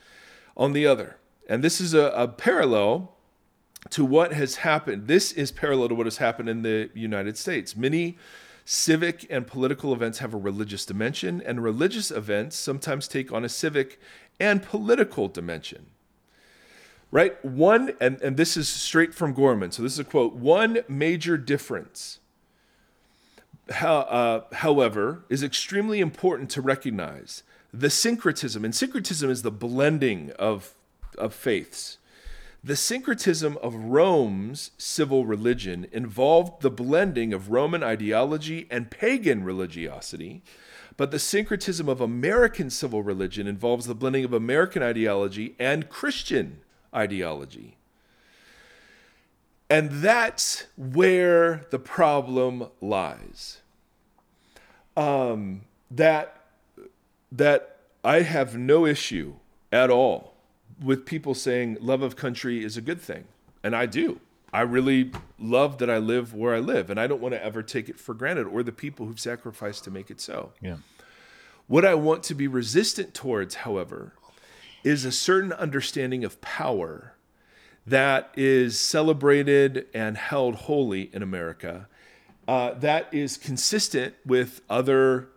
on 0.55 0.73
the 0.73 0.85
other. 0.85 1.17
And 1.49 1.63
this 1.63 1.81
is 1.81 1.93
a, 1.93 2.05
a, 2.15 2.27
parallel 2.27 3.15
to 3.89 4.05
what 4.05 4.33
has 4.33 4.57
happened. 4.57 5.07
This 5.07 5.31
is 5.31 5.51
parallel 5.51 5.89
to 5.89 5.95
what 5.95 6.05
has 6.05 6.17
happened 6.17 6.49
in 6.49 6.61
the 6.61 6.89
United 6.93 7.37
States. 7.37 7.75
Many 7.75 8.17
civic 8.63 9.25
and 9.29 9.47
political 9.47 9.91
events 9.91 10.19
have 10.19 10.33
a 10.33 10.37
religious 10.37 10.85
dimension, 10.85 11.41
and 11.41 11.63
religious 11.63 12.11
events 12.11 12.55
sometimes 12.55 13.07
take 13.07 13.31
on 13.31 13.43
a 13.43 13.49
civic 13.49 13.99
and 14.39 14.61
political 14.61 15.27
dimension 15.27 15.87
right? 17.11 17.43
One, 17.43 17.93
and, 17.99 18.19
and 18.21 18.37
this 18.37 18.57
is 18.57 18.67
straight 18.69 19.13
from 19.13 19.33
Gorman, 19.33 19.71
so 19.71 19.83
this 19.83 19.93
is 19.93 19.99
a 19.99 20.03
quote 20.03 20.33
one 20.33 20.79
major 20.87 21.37
difference, 21.37 22.19
uh, 23.69 24.41
however, 24.53 25.25
is 25.29 25.43
extremely 25.43 25.99
important 25.99 26.49
to 26.51 26.61
recognize 26.61 27.43
the 27.73 27.89
syncretism, 27.89 28.65
and 28.65 28.73
syncretism 28.73 29.29
is 29.29 29.43
the 29.43 29.51
blending 29.51 30.31
of, 30.39 30.73
of 31.17 31.33
faiths. 31.33 31.97
The 32.63 32.75
syncretism 32.75 33.57
of 33.57 33.73
Rome's 33.73 34.69
civil 34.77 35.25
religion 35.25 35.87
involved 35.91 36.61
the 36.61 36.69
blending 36.69 37.33
of 37.33 37.49
Roman 37.49 37.81
ideology 37.81 38.67
and 38.69 38.91
pagan 38.91 39.43
religiosity, 39.43 40.43
but 40.95 41.09
the 41.09 41.17
syncretism 41.17 41.89
of 41.89 42.01
American 42.01 42.69
civil 42.69 43.01
religion 43.01 43.47
involves 43.47 43.87
the 43.87 43.95
blending 43.95 44.23
of 44.23 44.33
American 44.33 44.83
ideology 44.83 45.55
and 45.57 45.89
Christian 45.89 46.61
ideology. 46.93 47.77
And 49.67 49.89
that's 49.89 50.65
where 50.77 51.65
the 51.71 51.79
problem 51.79 52.67
lies. 52.79 53.61
Um, 54.95 55.61
that, 55.89 56.43
that 57.31 57.77
I 58.03 58.21
have 58.21 58.55
no 58.55 58.85
issue 58.85 59.35
at 59.71 59.89
all 59.89 60.30
with 60.81 61.05
people 61.05 61.33
saying 61.33 61.77
love 61.79 62.01
of 62.01 62.15
country 62.15 62.63
is 62.63 62.77
a 62.77 62.81
good 62.81 63.01
thing. 63.01 63.25
And 63.63 63.75
I 63.75 63.85
do. 63.85 64.19
I 64.53 64.61
really 64.61 65.11
love 65.39 65.77
that 65.77 65.89
I 65.89 65.97
live 65.97 66.33
where 66.33 66.53
I 66.53 66.59
live, 66.59 66.89
and 66.89 66.99
I 66.99 67.07
don't 67.07 67.21
want 67.21 67.33
to 67.33 67.43
ever 67.43 67.63
take 67.63 67.87
it 67.87 67.97
for 67.99 68.13
granted 68.13 68.47
or 68.47 68.63
the 68.63 68.73
people 68.73 69.05
who've 69.05 69.19
sacrificed 69.19 69.85
to 69.85 69.91
make 69.91 70.11
it 70.11 70.19
so. 70.19 70.51
Yeah. 70.61 70.77
What 71.67 71.85
I 71.85 71.95
want 71.95 72.23
to 72.23 72.35
be 72.35 72.47
resistant 72.47 73.13
towards, 73.13 73.55
however, 73.55 74.13
is 74.83 75.05
a 75.05 75.11
certain 75.11 75.53
understanding 75.53 76.25
of 76.25 76.41
power 76.41 77.13
that 77.87 78.31
is 78.35 78.77
celebrated 78.77 79.87
and 79.93 80.17
held 80.17 80.55
holy 80.55 81.09
in 81.13 81.23
America 81.23 81.87
uh, 82.47 82.73
that 82.73 83.07
is 83.13 83.37
consistent 83.37 84.13
with 84.25 84.61
other 84.69 85.29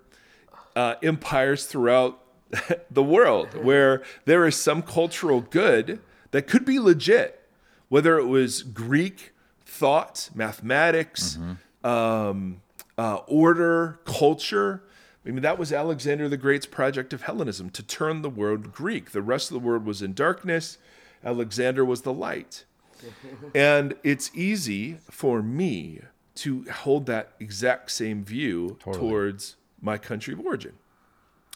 uh, 0.75 0.95
empires 1.03 1.67
throughout 1.67 2.21
the 2.91 3.03
world, 3.03 3.55
where 3.65 4.03
there 4.25 4.47
is 4.47 4.57
some 4.57 4.83
cultural 4.83 5.41
good 5.41 6.01
that 6.31 6.47
could 6.47 6.65
be 6.65 6.79
legit, 6.79 7.49
whether 7.89 8.19
it 8.19 8.27
was 8.27 8.63
Greek 8.63 9.33
thought, 9.65 10.31
mathematics, 10.35 11.39
um, 11.83 12.61
uh, 12.97 13.17
order, 13.27 14.01
culture. 14.05 14.83
I 15.27 15.31
mean, 15.31 15.43
that 15.43 15.59
was 15.59 15.73
Alexander 15.73 16.29
the 16.29 16.37
Great's 16.37 16.67
project 16.67 17.13
of 17.13 17.23
Hellenism 17.23 17.71
to 17.71 17.83
turn 17.83 18.23
the 18.23 18.31
world 18.31 18.73
Greek. 18.73 19.13
The 19.13 19.23
rest 19.23 19.51
of 19.51 19.55
the 19.55 19.67
world 19.67 19.85
was 19.85 20.03
in 20.03 20.13
darkness, 20.15 20.79
Alexander 21.25 21.85
was 21.85 22.03
the 22.03 22.13
light. 22.13 22.65
and 23.55 23.95
it's 24.03 24.31
easy 24.35 24.99
for 25.11 25.43
me 25.43 26.01
to 26.37 26.65
hold 26.65 27.07
that 27.07 27.33
exact 27.39 27.91
same 27.91 28.25
view 28.25 28.79
Totally. 28.81 28.99
towards 28.99 29.57
my 29.81 29.99
country 29.99 30.33
of 30.33 30.41
origin 30.41 30.73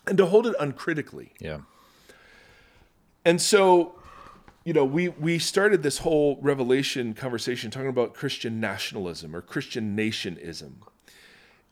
and 0.08 0.18
to 0.18 0.26
hold 0.26 0.46
it 0.46 0.54
uncritically. 0.58 1.32
Yeah. 1.38 1.58
And 3.24 3.40
so, 3.40 3.94
you 4.64 4.72
know, 4.72 4.84
we 4.84 5.08
we 5.08 5.38
started 5.38 5.82
this 5.82 5.98
whole 5.98 6.38
revelation 6.40 7.14
conversation 7.14 7.70
talking 7.70 7.88
about 7.88 8.14
Christian 8.14 8.60
nationalism 8.60 9.36
or 9.36 9.42
Christian 9.42 9.96
nationism. 9.96 10.72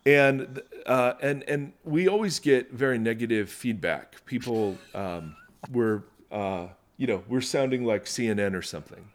And 0.05 0.63
uh, 0.87 1.15
and 1.21 1.43
and 1.49 1.73
we 1.83 2.09
always 2.09 2.39
get 2.39 2.73
very 2.73 2.99
negative 2.99 3.51
feedback. 3.51 4.25
People 4.25 4.79
um, 4.95 5.35
were 5.73 6.05
uh, 6.31 6.69
you 6.97 7.07
know 7.07 7.25
we're 7.29 7.41
sounding 7.41 7.85
like 7.85 8.05
CNN 8.05 8.55
or 8.55 8.63
something. 8.63 9.09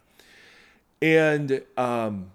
And 1.02 1.64
um, 1.78 2.32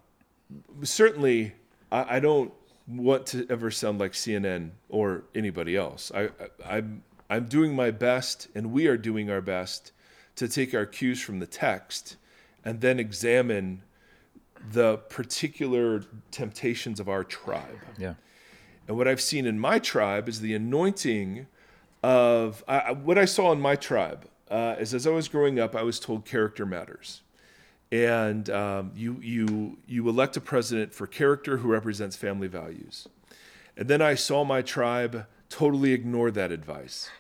certainly, 0.83 1.53
I, 1.93 2.17
I 2.17 2.21
don't 2.21 2.53
want 2.89 3.27
to 3.27 3.47
ever 3.51 3.71
sound 3.71 3.99
like 3.99 4.13
CNN 4.13 4.71
or 4.89 5.25
anybody 5.35 5.77
else. 5.77 6.13
I, 6.15 6.25
I, 6.65 6.77
I'm 6.77 7.03
I'm 7.29 7.47
doing 7.47 7.75
my 7.75 7.91
best, 7.91 8.49
and 8.55 8.73
we 8.73 8.87
are 8.87 8.97
doing 8.97 9.31
our 9.31 9.41
best 9.41 9.93
to 10.37 10.49
take 10.49 10.75
our 10.75 10.87
cues 10.87 11.21
from 11.21 11.41
the 11.41 11.47
text 11.47 12.17
and 12.65 12.81
then 12.81 13.01
examine 13.01 13.83
the 14.73 14.99
particular 14.99 16.05
temptations 16.31 17.01
of 17.01 17.09
our 17.09 17.25
tribe. 17.25 17.81
Yeah. 17.99 18.15
And 18.89 18.97
what 18.97 19.09
I've 19.09 19.21
seen 19.21 19.47
in 19.47 19.59
my 19.59 19.79
tribe 19.79 20.29
is 20.29 20.41
the 20.41 20.55
anointing 20.55 21.47
of 22.03 22.63
I, 22.69 22.93
what 22.93 23.19
I 23.19 23.25
saw 23.25 23.53
in 23.53 23.61
my 23.61 23.75
tribe 23.75 24.29
uh, 24.51 24.77
is 24.79 24.95
as 24.95 25.07
I 25.07 25.11
was 25.11 25.29
growing 25.29 25.59
up, 25.59 25.75
I 25.75 25.83
was 25.83 25.99
told 25.99 26.25
character 26.25 26.65
matters, 26.65 27.23
and 27.93 28.51
um, 28.51 28.93
you 28.95 29.19
you 29.23 29.79
you 29.87 30.09
elect 30.09 30.37
a 30.37 30.41
president 30.41 30.95
for 30.95 31.07
character 31.07 31.59
who 31.59 31.69
represents 31.69 32.17
family 32.17 32.49
values, 32.49 33.09
and 33.77 33.89
then 33.89 34.03
I 34.03 34.15
saw 34.15 34.45
my 34.45 34.63
tribe 34.63 35.27
totally 35.49 35.93
ignore 35.93 36.31
that 36.31 36.53
advice, 36.53 37.11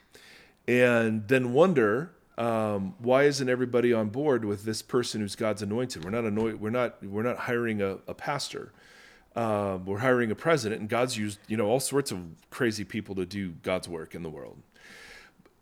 and 0.66 1.26
then 1.28 1.52
wonder. 1.52 2.12
Um, 2.38 2.96
why 2.98 3.22
isn't 3.22 3.48
everybody 3.48 3.94
on 3.94 4.10
board 4.10 4.44
with 4.44 4.64
this 4.64 4.82
person 4.82 5.22
who's 5.22 5.34
God's 5.34 5.62
anointed? 5.62 6.04
We're 6.04 6.10
not 6.10 6.24
anointed. 6.24 6.60
We're 6.60 6.68
not. 6.68 7.02
We're 7.02 7.22
not 7.22 7.38
hiring 7.38 7.80
a, 7.80 7.92
a 8.06 8.12
pastor 8.12 8.72
um, 9.36 9.84
we're 9.84 9.98
hiring 9.98 10.30
a 10.30 10.34
president, 10.34 10.80
and 10.80 10.88
God's 10.88 11.16
used 11.16 11.38
you 11.46 11.56
know 11.56 11.66
all 11.66 11.80
sorts 11.80 12.10
of 12.10 12.20
crazy 12.50 12.84
people 12.84 13.14
to 13.16 13.26
do 13.26 13.50
God's 13.62 13.88
work 13.88 14.14
in 14.14 14.22
the 14.22 14.30
world. 14.30 14.56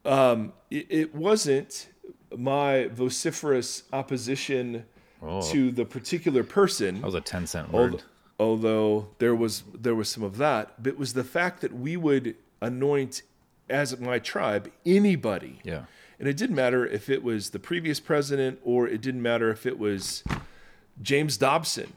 Um, 0.05 0.53
it, 0.71 0.87
it 0.89 1.15
wasn't 1.15 1.89
my 2.37 2.87
vociferous 2.93 3.83
opposition 3.93 4.85
Oh. 5.27 5.41
to 5.53 5.71
the 5.73 5.85
particular 5.85 6.45
person, 6.45 6.97
That 7.01 7.07
was 7.07 7.15
a 7.15 7.21
10 7.21 7.47
cent 7.47 7.73
word. 7.73 8.03
although 8.39 9.09
there 9.19 9.35
was 9.35 9.63
there 9.73 9.95
was 9.95 10.09
some 10.09 10.23
of 10.23 10.37
that, 10.37 10.83
but 10.83 10.91
it 10.93 10.99
was 10.99 11.15
the 11.15 11.25
fact 11.25 11.61
that 11.63 11.73
we 11.73 11.97
would 11.97 12.35
anoint 12.61 13.23
as 13.71 13.99
my 13.99 14.19
tribe 14.19 14.71
anybody. 14.85 15.61
Yeah. 15.65 15.85
And 16.19 16.29
it 16.29 16.37
didn't 16.37 16.55
matter 16.57 16.87
if 16.87 17.09
it 17.09 17.23
was 17.23 17.51
the 17.51 17.59
previous 17.59 18.01
president 18.01 18.61
or 18.65 18.87
it 18.87 19.01
didn't 19.01 19.23
matter 19.23 19.51
if 19.51 19.65
it 19.67 19.79
was 19.79 20.23
James 21.03 21.37
Dobson 21.37 21.93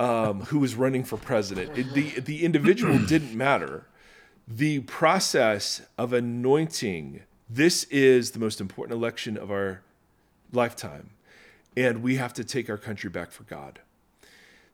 um, 0.00 0.42
who 0.46 0.58
was 0.58 0.74
running 0.74 1.04
for 1.04 1.16
president. 1.16 1.76
It- 1.78 1.92
the, 1.94 2.20
the 2.20 2.44
individual 2.44 2.98
didn't 3.06 3.34
matter. 3.36 3.86
The 4.48 4.80
process 4.80 5.82
of 5.98 6.12
anointing, 6.12 7.22
this 7.50 7.84
is 7.84 8.30
the 8.32 8.38
most 8.38 8.60
important 8.60 8.96
election 8.96 9.36
of 9.36 9.50
our 9.50 9.80
lifetime. 10.52 11.10
And 11.76 12.02
we 12.02 12.16
have 12.16 12.32
to 12.34 12.44
take 12.44 12.70
our 12.70 12.78
country 12.78 13.10
back 13.10 13.30
for 13.30 13.42
God. 13.44 13.80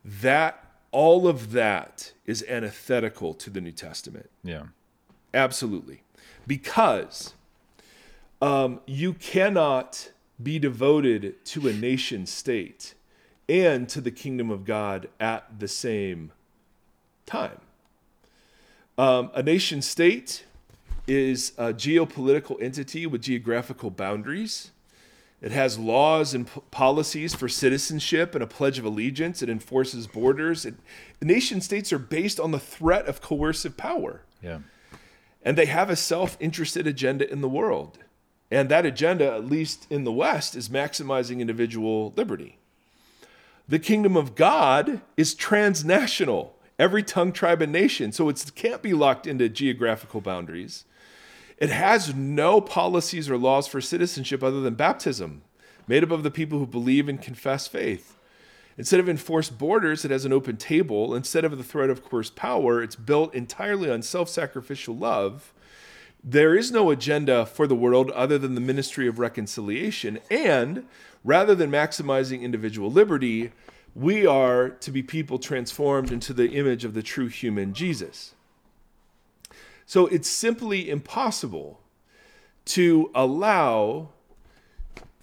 That, 0.05 0.65
all 0.91 1.27
of 1.27 1.53
that 1.53 2.13
is 2.27 2.45
antithetical 2.49 3.35
to 3.35 3.51
the 3.51 3.61
New 3.61 3.73
Testament. 3.73 4.31
Yeah. 4.45 4.65
Absolutely. 5.35 6.03
Because 6.47 7.35
um, 8.41 8.81
you 8.87 9.15
cannot 9.15 10.11
be 10.43 10.59
devoted 10.59 11.45
to 11.45 11.69
a 11.69 11.73
nation 11.73 12.27
state 12.27 12.95
and 13.49 13.89
to 13.89 14.01
the 14.01 14.11
kingdom 14.11 14.51
of 14.51 14.65
God 14.65 15.09
at 15.21 15.61
the 15.61 15.69
same 15.69 16.33
time. 17.27 17.61
Um, 18.99 19.31
a 19.35 19.43
nation 19.43 19.81
state 19.81 20.45
is 21.07 21.53
a 21.57 21.73
geopolitical 21.73 22.61
entity 22.61 23.07
with 23.07 23.23
geographical 23.23 23.91
boundaries. 23.91 24.72
It 25.43 25.51
has 25.51 25.77
laws 25.79 26.33
and 26.35 26.47
p- 26.47 26.61
policies 26.71 27.35
for 27.35 27.49
citizenship 27.49 28.35
and 28.35 28.43
a 28.45 28.47
pledge 28.47 28.79
of 28.79 28.85
allegiance. 28.85 29.43
It 29.43 29.51
enforces 29.51 30.07
borders. 30.07 30.65
It, 30.65 30.77
nation 31.21 31.61
states 31.61 31.93
are 31.93 31.99
based 31.99 32.39
on 32.41 32.53
the 32.53 32.61
threat 32.61 33.07
of 33.07 33.21
coercive 33.21 33.77
power 33.77 34.23
Yeah. 34.41 34.61
and 35.45 35.59
they 35.59 35.67
have 35.67 35.91
a 35.91 35.97
self-interested 35.97 36.87
agenda 36.87 37.31
in 37.31 37.41
the 37.41 37.49
world 37.49 37.99
and 38.51 38.69
that 38.69 38.87
agenda 38.87 39.33
at 39.33 39.45
least 39.51 39.87
in 39.91 40.05
the 40.05 40.13
west 40.13 40.55
is 40.55 40.69
maximizing 40.69 41.41
individual 41.41 42.13
liberty 42.17 42.59
the 43.69 43.79
kingdom 43.79 44.17
of 44.17 44.35
god 44.35 45.01
is 45.17 45.35
transnational 45.35 46.57
every 46.79 47.03
tongue 47.03 47.33
tribe 47.33 47.63
and 47.63 47.73
nation 47.73 48.13
so 48.13 48.29
it 48.29 48.51
can't 48.55 48.83
be 48.83 48.93
locked 48.93 49.27
into 49.27 49.49
geographical 49.49 50.21
boundaries 50.21 50.85
it 51.63 51.71
has 51.71 52.15
no 52.15 52.61
policies 52.61 53.31
or 53.31 53.39
laws 53.39 53.67
for 53.67 53.81
citizenship 53.81 54.43
other 54.43 54.61
than 54.61 54.75
baptism 54.75 55.43
made 55.87 56.03
up 56.05 56.11
of 56.11 56.23
the 56.23 56.31
people 56.31 56.59
who 56.59 56.67
believe 56.67 57.09
and 57.09 57.23
confess 57.23 57.67
faith 57.67 58.17
Instead 58.79 59.01
of 59.01 59.09
enforced 59.09 59.59
borders, 59.59 60.05
it 60.05 60.11
has 60.11 60.25
an 60.25 60.33
open 60.33 60.57
table. 60.57 61.15
Instead 61.15 61.45
of 61.45 61.57
the 61.59 61.65
threat 61.65 61.91
of 61.91 62.05
coerced 62.05 62.37
power, 62.37 62.83
it's 62.83 62.97
built 62.97 63.35
entirely 63.35 63.91
on 63.91 64.03
self 64.03 64.29
sacrificial 64.29 64.97
love. 64.97 65.53
There 66.25 66.57
is 66.57 66.71
no 66.71 66.91
agenda 66.91 67.45
for 67.45 67.67
the 67.67 67.75
world 67.75 68.11
other 68.13 68.39
than 68.39 68.55
the 68.55 68.61
ministry 68.61 69.09
of 69.09 69.19
reconciliation. 69.19 70.21
And 70.31 70.87
rather 71.25 71.55
than 71.55 71.71
maximizing 71.71 72.43
individual 72.43 72.91
liberty, 72.91 73.51
we 73.95 74.25
are 74.27 74.71
to 74.71 74.91
be 74.91 75.03
people 75.03 75.39
transformed 75.39 76.11
into 76.11 76.33
the 76.33 76.51
image 76.51 76.85
of 76.85 76.95
the 76.95 77.03
true 77.03 77.27
human 77.27 77.75
Jesus. 77.75 78.35
So 79.93 80.07
it's 80.07 80.31
simply 80.31 80.89
impossible 80.89 81.79
to 82.65 83.11
allow 83.15 84.09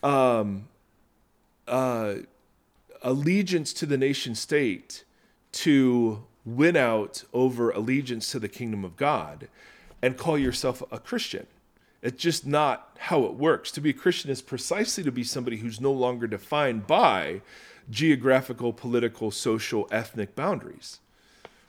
um, 0.03 0.67
uh, 1.67 2.13
allegiance 3.01 3.73
to 3.73 3.87
the 3.87 3.97
nation 3.97 4.35
state 4.35 5.05
to 5.53 6.23
win 6.45 6.75
out 6.75 7.23
over 7.33 7.71
allegiance 7.71 8.29
to 8.33 8.37
the 8.37 8.47
kingdom 8.47 8.85
of 8.85 8.95
God 8.95 9.47
and 10.03 10.15
call 10.15 10.37
yourself 10.37 10.83
a 10.91 10.99
Christian. 10.99 11.47
It's 12.03 12.21
just 12.21 12.45
not 12.45 12.95
how 12.99 13.23
it 13.23 13.33
works. 13.33 13.71
To 13.71 13.81
be 13.81 13.89
a 13.89 13.93
Christian 13.93 14.29
is 14.29 14.43
precisely 14.43 15.03
to 15.03 15.11
be 15.11 15.23
somebody 15.23 15.57
who's 15.57 15.81
no 15.81 15.91
longer 15.91 16.27
defined 16.27 16.85
by 16.85 17.41
geographical, 17.89 18.71
political, 18.73 19.31
social, 19.31 19.87
ethnic 19.91 20.35
boundaries. 20.35 20.99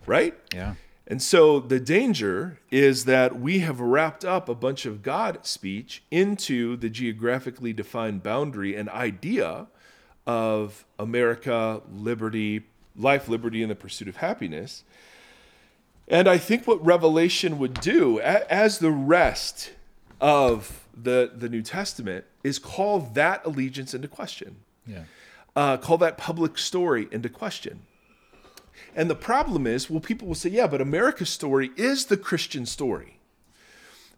Right? 0.04 0.34
Yeah. 0.54 0.74
And 1.10 1.20
so 1.20 1.58
the 1.58 1.80
danger 1.80 2.60
is 2.70 3.04
that 3.04 3.40
we 3.40 3.58
have 3.58 3.80
wrapped 3.80 4.24
up 4.24 4.48
a 4.48 4.54
bunch 4.54 4.86
of 4.86 5.02
God 5.02 5.44
speech 5.44 6.04
into 6.08 6.76
the 6.76 6.88
geographically 6.88 7.72
defined 7.72 8.22
boundary 8.22 8.76
and 8.76 8.88
idea 8.88 9.66
of 10.24 10.84
America, 11.00 11.82
liberty, 11.92 12.62
life, 12.94 13.28
liberty, 13.28 13.60
and 13.60 13.72
the 13.72 13.74
pursuit 13.74 14.06
of 14.06 14.18
happiness. 14.18 14.84
And 16.06 16.28
I 16.28 16.38
think 16.38 16.68
what 16.68 16.84
Revelation 16.84 17.58
would 17.58 17.74
do, 17.80 18.20
as 18.20 18.78
the 18.78 18.92
rest 18.92 19.72
of 20.20 20.86
the, 20.96 21.32
the 21.34 21.48
New 21.48 21.62
Testament, 21.62 22.24
is 22.44 22.60
call 22.60 23.00
that 23.14 23.44
allegiance 23.44 23.94
into 23.94 24.06
question 24.06 24.56
Yeah. 24.86 25.02
uh, 25.56 25.76
call 25.76 25.98
that 25.98 26.18
public 26.18 26.56
story 26.56 27.08
into 27.10 27.28
question. 27.28 27.82
And 28.94 29.08
the 29.08 29.14
problem 29.14 29.66
is, 29.66 29.88
well, 29.88 30.00
people 30.00 30.28
will 30.28 30.34
say, 30.34 30.50
yeah, 30.50 30.66
but 30.66 30.80
America's 30.80 31.30
story 31.30 31.70
is 31.76 32.06
the 32.06 32.16
Christian 32.16 32.66
story. 32.66 33.16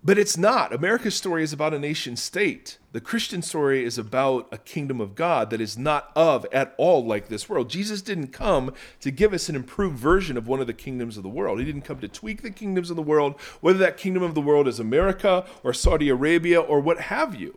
But 0.05 0.19
it's 0.19 0.37
not. 0.37 0.75
America's 0.75 1.15
story 1.15 1.45
is 1.45 1.53
about 1.53 1.75
a 1.75 1.79
nation 1.79 2.17
state. 2.17 2.79
The 2.91 3.01
Christian 3.01 3.41
story 3.41 3.85
is 3.85 3.99
about 3.99 4.49
a 4.51 4.59
kingdom 4.59 5.01
of 5.01 5.15
God 5.15 5.51
that 5.51 5.61
is 5.61 5.79
not 5.79 6.11
of 6.17 6.45
at 6.53 6.75
all 6.77 7.07
like 7.07 7.29
this 7.29 7.49
world. 7.49 7.71
Jesus 7.71 8.03
didn't 8.03 8.29
come 8.29 8.75
to 9.01 9.13
give 9.13 9.33
us 9.33 9.49
an 9.49 9.55
improved 9.55 9.97
version 9.97 10.37
of 10.37 10.49
one 10.49 10.61
of 10.61 10.67
the 10.67 10.73
kingdoms 10.73 11.17
of 11.17 11.23
the 11.23 11.29
world. 11.29 11.61
He 11.61 11.65
didn't 11.65 11.83
come 11.83 12.01
to 12.01 12.09
tweak 12.09 12.43
the 12.43 12.51
kingdoms 12.51 12.91
of 12.91 12.97
the 12.97 13.03
world, 13.03 13.41
whether 13.61 13.79
that 13.79 13.97
kingdom 13.97 14.25
of 14.25 14.35
the 14.35 14.41
world 14.41 14.67
is 14.67 14.81
America 14.81 15.47
or 15.63 15.73
Saudi 15.73 16.09
Arabia 16.09 16.61
or 16.61 16.81
what 16.81 17.03
have 17.03 17.37
you 17.37 17.57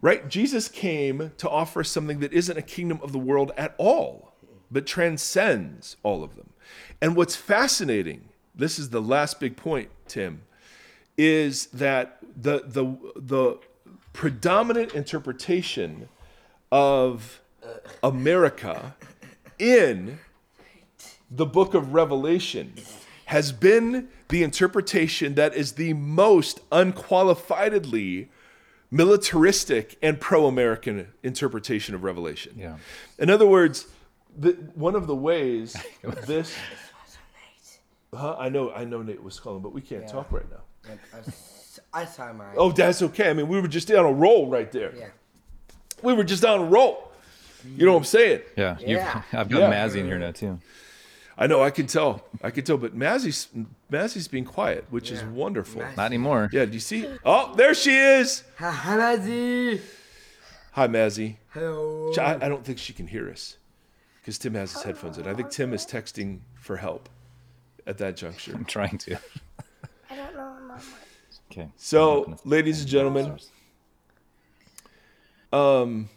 right? 0.00 0.28
Jesus 0.28 0.68
came 0.68 1.32
to 1.38 1.48
offer 1.48 1.84
something 1.84 2.20
that 2.20 2.32
isn't 2.32 2.56
a 2.56 2.62
kingdom 2.62 3.00
of 3.02 3.12
the 3.12 3.18
world 3.18 3.52
at 3.56 3.74
all, 3.78 4.29
but 4.70 4.86
transcends 4.86 5.96
all 6.02 6.22
of 6.22 6.36
them. 6.36 6.50
And 7.00 7.16
what's 7.16 7.36
fascinating, 7.36 8.28
this 8.54 8.78
is 8.78 8.90
the 8.90 9.02
last 9.02 9.40
big 9.40 9.56
point, 9.56 9.90
Tim, 10.06 10.42
is 11.16 11.66
that 11.66 12.18
the 12.36 12.62
the 12.66 12.96
the 13.16 13.58
predominant 14.12 14.94
interpretation 14.94 16.08
of 16.72 17.40
America 18.02 18.96
in 19.58 20.18
the 21.30 21.46
book 21.46 21.74
of 21.74 21.94
Revelation 21.94 22.74
has 23.26 23.52
been 23.52 24.08
the 24.28 24.42
interpretation 24.42 25.34
that 25.34 25.54
is 25.54 25.72
the 25.72 25.92
most 25.92 26.68
unqualifiedly 26.70 28.28
militaristic 28.90 29.96
and 30.02 30.20
pro-American 30.20 31.06
interpretation 31.22 31.94
of 31.94 32.02
Revelation. 32.02 32.54
Yeah. 32.58 32.78
In 33.18 33.30
other 33.30 33.46
words, 33.46 33.86
the, 34.38 34.52
one 34.74 34.94
of 34.94 35.06
the 35.06 35.14
ways 35.16 35.76
this. 36.26 36.54
Huh? 38.14 38.36
I 38.38 38.48
know, 38.48 38.72
I 38.72 38.84
know 38.84 39.02
Nate 39.02 39.22
was 39.22 39.38
calling, 39.38 39.62
but 39.62 39.72
we 39.72 39.80
can't 39.80 40.06
talk 40.08 40.32
right 40.32 40.46
now. 40.50 40.94
I 41.92 42.04
saw 42.04 42.32
mine. 42.32 42.54
Oh, 42.56 42.72
that's 42.72 43.02
okay. 43.02 43.30
I 43.30 43.32
mean, 43.34 43.48
we 43.48 43.60
were 43.60 43.68
just 43.68 43.90
on 43.90 44.04
a 44.04 44.12
roll 44.12 44.48
right 44.48 44.70
there. 44.72 44.92
Yeah. 44.96 45.06
We 46.02 46.12
were 46.14 46.24
just 46.24 46.44
on 46.44 46.60
a 46.60 46.64
roll. 46.64 47.12
You 47.76 47.86
know 47.86 47.92
what 47.92 47.98
I'm 47.98 48.04
saying? 48.04 48.40
Yeah. 48.56 48.76
you've- 48.78 48.92
Yeah. 48.92 49.22
I've 49.32 49.48
got 49.48 49.58
Yeah. 49.60 49.72
Mazzy 49.72 49.96
in 49.96 50.06
here 50.06 50.18
now 50.18 50.32
too. 50.32 50.58
I 51.38 51.46
know. 51.46 51.62
I 51.62 51.70
can 51.70 51.86
tell. 51.86 52.24
I 52.42 52.50
can 52.50 52.64
tell. 52.64 52.76
But 52.78 52.96
Mazzy's 52.98 53.48
Mazzy's 53.90 54.28
being 54.28 54.44
quiet, 54.44 54.84
which 54.90 55.10
is 55.10 55.20
Yeah. 55.20 55.28
wonderful. 55.30 55.82
Mazzy. 55.82 55.96
Not 55.96 56.06
anymore. 56.06 56.50
Yeah. 56.52 56.64
Do 56.64 56.72
you 56.72 56.80
see? 56.80 57.06
Oh, 57.24 57.54
there 57.54 57.74
she 57.74 57.94
is. 57.96 58.44
Ha- 58.58 58.82
Hanazi. 58.84 59.80
Hi, 60.72 60.86
Mazzy. 60.88 61.36
Hello. 61.50 62.12
I, 62.18 62.46
I 62.46 62.48
don't 62.48 62.64
think 62.64 62.78
she 62.78 62.92
can 62.92 63.06
hear 63.06 63.28
us 63.30 63.56
because 64.20 64.38
Tim 64.38 64.54
has 64.54 64.72
his 64.72 64.82
headphones 64.82 65.18
in. 65.18 65.26
I 65.26 65.34
think 65.34 65.50
Tim 65.50 65.72
is 65.72 65.86
texting 65.86 66.40
for 66.54 66.76
help 66.76 67.08
at 67.86 67.98
that 67.98 68.16
juncture. 68.16 68.54
I'm 68.54 68.64
trying 68.64 68.98
to. 68.98 69.16
I 70.10 70.16
don't 70.16 70.34
know 70.36 70.56
my. 70.66 70.78
Okay. 71.50 71.68
So, 71.76 72.36
ladies 72.44 72.80
and 72.80 72.88
gentlemen, 72.88 73.38
um, 75.52 76.08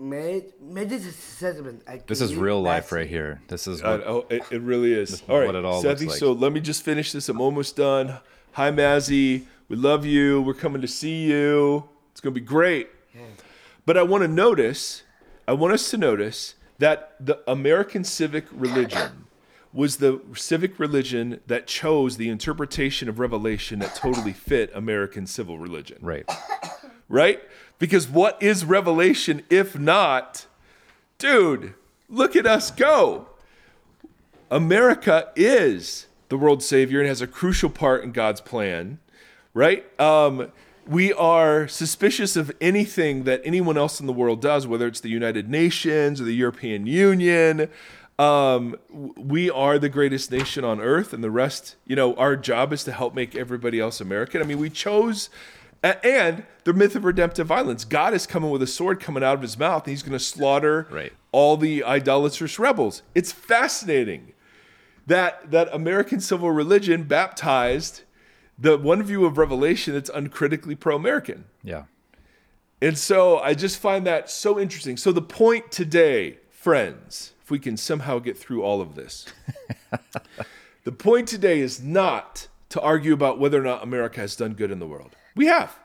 Made, 0.00 0.52
made 0.60 0.88
this 0.90 1.04
assessment. 1.06 1.82
This 2.06 2.20
is 2.20 2.36
real 2.36 2.62
life 2.62 2.92
right 2.92 3.08
here. 3.08 3.42
This 3.48 3.66
is 3.66 3.82
I, 3.82 3.90
what, 3.90 4.06
oh, 4.06 4.26
it, 4.30 4.42
it 4.52 4.62
really 4.62 4.92
is. 4.92 5.14
is 5.14 5.22
All 5.28 5.40
right, 5.40 5.46
what 5.46 5.56
it 5.56 5.64
all 5.64 5.82
Sethy, 5.82 6.02
looks 6.02 6.06
like. 6.06 6.18
so 6.18 6.30
let 6.30 6.52
me 6.52 6.60
just 6.60 6.84
finish 6.84 7.10
this. 7.10 7.28
I'm 7.28 7.40
almost 7.40 7.74
done. 7.74 8.18
Hi, 8.52 8.70
Mazzy. 8.70 9.46
We 9.68 9.74
love 9.74 10.06
you. 10.06 10.40
We're 10.40 10.54
coming 10.54 10.80
to 10.82 10.88
see 10.88 11.24
you. 11.24 11.88
It's 12.12 12.20
going 12.20 12.32
to 12.32 12.40
be 12.40 12.46
great. 12.46 12.90
But 13.84 13.96
I 13.96 14.04
want 14.04 14.22
to 14.22 14.28
notice, 14.28 15.02
I 15.48 15.52
want 15.54 15.74
us 15.74 15.90
to 15.90 15.96
notice 15.96 16.54
that 16.78 17.14
the 17.20 17.40
American 17.50 18.04
civic 18.04 18.46
religion 18.52 19.26
was 19.72 19.98
the 19.98 20.20
civic 20.34 20.78
religion 20.78 21.40
that 21.46 21.66
chose 21.66 22.16
the 22.16 22.28
interpretation 22.28 23.08
of 23.08 23.18
Revelation 23.18 23.78
that 23.80 23.94
totally 23.94 24.32
fit 24.32 24.70
American 24.74 25.26
civil 25.26 25.58
religion 25.58 25.98
right. 26.00 26.28
right? 27.08 27.40
Because 27.78 28.08
what 28.08 28.42
is 28.42 28.64
revelation 28.64 29.42
if 29.50 29.78
not, 29.78 30.46
dude, 31.18 31.74
look 32.08 32.34
at 32.34 32.46
us 32.46 32.70
go. 32.70 33.28
America 34.50 35.30
is 35.36 36.06
the 36.28 36.36
world 36.36 36.62
savior 36.62 37.00
and 37.00 37.08
has 37.08 37.20
a 37.20 37.26
crucial 37.26 37.70
part 37.70 38.02
in 38.02 38.12
God's 38.12 38.40
plan, 38.40 38.98
right? 39.54 39.84
Um, 40.00 40.50
we 40.88 41.12
are 41.12 41.68
suspicious 41.68 42.34
of 42.34 42.50
anything 42.60 43.24
that 43.24 43.42
anyone 43.44 43.76
else 43.76 44.00
in 44.00 44.06
the 44.06 44.12
world 44.12 44.40
does, 44.40 44.66
whether 44.66 44.86
it's 44.86 45.00
the 45.00 45.10
United 45.10 45.48
Nations 45.48 46.20
or 46.20 46.24
the 46.24 46.34
European 46.34 46.86
Union. 46.86 47.68
Um, 48.18 48.74
we 48.90 49.50
are 49.50 49.78
the 49.78 49.90
greatest 49.90 50.32
nation 50.32 50.64
on 50.64 50.80
earth, 50.80 51.12
and 51.12 51.22
the 51.22 51.30
rest, 51.30 51.76
you 51.86 51.94
know, 51.94 52.14
our 52.16 52.34
job 52.36 52.72
is 52.72 52.82
to 52.84 52.92
help 52.92 53.14
make 53.14 53.36
everybody 53.36 53.78
else 53.78 54.00
American. 54.00 54.40
I 54.40 54.44
mean, 54.44 54.58
we 54.58 54.70
chose, 54.70 55.28
and 55.84 56.44
the 56.64 56.72
myth 56.72 56.96
of 56.96 57.04
redemptive 57.04 57.46
violence. 57.46 57.84
God 57.84 58.14
is 58.14 58.26
coming 58.26 58.50
with 58.50 58.62
a 58.62 58.66
sword 58.66 58.98
coming 58.98 59.22
out 59.22 59.34
of 59.34 59.42
his 59.42 59.58
mouth, 59.58 59.84
and 59.84 59.90
he's 59.90 60.02
going 60.02 60.18
to 60.18 60.24
slaughter 60.24 60.88
Right. 60.90 61.12
all 61.32 61.56
the 61.56 61.84
idolatrous 61.84 62.58
rebels. 62.58 63.02
It's 63.14 63.30
fascinating 63.30 64.32
that 65.06 65.50
that 65.50 65.68
American 65.72 66.20
civil 66.20 66.50
religion 66.50 67.04
baptized 67.04 68.02
the 68.58 68.76
one 68.76 69.02
view 69.02 69.24
of 69.24 69.38
Revelation 69.38 69.94
that's 69.94 70.10
uncritically 70.10 70.74
pro-American. 70.74 71.44
Yeah. 71.62 71.84
And 72.80 72.98
so 72.98 73.38
I 73.38 73.54
just 73.54 73.78
find 73.78 74.06
that 74.06 74.30
so 74.30 74.58
interesting. 74.58 74.96
So 74.96 75.12
the 75.12 75.22
point 75.22 75.70
today, 75.70 76.38
friends, 76.50 77.32
if 77.42 77.50
we 77.50 77.58
can 77.58 77.76
somehow 77.76 78.18
get 78.18 78.36
through 78.36 78.62
all 78.62 78.80
of 78.80 78.94
this, 78.94 79.26
the 80.84 80.92
point 80.92 81.28
today 81.28 81.60
is 81.60 81.82
not 81.82 82.48
to 82.70 82.80
argue 82.80 83.12
about 83.12 83.38
whether 83.38 83.60
or 83.60 83.64
not 83.64 83.82
America 83.82 84.20
has 84.20 84.36
done 84.36 84.54
good 84.54 84.70
in 84.70 84.78
the 84.78 84.86
world. 84.86 85.16
We 85.34 85.46
have. 85.46 85.78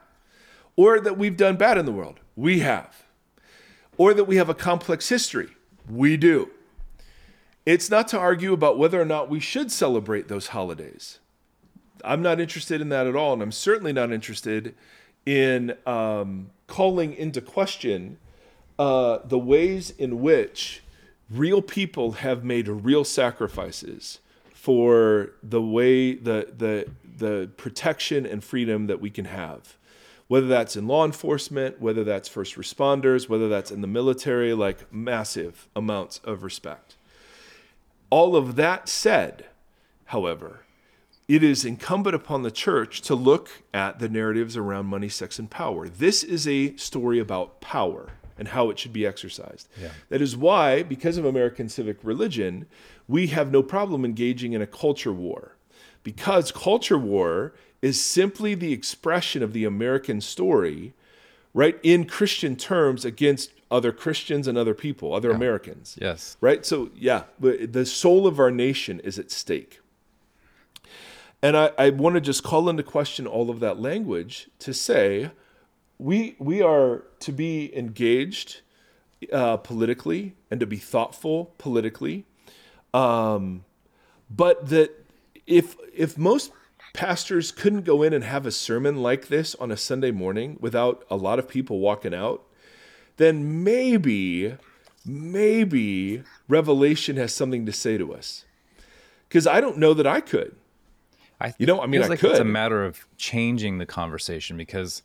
Or 0.75 0.99
that 0.99 1.17
we've 1.17 1.37
done 1.37 1.55
bad 1.55 1.77
in 1.77 1.85
the 1.85 1.91
world. 1.91 2.19
We 2.35 2.59
have. 2.59 3.03
Or 3.97 4.13
that 4.13 4.25
we 4.25 4.37
have 4.37 4.49
a 4.49 4.55
complex 4.55 5.09
history. 5.09 5.49
We 5.89 6.17
do. 6.17 6.49
It's 7.65 7.89
not 7.89 8.07
to 8.09 8.19
argue 8.19 8.51
about 8.53 8.77
whether 8.77 8.99
or 8.99 9.05
not 9.05 9.29
we 9.29 9.39
should 9.39 9.71
celebrate 9.71 10.27
those 10.27 10.47
holidays. 10.47 11.19
I'm 12.03 12.21
not 12.21 12.39
interested 12.39 12.81
in 12.81 12.89
that 12.89 13.07
at 13.07 13.15
all, 13.15 13.33
and 13.33 13.41
I'm 13.41 13.51
certainly 13.51 13.93
not 13.93 14.11
interested 14.11 14.75
in 15.25 15.75
um, 15.85 16.49
calling 16.67 17.13
into 17.13 17.41
question 17.41 18.17
uh, 18.77 19.19
the 19.23 19.39
ways 19.39 19.91
in 19.91 20.21
which 20.21 20.83
real 21.29 21.61
people 21.61 22.13
have 22.13 22.43
made 22.43 22.67
real 22.67 23.03
sacrifices 23.03 24.19
for 24.53 25.31
the 25.41 25.61
way 25.61 26.13
the 26.13 26.53
the 26.57 26.89
the 27.17 27.49
protection 27.57 28.25
and 28.25 28.43
freedom 28.43 28.87
that 28.87 28.99
we 28.99 29.09
can 29.09 29.25
have. 29.25 29.77
Whether 30.27 30.47
that's 30.47 30.75
in 30.75 30.87
law 30.87 31.05
enforcement 31.05 31.79
whether 31.79 32.03
that's 32.03 32.27
first 32.27 32.55
responders 32.55 33.29
whether 33.29 33.47
that's 33.47 33.71
in 33.71 33.81
the 33.81 33.87
military 33.87 34.53
like 34.53 34.91
massive 34.91 35.67
amounts 35.75 36.19
of 36.23 36.43
respect. 36.43 36.95
All 38.09 38.35
of 38.35 38.55
that 38.55 38.89
said 38.89 39.45
however 40.05 40.62
it 41.33 41.41
is 41.41 41.65
incumbent 41.65 42.15
upon 42.15 42.43
the 42.43 42.51
church 42.51 43.01
to 43.01 43.15
look 43.15 43.49
at 43.73 43.97
the 43.97 44.07
narratives 44.07 44.55
around 44.55 44.85
money, 44.85 45.09
sex, 45.09 45.39
and 45.39 45.49
power. 45.49 45.89
This 45.89 46.23
is 46.23 46.47
a 46.47 46.75
story 46.75 47.17
about 47.17 47.59
power 47.59 48.09
and 48.37 48.49
how 48.49 48.69
it 48.69 48.77
should 48.77 48.93
be 48.93 49.05
exercised. 49.05 49.67
That 50.09 50.21
is 50.21 50.37
why, 50.37 50.83
because 50.83 51.17
of 51.17 51.25
American 51.25 51.69
civic 51.69 51.97
religion, 52.03 52.67
we 53.07 53.27
have 53.27 53.51
no 53.51 53.63
problem 53.63 54.05
engaging 54.05 54.53
in 54.53 54.61
a 54.61 54.67
culture 54.67 55.11
war. 55.13 55.55
Because 56.03 56.51
culture 56.51 56.97
war 56.99 57.53
is 57.81 57.99
simply 57.99 58.53
the 58.53 58.71
expression 58.71 59.41
of 59.41 59.53
the 59.53 59.65
American 59.65 60.21
story, 60.21 60.93
right, 61.53 61.79
in 61.81 62.05
Christian 62.05 62.55
terms 62.55 63.05
against 63.05 63.51
other 63.71 63.91
Christians 63.91 64.47
and 64.47 64.55
other 64.55 64.75
people, 64.75 65.15
other 65.15 65.31
Americans 65.31 65.97
Yes. 65.99 66.37
right? 66.41 66.63
So 66.63 66.91
yeah, 66.95 67.23
the 67.39 67.85
soul 67.87 68.27
of 68.27 68.39
our 68.39 68.51
nation 68.51 68.99
is 68.99 69.17
at 69.17 69.31
stake. 69.31 69.79
And 71.43 71.57
I, 71.57 71.71
I 71.77 71.89
want 71.89 72.15
to 72.15 72.21
just 72.21 72.41
call 72.41 72.69
into 72.69 72.83
question 72.83 73.27
all 73.27 73.49
of 73.49 73.59
that 73.59 73.77
language 73.77 74.49
to 74.59 74.73
say 74.73 75.29
we 75.99 76.37
we 76.39 76.61
are 76.61 77.03
to 77.19 77.33
be 77.33 77.77
engaged 77.77 78.61
uh, 79.31 79.57
politically 79.57 80.35
and 80.49 80.61
to 80.61 80.65
be 80.65 80.77
thoughtful 80.77 81.53
politically, 81.57 82.25
um, 82.93 83.65
but 84.29 84.69
that 84.69 85.05
if 85.45 85.75
if 85.93 86.17
most 86.17 86.53
pastors 86.93 87.51
couldn't 87.51 87.83
go 87.83 88.03
in 88.03 88.13
and 88.13 88.23
have 88.23 88.45
a 88.45 88.51
sermon 88.51 89.03
like 89.03 89.27
this 89.27 89.53
on 89.55 89.69
a 89.69 89.77
Sunday 89.77 90.11
morning 90.11 90.57
without 90.61 91.03
a 91.09 91.17
lot 91.17 91.39
of 91.39 91.49
people 91.49 91.79
walking 91.79 92.13
out, 92.13 92.41
then 93.17 93.65
maybe 93.65 94.55
maybe 95.05 96.23
Revelation 96.47 97.17
has 97.17 97.33
something 97.33 97.65
to 97.65 97.73
say 97.73 97.97
to 97.97 98.13
us. 98.13 98.45
Because 99.27 99.45
I 99.45 99.59
don't 99.59 99.77
know 99.77 99.93
that 99.93 100.07
I 100.07 100.21
could. 100.21 100.55
I, 101.39 101.53
You 101.57 101.65
know, 101.65 101.81
I 101.81 101.87
mean, 101.87 102.01
I 102.03 102.07
like 102.07 102.23
it's 102.23 102.39
a 102.39 102.43
matter 102.43 102.83
of 102.83 103.05
changing 103.17 103.77
the 103.77 103.85
conversation 103.85 104.57
because 104.57 105.03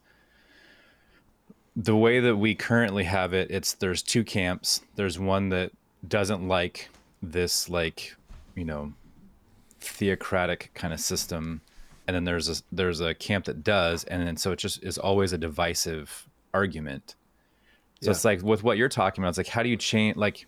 the 1.76 1.96
way 1.96 2.20
that 2.20 2.36
we 2.36 2.54
currently 2.54 3.04
have 3.04 3.32
it, 3.32 3.50
it's 3.50 3.74
there's 3.74 4.02
two 4.02 4.24
camps. 4.24 4.82
There's 4.96 5.18
one 5.18 5.48
that 5.50 5.72
doesn't 6.06 6.46
like 6.46 6.90
this, 7.22 7.68
like 7.68 8.16
you 8.54 8.64
know, 8.64 8.92
theocratic 9.80 10.72
kind 10.74 10.92
of 10.92 11.00
system, 11.00 11.60
and 12.06 12.14
then 12.14 12.24
there's 12.24 12.48
a 12.48 12.62
there's 12.72 13.00
a 13.00 13.14
camp 13.14 13.44
that 13.46 13.62
does, 13.62 14.04
and 14.04 14.26
then 14.26 14.36
so 14.36 14.52
it 14.52 14.58
just 14.58 14.82
is 14.82 14.98
always 14.98 15.32
a 15.32 15.38
divisive 15.38 16.28
argument. 16.52 17.14
So 18.00 18.12
it's 18.12 18.24
like 18.24 18.42
with 18.42 18.62
what 18.62 18.76
you're 18.78 18.88
talking 18.88 19.22
about, 19.22 19.30
it's 19.30 19.38
like 19.38 19.48
how 19.48 19.62
do 19.62 19.68
you 19.68 19.76
change 19.76 20.16
like 20.16 20.46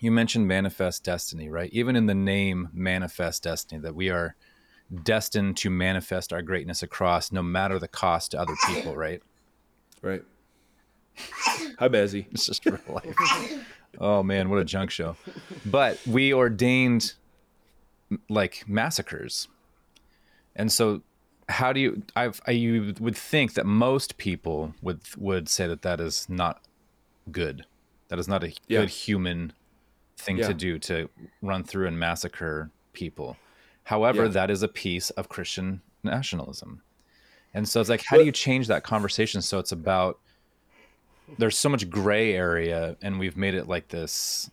you 0.00 0.10
mentioned 0.10 0.48
manifest 0.48 1.04
destiny, 1.04 1.48
right? 1.48 1.70
Even 1.72 1.94
in 1.94 2.06
the 2.06 2.14
name 2.14 2.68
manifest 2.72 3.42
destiny, 3.42 3.80
that 3.82 3.94
we 3.94 4.10
are 4.10 4.34
destined 5.02 5.56
to 5.58 5.70
manifest 5.70 6.32
our 6.32 6.42
greatness 6.42 6.82
across 6.82 7.30
no 7.32 7.42
matter 7.42 7.78
the 7.78 7.88
cost 7.88 8.32
to 8.32 8.40
other 8.40 8.54
people, 8.66 8.96
right? 8.96 9.22
Right. 10.02 10.22
Hi, 11.78 11.88
Mazzy. 11.88 12.26
It's 12.32 12.46
just 12.46 12.64
real 12.66 12.78
life. 12.88 13.14
oh 13.98 14.22
man, 14.22 14.48
what 14.50 14.58
a 14.58 14.64
junk 14.64 14.90
show. 14.90 15.16
But 15.66 15.98
we 16.06 16.32
ordained 16.32 17.14
like 18.28 18.64
massacres. 18.66 19.48
And 20.56 20.72
so 20.72 21.02
how 21.48 21.72
do 21.72 21.80
you 21.80 22.02
I've, 22.16 22.40
I 22.46 22.52
you 22.52 22.94
would 23.00 23.16
think 23.16 23.54
that 23.54 23.66
most 23.66 24.16
people 24.16 24.74
would 24.82 25.00
would 25.16 25.48
say 25.48 25.66
that 25.66 25.82
that 25.82 26.00
is 26.00 26.28
not 26.28 26.62
good. 27.30 27.66
That 28.08 28.18
is 28.18 28.26
not 28.28 28.42
a 28.42 28.48
Yeah. 28.66 28.80
good 28.80 28.88
human 28.90 29.52
thing 30.16 30.38
Yeah. 30.38 30.48
to 30.48 30.54
do 30.54 30.78
to 30.80 31.08
run 31.42 31.64
through 31.64 31.86
and 31.86 31.98
massacre 31.98 32.70
people. 32.92 33.36
However, 33.90 34.22
Yeah. 34.26 34.28
that 34.38 34.50
is 34.50 34.62
a 34.62 34.68
piece 34.68 35.10
of 35.10 35.28
Christian 35.28 35.80
nationalism. 36.04 36.82
And 37.52 37.68
so 37.68 37.80
it's 37.80 37.90
like 37.90 38.04
how 38.04 38.16
do 38.18 38.24
you 38.24 38.30
change 38.30 38.68
that 38.68 38.84
conversation 38.84 39.42
so 39.42 39.58
it's 39.58 39.72
about 39.72 40.20
there's 41.38 41.58
so 41.58 41.68
much 41.68 41.90
gray 41.90 42.32
area 42.34 42.96
and 43.02 43.18
we've 43.18 43.36
made 43.36 43.54
it 43.54 43.66
like 43.68 43.88
this 43.88 44.48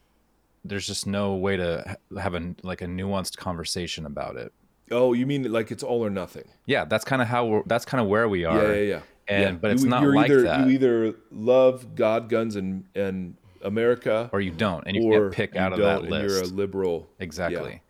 there's 0.66 0.88
just 0.88 1.06
no 1.06 1.36
way 1.36 1.56
to 1.56 1.98
have 2.20 2.34
a 2.34 2.56
like 2.64 2.82
a 2.82 2.86
nuanced 2.86 3.38
conversation 3.38 4.06
about 4.08 4.36
it. 4.38 4.52
Oh, 4.90 5.14
you 5.14 5.26
mean 5.28 5.52
like 5.52 5.70
it's 5.72 5.84
all 5.84 6.04
or 6.04 6.10
nothing? 6.10 6.46
Yeah, 6.66 6.86
that's 6.86 7.06
kind 7.06 7.22
of 7.22 7.28
how 7.28 7.46
we're, 7.46 7.64
that's 7.68 7.86
kind 7.86 8.02
of 8.02 8.08
where 8.08 8.28
we 8.28 8.44
are. 8.44 8.64
Yeah, 8.64 8.74
yeah, 8.74 8.82
yeah. 8.96 9.02
And 9.28 9.44
Yeah. 9.44 9.52
but 9.62 9.72
it's 9.72 9.84
You- 9.84 9.90
not 9.90 10.04
like 10.04 10.32
either, 10.32 10.42
that, 10.42 10.60
You 10.68 10.74
either 10.74 11.16
love 11.32 11.94
God, 11.96 12.28
guns, 12.28 12.56
and 12.56 12.86
and 12.96 13.36
America, 13.62 14.30
or 14.34 14.42
you 14.42 14.52
don't, 14.52 14.84
and 14.88 14.96
you 14.98 15.12
can't 15.12 15.32
pick 15.32 15.56
out 15.56 15.74
of 15.74 15.80
that 15.80 16.04
list. 16.04 16.36
You're 16.36 16.44
a 16.44 16.48
liberal. 16.48 17.08
Exactly. 17.20 17.82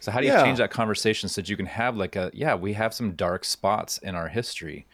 So 0.00 0.12
how 0.12 0.20
do 0.20 0.26
you 0.26 0.32
Yeah. 0.32 0.42
change 0.44 0.58
that 0.58 0.70
conversation 0.70 1.28
so 1.28 1.40
that 1.40 1.48
you 1.48 1.56
can 1.56 1.66
have 1.66 1.96
like 1.96 2.16
a 2.16 2.30
yeah, 2.32 2.54
we 2.54 2.72
have 2.74 2.94
some 2.94 3.12
dark 3.12 3.44
spots 3.44 3.98
in 3.98 4.14
our 4.14 4.28
history, 4.28 4.86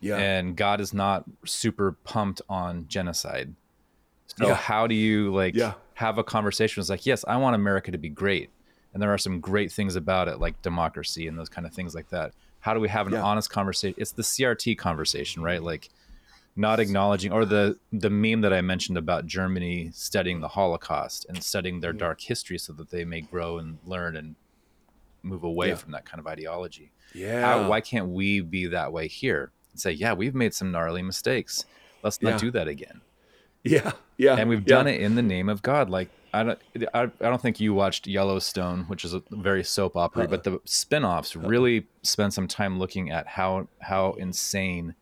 Yeah. 0.00 0.16
and 0.16 0.56
God 0.56 0.80
is 0.80 0.94
not 0.94 1.24
super 1.44 1.92
pumped 2.04 2.40
on 2.48 2.86
genocide. 2.88 3.54
So 4.26 4.48
Yeah. 4.48 4.54
how 4.54 4.86
do 4.86 4.94
you 4.94 5.32
like 5.34 5.54
Yeah. 5.54 5.74
have 5.94 6.18
a 6.18 6.24
conversation? 6.24 6.80
It's 6.80 6.90
like 6.90 7.06
yes, 7.06 7.24
I 7.28 7.36
want 7.36 7.56
America 7.56 7.90
to 7.90 7.98
be 7.98 8.08
great, 8.08 8.50
and 8.92 9.02
there 9.02 9.12
are 9.12 9.18
some 9.18 9.40
great 9.40 9.70
things 9.72 9.96
about 9.96 10.28
it, 10.28 10.40
like 10.40 10.60
democracy 10.62 11.28
and 11.28 11.38
those 11.38 11.48
kind 11.48 11.66
of 11.66 11.72
things 11.74 11.94
like 11.94 12.08
that. 12.10 12.32
How 12.60 12.74
do 12.74 12.80
we 12.80 12.88
have 12.88 13.06
an 13.06 13.14
honest 13.14 13.50
conversation? 13.50 13.94
It's 13.98 14.12
the 14.12 14.22
CRT 14.22 14.76
conversation, 14.78 15.42
right? 15.42 15.62
Like 15.62 15.90
not 16.58 16.80
acknowledging 16.80 17.32
or 17.32 17.44
the 17.44 17.78
the 17.92 18.10
meme 18.10 18.40
that 18.42 18.52
I 18.52 18.60
mentioned 18.60 18.98
about 18.98 19.26
Germany 19.26 19.90
studying 19.94 20.40
the 20.40 20.48
Holocaust 20.48 21.24
and 21.28 21.42
studying 21.42 21.80
their 21.80 21.92
dark 21.92 22.20
history 22.20 22.58
so 22.58 22.72
that 22.74 22.90
they 22.90 23.04
may 23.04 23.20
grow 23.20 23.58
and 23.58 23.78
learn 23.86 24.16
and 24.16 24.34
move 25.22 25.44
away 25.44 25.68
Yeah. 25.68 25.74
from 25.76 25.92
that 25.92 26.04
kind 26.04 26.18
of 26.20 26.26
ideology. 26.26 26.90
yeah. 27.14 27.40
How, 27.40 27.68
why 27.68 27.80
can't 27.80 28.08
we 28.08 28.40
be 28.40 28.66
that 28.66 28.92
way 28.92 29.08
here 29.08 29.50
and 29.72 29.80
say, 29.80 29.92
yeah, 29.92 30.12
we've 30.12 30.34
made 30.34 30.52
some 30.54 30.70
gnarly 30.70 31.02
mistakes. 31.02 31.64
Let's 32.02 32.20
not 32.22 32.30
Yeah. 32.34 32.38
do 32.38 32.50
that 32.52 32.68
again. 32.68 33.00
yeah. 33.64 33.92
Yeah. 34.16 34.36
And 34.36 34.48
we've 34.48 34.60
yeah. 34.60 34.76
done 34.76 34.86
it 34.88 35.00
in 35.00 35.14
the 35.14 35.22
name 35.22 35.48
of 35.48 35.62
God. 35.62 35.88
Like 35.90 36.08
I 36.32 36.42
don't, 36.42 36.58
I, 36.92 37.02
I 37.04 37.08
don't 37.30 37.40
think 37.40 37.58
you 37.60 37.72
watched 37.72 38.06
Yellowstone, 38.06 38.84
which 38.84 39.04
is 39.04 39.14
a 39.14 39.22
very 39.30 39.64
soap 39.64 39.96
opera, 39.96 40.28
but 40.28 40.44
the 40.44 40.60
spin-offs 40.64 41.34
really 41.34 41.86
spend 42.02 42.34
some 42.34 42.46
time 42.46 42.78
looking 42.78 43.10
at 43.10 43.26
how 43.26 43.68
how 43.80 44.12
insane 44.12 44.94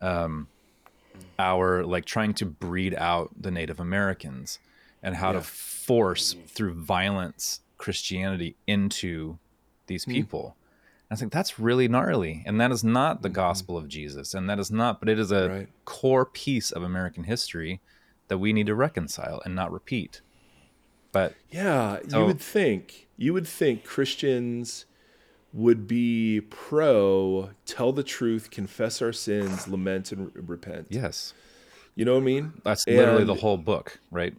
um 0.00 0.48
our 1.38 1.84
like 1.84 2.04
trying 2.04 2.34
to 2.34 2.46
breed 2.46 2.94
out 2.94 3.30
the 3.40 3.50
Native 3.50 3.80
Americans 3.80 4.58
and 5.02 5.16
how 5.16 5.28
Yeah. 5.32 5.38
to 5.38 5.42
force 5.42 6.36
through 6.46 6.74
violence 6.74 7.60
Christianity 7.78 8.56
into 8.66 9.38
these 9.86 10.04
Hmm. 10.04 10.10
people. 10.12 10.56
And 11.08 11.16
I 11.16 11.18
think 11.18 11.32
that's 11.32 11.58
really 11.58 11.88
gnarly. 11.88 12.42
And 12.46 12.60
that 12.60 12.70
is 12.70 12.84
not 12.84 13.22
the 13.22 13.28
gospel 13.28 13.76
of 13.76 13.88
Jesus. 13.88 14.34
And 14.34 14.48
that 14.50 14.58
is 14.58 14.70
not, 14.70 15.00
but 15.00 15.08
it 15.08 15.18
is 15.18 15.32
a 15.32 15.34
Mm-hmm. 15.40 15.54
Right. 15.54 15.68
core 15.84 16.26
piece 16.26 16.70
of 16.70 16.82
American 16.82 17.24
history 17.24 17.80
that 18.28 18.38
we 18.38 18.52
need 18.52 18.66
to 18.66 18.74
reconcile 18.74 19.40
and 19.44 19.54
not 19.54 19.72
repeat. 19.72 20.20
But 21.12 21.34
Yeah, 21.50 21.98
So- 22.08 22.20
you 22.20 22.26
would 22.26 22.40
think 22.40 23.08
you 23.16 23.32
would 23.34 23.46
think 23.48 23.84
Christians 23.84 24.86
would 25.52 25.86
be 25.88 26.40
pro 26.48 27.50
tell 27.66 27.92
the 27.92 28.02
truth, 28.04 28.50
confess 28.50 29.02
our 29.02 29.12
sins, 29.12 29.66
lament 29.68 30.12
and 30.12 30.26
re- 30.34 30.42
repent. 30.46 30.86
yes, 30.90 31.34
You 31.96 32.04
know 32.04 32.14
what 32.14 32.20
I 32.22 32.24
mean? 32.26 32.52
that's 32.64 32.86
literally 32.86 33.24
the 33.24 33.34
whole 33.34 33.56
book, 33.56 33.98
right? 34.10 34.34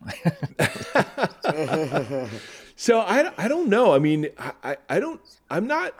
So 2.75 2.99
I, 2.99 3.31
I 3.37 3.47
don't 3.47 3.69
know. 3.69 3.93
I 3.93 3.99
mean, 3.99 4.29
I, 4.63 4.75
I, 4.89 4.99
don't. 4.99 5.21
I'm 5.51 5.67
not. 5.67 5.93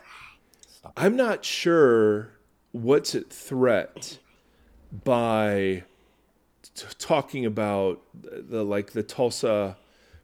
I'm 0.96 1.14
not 1.14 1.44
sure 1.44 2.30
what's 2.72 3.14
at 3.14 3.30
threat 3.30 4.18
by 5.04 5.84
t- 6.74 6.86
talking 6.98 7.46
about 7.46 8.02
the, 8.20 8.42
the 8.42 8.64
like 8.64 8.92
the 8.92 9.04
Tulsa 9.04 9.76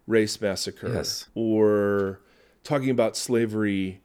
race 0.08 0.40
massacre 0.40 0.92
Yes. 0.92 1.28
or 1.36 2.20
talking 2.64 2.90
about 2.90 3.16
slavery 3.16 4.00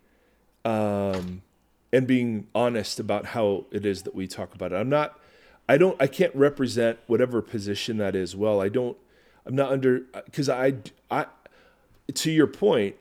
um, 0.66 1.42
and 1.92 2.08
being 2.08 2.48
honest 2.56 3.00
about 3.00 3.28
how 3.28 3.66
it 3.72 3.86
is 3.86 4.04
that 4.04 4.16
we 4.16 4.28
talk 4.28 4.54
about 4.56 4.72
it. 4.72 4.76
I'm 4.76 4.90
not. 4.90 5.20
I 5.68 5.78
don't. 5.78 6.02
I 6.02 6.08
can't 6.08 6.36
represent 6.36 7.00
whatever 7.08 7.42
position 7.42 7.98
that 7.98 8.16
is 8.16 8.36
well. 8.36 8.62
I 8.62 8.70
don't. 8.70 8.98
I'm 9.46 9.56
not 9.56 9.72
under 9.72 10.02
because 10.26 10.50
I. 10.50 10.76
I 11.10 11.26
to 12.14 12.32
your 12.32 12.48
point, 12.48 12.96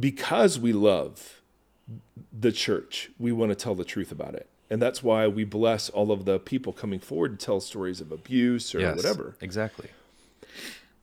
because 0.00 0.58
we 0.58 0.72
love 0.72 1.40
the 2.32 2.52
church, 2.52 3.10
we 3.18 3.32
want 3.32 3.50
to 3.50 3.54
tell 3.54 3.74
the 3.74 3.84
truth 3.84 4.10
about 4.10 4.34
it. 4.34 4.48
And 4.68 4.82
that's 4.82 5.02
why 5.02 5.28
we 5.28 5.44
bless 5.44 5.88
all 5.88 6.10
of 6.10 6.24
the 6.24 6.40
people 6.40 6.72
coming 6.72 6.98
forward 6.98 7.38
to 7.38 7.46
tell 7.46 7.60
stories 7.60 8.00
of 8.00 8.10
abuse 8.10 8.74
or 8.74 8.80
yes, 8.80 8.96
whatever. 8.96 9.36
Exactly. 9.40 9.90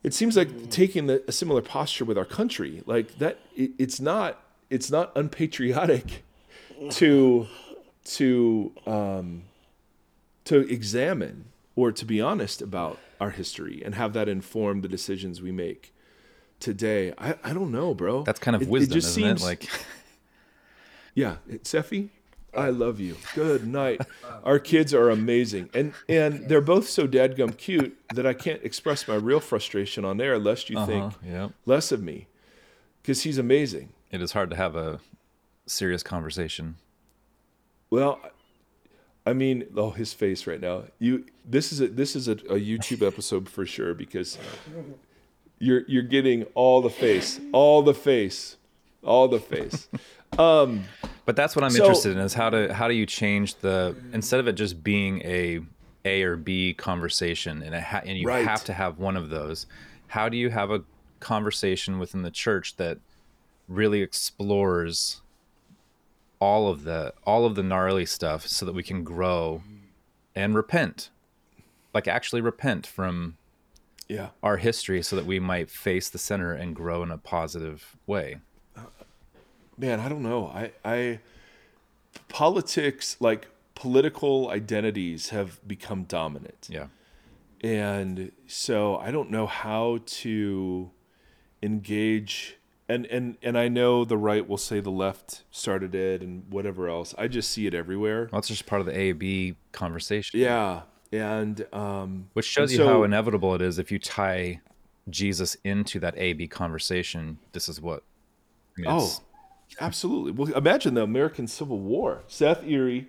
It 0.03 0.13
seems 0.13 0.35
like 0.35 0.69
taking 0.69 1.07
the, 1.07 1.23
a 1.29 1.31
similar 1.31 1.61
posture 1.61 2.03
with 2.03 2.17
our 2.17 2.25
country, 2.25 2.83
like 2.85 3.19
that. 3.19 3.39
It, 3.55 3.71
it's 3.77 4.01
not. 4.01 4.39
It's 4.73 4.89
not 4.89 5.11
unpatriotic 5.15 6.23
to 6.91 7.47
to 8.05 8.71
um, 8.87 9.43
to 10.45 10.59
examine 10.67 11.45
or 11.75 11.91
to 11.91 12.05
be 12.05 12.19
honest 12.19 12.61
about 12.61 12.97
our 13.21 13.29
history 13.29 13.81
and 13.85 13.95
have 13.95 14.13
that 14.13 14.27
inform 14.27 14.81
the 14.81 14.87
decisions 14.87 15.41
we 15.41 15.51
make 15.51 15.93
today. 16.59 17.13
I, 17.17 17.35
I 17.43 17.53
don't 17.53 17.71
know, 17.71 17.93
bro. 17.93 18.23
That's 18.23 18.39
kind 18.39 18.55
of 18.55 18.63
It- 18.63 18.65
it 18.65 18.71
wisdom, 18.71 18.93
just 18.95 19.09
isn't 19.09 19.23
seems- 19.23 19.41
it? 19.41 19.45
Like, 19.45 19.69
yeah, 21.13 21.37
Seffi, 21.63 22.09
I 22.55 22.69
love 22.69 22.99
you. 22.99 23.15
Good 23.35 23.65
night. 23.67 24.01
Our 24.43 24.59
kids 24.59 24.93
are 24.93 25.09
amazing, 25.11 25.69
and 25.73 25.93
and 26.09 26.49
they're 26.49 26.61
both 26.61 26.89
so 26.89 27.07
dadgum 27.07 27.55
cute 27.57 27.95
that 28.15 28.25
I 28.25 28.33
can't 28.33 28.61
express 28.63 29.07
my 29.07 29.15
real 29.15 29.39
frustration 29.39 30.03
on 30.03 30.19
air, 30.19 30.37
lest 30.39 30.69
you 30.71 30.83
think 30.85 31.03
uh-huh, 31.05 31.17
yeah, 31.25 31.49
less 31.65 31.91
of 31.91 32.01
me, 32.01 32.25
because 33.01 33.21
he's 33.23 33.37
amazing. 33.37 33.89
It 34.13 34.21
is 34.21 34.31
hard 34.31 34.49
to 34.51 34.55
have 34.55 34.75
a 34.75 34.99
serious 35.65 36.03
conversation. 36.03 36.75
Well, 37.89 38.19
I 39.25 39.33
mean, 39.33 39.65
oh, 39.75 39.91
his 39.91 40.13
face 40.13 40.45
right 40.47 40.59
now. 40.61 40.83
You, 40.99 41.25
this 41.45 41.71
is 41.71 41.81
a 41.81 41.87
this 41.87 42.15
is 42.15 42.27
a, 42.27 42.33
a 42.33 42.59
YouTube 42.59 43.05
episode 43.05 43.49
for 43.49 43.65
sure 43.65 43.93
because 43.93 44.37
you're 45.59 45.83
you're 45.87 46.03
getting 46.03 46.43
all 46.55 46.81
the 46.81 46.89
face, 46.89 47.39
all 47.51 47.81
the 47.81 47.93
face, 47.93 48.57
all 49.03 49.27
the 49.27 49.39
face. 49.39 49.87
Um, 50.39 50.85
But 51.25 51.35
that's 51.35 51.55
what 51.55 51.63
I'm 51.63 51.69
So- 51.69 51.83
interested 51.83 52.13
in 52.13 52.17
is 52.17 52.33
how 52.33 52.49
to 52.49 52.73
how 52.73 52.87
do 52.87 52.95
you 52.95 53.05
change 53.05 53.53
the 53.57 53.95
instead 54.13 54.39
of 54.39 54.47
it 54.47 54.53
just 54.53 54.83
being 54.83 55.21
a 55.21 55.59
A 56.05 56.23
or 56.23 56.37
B 56.37 56.73
conversation 56.73 57.61
and 57.61 57.75
ha- 57.75 58.01
and 58.03 58.17
you 58.17 58.27
Right. 58.27 58.43
have 58.43 58.63
to 58.63 58.73
have 58.73 58.97
one 58.97 59.15
of 59.15 59.29
those. 59.29 59.67
How 60.07 60.29
do 60.29 60.35
you 60.37 60.49
have 60.49 60.71
a 60.71 60.81
conversation 61.19 61.99
within 61.99 62.23
the 62.23 62.31
church 62.31 62.77
that 62.77 62.97
really 63.67 64.01
explores 64.01 65.21
all 66.39 66.67
of 66.67 66.83
the 66.83 67.13
all 67.25 67.45
of 67.45 67.55
the 67.55 67.63
gnarly 67.63 68.05
stuff 68.05 68.47
so 68.47 68.65
that 68.65 68.73
we 68.75 68.83
can 68.83 69.03
grow 69.03 69.63
and 70.35 70.55
repent, 70.55 71.09
like 71.93 72.07
actually 72.07 72.41
repent 72.41 72.85
from 72.85 73.37
yeah. 74.07 74.29
our 74.41 74.57
history 74.57 75.01
so 75.01 75.15
that 75.15 75.25
we 75.25 75.39
might 75.39 75.69
face 75.69 76.09
the 76.09 76.17
center 76.17 76.53
and 76.53 76.75
grow 76.75 77.03
in 77.03 77.11
a 77.11 77.17
positive 77.17 77.95
way. 78.05 78.37
man 79.77 79.99
i 79.99 80.07
don't 80.07 80.21
know 80.21 80.47
i 80.47 80.71
i 80.85 81.19
politics 82.29 83.17
like 83.19 83.47
political 83.75 84.49
identities 84.49 85.29
have 85.29 85.65
become 85.67 86.03
dominant 86.03 86.67
Yeah. 86.69 86.87
and 87.63 88.31
so 88.45 88.97
i 88.97 89.09
don't 89.09 89.31
know 89.31 89.47
how 89.47 89.99
to 90.05 90.91
engage 91.63 92.57
and 92.89 93.05
and 93.07 93.37
and 93.41 93.57
i 93.57 93.67
know 93.67 94.03
the 94.05 94.17
right 94.17 94.47
will 94.47 94.57
say 94.57 94.79
the 94.79 94.89
left 94.91 95.43
started 95.51 95.95
it 95.95 96.21
and 96.21 96.43
whatever 96.49 96.87
else 96.89 97.13
i 97.17 97.27
just 97.27 97.49
see 97.49 97.65
it 97.67 97.73
everywhere 97.73 98.29
Well, 98.31 98.39
that's 98.41 98.47
just 98.49 98.65
part 98.65 98.81
of 98.81 98.85
the 98.87 98.97
A 98.97 99.11
B 99.13 99.55
conversation. 99.71 100.39
yeah 100.39 100.81
and 101.11 101.65
um 101.73 102.29
Which 102.33 102.45
shows 102.45 102.71
and 102.71 102.79
you 102.81 102.85
how 102.87 103.03
inevitable 103.03 103.53
it 103.55 103.61
is 103.61 103.79
if 103.79 103.91
you 103.91 103.99
tie 103.99 104.61
Jesus 105.09 105.57
into 105.65 105.99
that 105.99 106.13
A 106.17 106.31
B 106.31 106.47
conversation. 106.47 107.37
This 107.51 107.67
is 107.67 107.81
what. 107.81 108.03
I 108.77 108.81
mean, 108.81 108.89
oh 108.89 109.09
absolutely 109.81 110.31
well 110.31 110.53
imagine 110.55 110.93
the 110.93 111.01
american 111.03 111.47
civil 111.47 111.79
war 111.79 112.23
Seth 112.27 112.63
Erre 112.63 113.05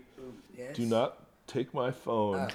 Yes. 0.57 0.77
Do 0.77 0.87
not 0.87 1.19
take 1.47 1.75
my 1.75 1.91
phone. 1.91 2.49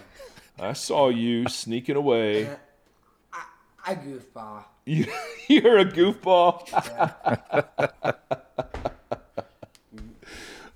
I 0.59 0.73
saw 0.73 1.09
you 1.09 1.47
sneaking 1.49 1.95
away. 1.95 2.49
I, 3.33 3.43
I 3.85 3.95
goofball. 3.95 4.63
You, 4.89 5.05
you're 5.47 5.77
a 5.77 5.85
goofball. 5.85 6.65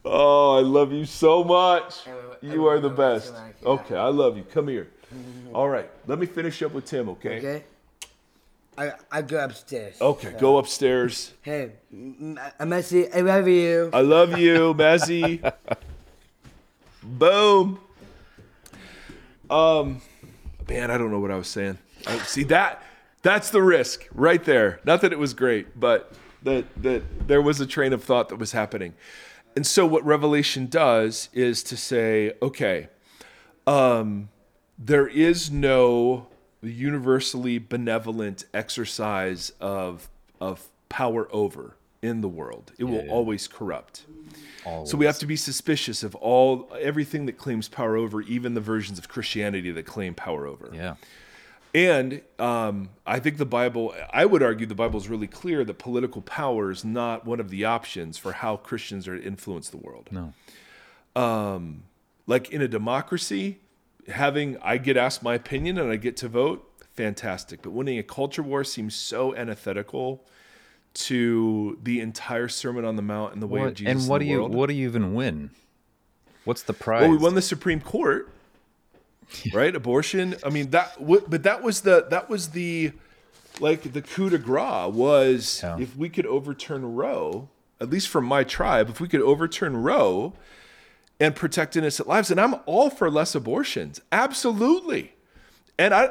Oh, 0.05 0.57
I 0.57 0.59
love 0.59 0.91
you 0.91 1.05
so 1.05 1.45
much. 1.45 2.01
You 2.41 2.67
are 2.67 2.77
the 2.81 2.89
best. 2.89 3.33
Okay, 3.65 3.95
I 3.95 4.09
love 4.09 4.35
you. 4.35 4.43
Come 4.43 4.67
here. 4.67 4.89
All 5.55 5.69
right, 5.69 5.89
let 6.07 6.19
me 6.19 6.25
finish 6.25 6.61
up 6.61 6.73
with 6.73 6.83
Tim, 6.85 7.07
okay? 7.09 7.37
Okay. 7.37 7.63
I 8.77 8.91
I 9.09 9.21
go 9.21 9.41
upstairs. 9.41 9.95
Okay, 10.01 10.35
go 10.37 10.57
upstairs. 10.57 11.31
Hey, 11.41 11.71
M- 11.91 12.37
Mazzy, 12.59 13.09
I 13.15 13.21
love 13.21 13.47
you. 13.47 13.89
I 13.93 14.01
love 14.01 14.37
you, 14.37 14.73
Mazzy. 14.73 15.39
Boom. 17.01 17.79
Um, 19.49 20.01
man, 20.67 20.91
I 20.91 20.97
don't 20.97 21.11
know 21.11 21.19
what 21.21 21.31
I 21.31 21.37
was 21.37 21.47
saying. 21.47 21.77
I, 22.05 22.17
see 22.17 22.43
that? 22.43 22.83
That's 23.23 23.49
the 23.49 23.61
risk 23.61 24.07
right 24.13 24.43
there. 24.43 24.79
Not 24.83 25.01
that 25.01 25.11
it 25.11 25.19
was 25.19 25.33
great, 25.33 25.79
but 25.79 26.13
that 26.43 26.65
that 26.83 27.27
there 27.27 27.41
was 27.41 27.59
a 27.59 27.65
train 27.65 27.93
of 27.93 28.03
thought 28.03 28.29
that 28.29 28.35
was 28.35 28.51
happening. 28.51 28.93
And 29.55 29.65
so, 29.65 29.85
what 29.85 30.05
Revelation 30.05 30.67
does 30.67 31.29
is 31.33 31.63
to 31.63 31.77
say, 31.77 32.33
okay, 32.41 32.89
um, 33.67 34.29
there 34.77 35.07
is 35.07 35.51
no 35.51 36.27
universally 36.61 37.57
benevolent 37.59 38.45
exercise 38.53 39.51
of 39.59 40.09
of 40.41 40.67
power 40.89 41.27
over 41.31 41.77
in 42.01 42.21
the 42.21 42.29
world. 42.29 42.73
It 42.77 42.83
will 42.83 43.05
yeah. 43.05 43.11
always 43.11 43.47
corrupt. 43.47 44.05
Always. 44.65 44.89
So 44.91 44.97
we 44.97 45.05
have 45.05 45.19
to 45.19 45.25
be 45.25 45.35
suspicious 45.35 46.03
of 46.03 46.15
all 46.15 46.69
everything 46.79 47.25
that 47.27 47.37
claims 47.37 47.69
power 47.69 47.95
over, 47.95 48.21
even 48.21 48.53
the 48.53 48.61
versions 48.61 48.99
of 48.99 49.07
Christianity 49.07 49.71
that 49.71 49.83
claim 49.83 50.13
power 50.13 50.45
over. 50.45 50.69
Yeah. 50.73 50.95
And 51.73 52.21
um, 52.39 52.89
I 53.05 53.19
think 53.19 53.37
the 53.37 53.45
Bible, 53.45 53.95
I 54.11 54.25
would 54.25 54.43
argue 54.43 54.65
the 54.67 54.75
Bible 54.75 54.99
is 54.99 55.09
really 55.09 55.27
clear 55.27 55.63
that 55.65 55.79
political 55.79 56.21
power 56.21 56.71
is 56.71 56.85
not 56.85 57.25
one 57.25 57.39
of 57.39 57.49
the 57.49 57.65
options 57.65 58.17
for 58.17 58.33
how 58.33 58.57
Christians 58.57 59.07
are 59.07 59.17
to 59.17 59.23
influence 59.25 59.69
the 59.69 59.77
world. 59.77 60.09
No. 60.11 60.33
Like 62.27 62.51
in 62.51 62.61
a 62.61 62.67
democracy, 62.67 63.59
having 64.07 64.57
I 64.61 64.77
get 64.77 64.97
asked 64.97 65.23
my 65.23 65.35
opinion 65.35 65.77
and 65.77 65.91
I 65.91 65.95
get 65.97 66.17
to 66.17 66.27
vote, 66.27 66.69
fantastic. 66.93 67.61
But 67.61 67.71
winning 67.71 67.97
a 67.99 68.03
culture 68.03 68.43
war 68.43 68.63
seems 68.63 68.95
so 68.95 69.35
antithetical 69.35 70.23
to 70.93 71.79
the 71.83 72.01
entire 72.01 72.47
Sermon 72.47 72.85
on 72.85 72.95
the 72.95 73.01
Mount 73.01 73.33
and 73.33 73.41
the 73.41 73.47
way 73.47 73.63
of 73.63 73.73
Jesus. 73.73 74.03
and 74.03 74.09
what 74.09 74.19
do 74.19 74.25
you 74.25 74.39
world. 74.39 74.53
what 74.53 74.67
do 74.67 74.75
you 74.75 74.87
even 74.87 75.13
win? 75.13 75.51
What's 76.45 76.63
the 76.63 76.73
prize? 76.73 77.01
Well, 77.01 77.11
we 77.11 77.17
won 77.17 77.35
the 77.35 77.41
Supreme 77.41 77.81
Court, 77.81 78.32
right? 79.53 79.75
Abortion. 79.75 80.35
I 80.45 80.49
mean 80.49 80.69
that, 80.71 80.97
w- 80.99 81.23
but 81.27 81.43
that 81.43 81.61
was 81.63 81.81
the 81.81 82.05
that 82.09 82.29
was 82.29 82.49
the 82.49 82.91
like 83.59 83.93
the 83.93 84.01
coup 84.01 84.29
de 84.29 84.37
grace 84.37 84.91
was 84.93 85.61
Yeah. 85.63 85.77
if 85.79 85.95
we 85.95 86.09
could 86.09 86.25
overturn 86.25 86.95
Roe, 86.95 87.49
at 87.79 87.89
least 87.89 88.07
from 88.09 88.25
my 88.25 88.43
tribe, 88.43 88.89
if 88.89 88.99
we 88.99 89.07
could 89.07 89.21
overturn 89.21 89.77
Roe 89.77 90.33
and 91.19 91.35
protect 91.35 91.75
innocent 91.75 92.07
lives, 92.07 92.31
and 92.31 92.39
I'm 92.41 92.55
all 92.65 92.89
for 92.89 93.09
less 93.09 93.35
abortions, 93.35 94.01
absolutely, 94.11 95.13
and 95.77 95.93
I 95.93 96.09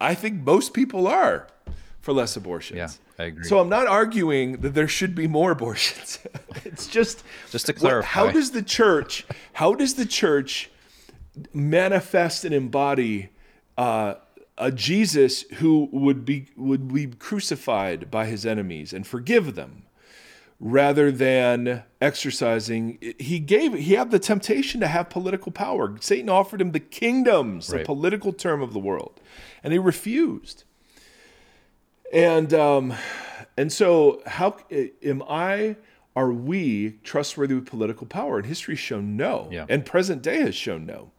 I 0.00 0.14
think 0.14 0.42
most 0.44 0.74
people 0.74 1.06
are 1.06 1.46
for 2.02 2.12
less 2.12 2.36
abortions. 2.36 2.76
Yeah, 2.76 3.24
I 3.24 3.28
agree. 3.28 3.44
So 3.44 3.58
I'm 3.58 3.68
not 3.70 3.86
arguing 3.86 4.60
that 4.60 4.74
there 4.74 4.86
should 4.86 5.14
be 5.14 5.26
more 5.26 5.50
abortions. 5.50 6.18
it's 6.64 6.86
just 6.86 7.24
Just 7.50 7.66
to 7.66 7.72
clarify. 7.72 8.06
how 8.08 8.30
does 8.30 8.50
the 8.50 8.62
church 8.62 9.24
how 9.54 9.74
does 9.74 9.94
the 9.94 10.04
church 10.06 10.70
manifest 11.52 12.44
and 12.44 12.54
embody 12.54 13.30
uh, 13.76 14.14
a 14.58 14.72
Jesus 14.72 15.42
who 15.54 15.88
would 15.92 16.24
be 16.24 16.48
would 16.56 16.92
be 16.92 17.06
crucified 17.06 18.10
by 18.10 18.26
his 18.26 18.46
enemies 18.46 18.92
and 18.92 19.06
forgive 19.06 19.54
them 19.54 19.84
rather 20.58 21.12
than 21.12 21.84
exercising. 22.00 22.98
He 23.18 23.38
gave 23.38 23.74
he 23.74 23.94
had 23.94 24.10
the 24.10 24.18
temptation 24.18 24.80
to 24.80 24.88
have 24.88 25.10
political 25.10 25.52
power. 25.52 25.96
Satan 26.00 26.28
offered 26.28 26.60
him 26.60 26.72
the 26.72 26.80
kingdoms 26.80 27.68
the 27.68 27.84
political 27.84 28.32
term 28.32 28.62
of 28.62 28.72
the 28.72 28.78
world 28.78 29.20
and 29.62 29.72
he 29.72 29.78
refused. 29.78 30.64
And 32.12 32.54
um 32.54 32.94
and 33.58 33.72
so 33.72 34.22
how 34.26 34.56
am 35.02 35.22
i 35.28 35.76
are 36.14 36.32
we 36.32 36.92
trustworthy 37.04 37.54
with 37.54 37.66
political 37.66 38.06
power? 38.06 38.38
And 38.38 38.46
history's 38.46 38.78
shown 38.78 39.18
no. 39.18 39.48
Yeah. 39.52 39.66
and 39.68 39.84
present 39.84 40.22
day 40.22 40.38
has 40.40 40.54
shown 40.54 40.86
no 40.86 41.10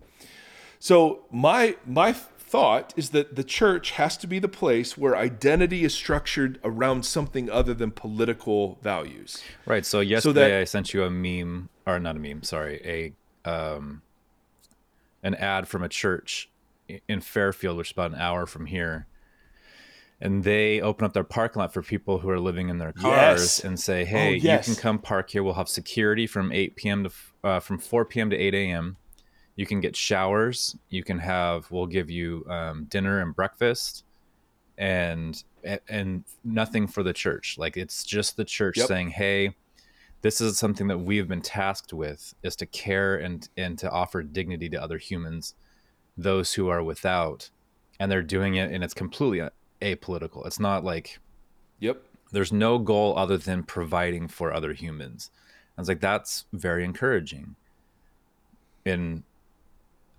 so 0.80 1.24
my 1.32 1.76
my 1.86 2.14
thought 2.14 2.94
is 2.96 3.10
that 3.10 3.36
the 3.36 3.44
church 3.44 3.92
has 3.92 4.16
to 4.18 4.26
be 4.28 4.40
the 4.40 4.48
place 4.48 4.98
where 4.98 5.18
identity 5.18 5.84
is 5.84 5.94
structured 5.94 6.60
around 6.64 7.06
something 7.06 7.50
other 7.50 7.74
than 7.74 7.92
political 7.92 8.78
values. 8.82 9.44
Right. 9.66 9.86
So 9.86 10.00
yesterday 10.00 10.52
that- 10.52 10.62
I 10.62 10.64
sent 10.64 10.94
you 10.94 11.04
a 11.04 11.10
meme, 11.10 11.68
or 11.86 12.00
not 12.00 12.16
a 12.16 12.20
meme. 12.20 12.44
Sorry, 12.44 13.14
a 13.46 13.50
um, 13.50 14.02
an 15.24 15.36
ad 15.36 15.68
from 15.68 15.84
a 15.84 15.90
church 15.90 16.50
in 17.08 17.20
Fairfield, 17.20 17.76
which 17.78 17.90
is 17.90 17.92
about 17.92 18.12
an 18.12 18.18
hour 18.18 18.46
from 18.46 18.66
here, 18.68 19.08
and 20.22 20.44
they 20.46 20.80
open 20.80 21.04
up 21.06 21.12
their 21.14 21.24
parking 21.26 21.60
lot 21.60 21.74
for 21.74 21.82
people 21.82 22.20
who 22.20 22.30
are 22.30 22.40
living 22.40 22.70
in 22.70 22.78
their 22.78 22.94
cars 22.94 23.42
Yes. 23.42 23.60
and 23.64 23.78
say, 23.80 24.06
"Hey, 24.06 24.36
yes. 24.36 24.68
you 24.70 24.74
can 24.74 24.82
come 24.82 25.00
park 25.00 25.32
here. 25.32 25.44
We'll 25.44 25.56
have 25.56 25.68
security 25.70 26.28
from 26.28 26.52
8 26.54 26.76
p.m. 26.78 27.04
to 27.04 27.12
uh, 27.44 27.60
from 27.60 27.78
4 27.78 28.06
p.m. 28.06 28.30
to 28.30 28.38
8 28.38 28.54
a.m. 28.56 28.96
You 29.58 29.66
can 29.66 29.82
get 29.82 29.96
showers. 29.96 30.78
You 30.90 31.04
can 31.04 31.20
have. 31.20 31.70
We'll 31.72 31.88
give 31.88 32.10
you 32.10 32.46
um, 32.50 32.86
dinner 32.86 33.20
and 33.22 33.36
breakfast." 33.36 34.06
and 34.80 35.44
and 35.90 36.24
nothing 36.44 36.86
for 36.86 37.02
the 37.02 37.12
church 37.12 37.56
like 37.58 37.76
it's 37.78 38.04
just 38.04 38.38
the 38.38 38.46
church 38.46 38.78
Yep. 38.78 38.88
saying 38.88 39.10
hey 39.10 39.56
this 40.22 40.40
is 40.40 40.60
something 40.60 40.86
that 40.86 41.00
we 41.00 41.18
have 41.18 41.28
been 41.28 41.42
tasked 41.42 41.94
with 41.94 42.36
is 42.44 42.56
to 42.58 42.68
care 42.68 43.16
and 43.18 43.50
and 43.58 43.80
to 43.80 43.90
offer 43.90 44.22
dignity 44.22 44.70
to 44.70 44.80
other 44.80 45.00
humans 45.00 45.56
those 46.16 46.54
who 46.54 46.68
are 46.68 46.84
without 46.84 47.50
and 48.00 48.12
they're 48.12 48.22
doing 48.22 48.54
it 48.54 48.72
and 48.72 48.84
it's 48.84 48.94
completely 48.94 49.50
apolitical 49.82 50.46
it's 50.46 50.60
not 50.60 50.84
like 50.84 51.18
Yep. 51.80 52.00
there's 52.32 52.54
no 52.54 52.78
goal 52.78 53.18
other 53.18 53.40
than 53.40 53.64
providing 53.64 54.28
for 54.28 54.54
other 54.54 54.74
humans 54.74 55.32
i 55.76 55.82
was 55.82 55.88
like 55.88 56.02
that's 56.02 56.46
very 56.54 56.84
encouraging 56.84 57.56
and 58.86 59.24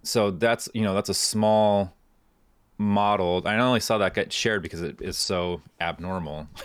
so 0.09 0.31
that's 0.31 0.69
you 0.75 0.83
know 0.83 0.95
that's 0.95 1.09
a 1.09 1.15
small 1.15 1.95
model 2.79 3.43
i 3.45 3.57
only 3.57 3.81
saw 3.81 3.99
that 3.99 4.15
get 4.15 4.33
shared 4.33 4.63
because 4.63 4.81
it 4.83 5.01
is 5.01 5.17
so 5.17 5.61
abnormal 5.81 6.49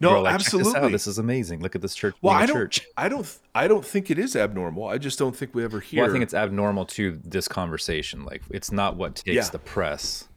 No, 0.00 0.22
like, 0.22 0.38
"Check 0.40 0.52
this, 0.52 0.54
absolutely. 0.54 0.92
this 0.92 1.06
is 1.06 1.18
amazing 1.18 1.60
look 1.60 1.74
at 1.74 1.82
this 1.82 1.94
church 1.94 2.14
Well, 2.22 2.32
I 2.34 2.46
don't, 2.46 2.56
church 2.56 2.86
I 2.96 3.10
don't, 3.10 3.38
I 3.54 3.68
don't 3.68 3.84
think 3.84 4.10
it 4.10 4.18
is 4.18 4.34
abnormal. 4.34 4.88
I 4.88 4.96
just 4.96 5.18
don't 5.18 5.36
think 5.36 5.54
we 5.54 5.62
ever 5.64 5.80
hear. 5.80 6.00
well 6.02 6.08
i 6.08 6.12
think 6.12 6.22
it's 6.22 6.32
abnormal 6.32 6.86
to 6.86 7.20
this 7.22 7.46
conversation 7.46 8.24
like 8.24 8.42
it's 8.50 8.72
not 8.72 8.96
what 8.96 9.16
takes 9.16 9.34
Yeah. 9.34 9.50
the 9.50 9.58
press 9.58 10.28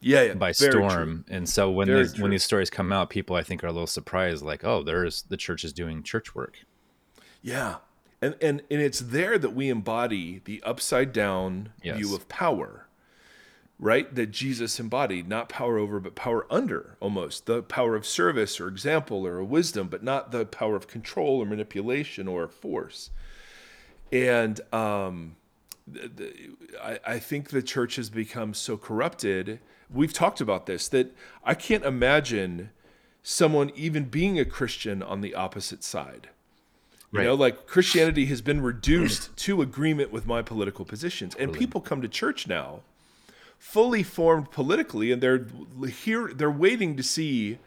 yeah, 0.00 0.22
yeah 0.22 0.34
by 0.34 0.52
very 0.52 0.70
true. 0.72 0.88
storm 0.88 1.24
and 1.28 1.48
so 1.48 1.70
when 1.72 1.88
Very 1.88 2.02
these, 2.02 2.12
true. 2.14 2.22
when 2.22 2.30
these 2.30 2.44
stories 2.44 2.70
come 2.70 2.92
out 2.92 3.10
people 3.10 3.34
i 3.34 3.42
think 3.42 3.64
are 3.64 3.68
a 3.68 3.72
little 3.72 3.86
surprised 3.88 4.44
like 4.44 4.62
oh 4.64 4.82
there's 4.84 5.22
the 5.22 5.36
church 5.36 5.64
is 5.64 5.72
doing 5.72 6.02
church 6.04 6.34
work 6.34 6.58
Yeah, 7.42 7.76
and 8.24 8.34
and 8.40 8.62
and 8.70 8.80
it's 8.80 9.00
there 9.00 9.38
that 9.38 9.54
we 9.54 9.68
embody 9.68 10.40
the 10.44 10.62
upside 10.62 11.12
down 11.12 11.70
Yes. 11.82 11.96
view 11.96 12.14
of 12.14 12.28
power, 12.28 12.86
right? 13.78 14.12
That 14.14 14.30
Jesus 14.30 14.80
embodied, 14.80 15.28
not 15.28 15.48
power 15.48 15.78
over, 15.78 16.00
but 16.00 16.14
power 16.14 16.46
under, 16.50 16.96
almost 17.00 17.46
the 17.46 17.62
power 17.62 17.94
of 17.94 18.06
service 18.06 18.60
or 18.60 18.68
example 18.68 19.26
or 19.26 19.42
wisdom, 19.44 19.88
but 19.88 20.02
not 20.02 20.30
the 20.30 20.46
power 20.46 20.76
of 20.76 20.86
control 20.88 21.42
or 21.42 21.46
manipulation 21.46 22.26
or 22.28 22.48
force. 22.48 23.10
And 24.12 24.60
um, 24.72 25.36
the, 25.86 26.08
the, 26.08 26.32
I, 26.82 26.98
I 27.14 27.18
think 27.18 27.50
the 27.50 27.62
church 27.62 27.96
has 27.96 28.10
become 28.10 28.54
so 28.54 28.76
corrupted. 28.76 29.60
We've 29.90 30.12
talked 30.12 30.40
about 30.40 30.66
this 30.66 30.88
that 30.88 31.14
I 31.44 31.54
can't 31.54 31.84
imagine 31.84 32.70
someone 33.22 33.70
even 33.74 34.04
being 34.04 34.38
a 34.38 34.44
Christian 34.44 35.02
on 35.02 35.20
the 35.20 35.34
opposite 35.34 35.82
side. 35.82 36.28
You 37.14 37.20
Right. 37.20 37.26
know, 37.26 37.34
like 37.34 37.68
Christianity 37.68 38.26
has 38.26 38.42
been 38.42 38.60
reduced 38.60 39.36
to 39.46 39.62
agreement 39.62 40.10
with 40.10 40.26
my 40.26 40.42
political 40.42 40.84
positions, 40.84 41.36
and 41.36 41.52
people 41.52 41.80
come 41.80 42.02
to 42.02 42.08
church 42.08 42.48
now 42.48 42.80
fully 43.56 44.02
formed 44.02 44.50
politically, 44.50 45.12
and 45.12 45.22
they're 45.22 45.46
here. 46.02 46.32
They're 46.34 46.50
waiting 46.50 46.96
to 46.96 47.04
see 47.04 47.58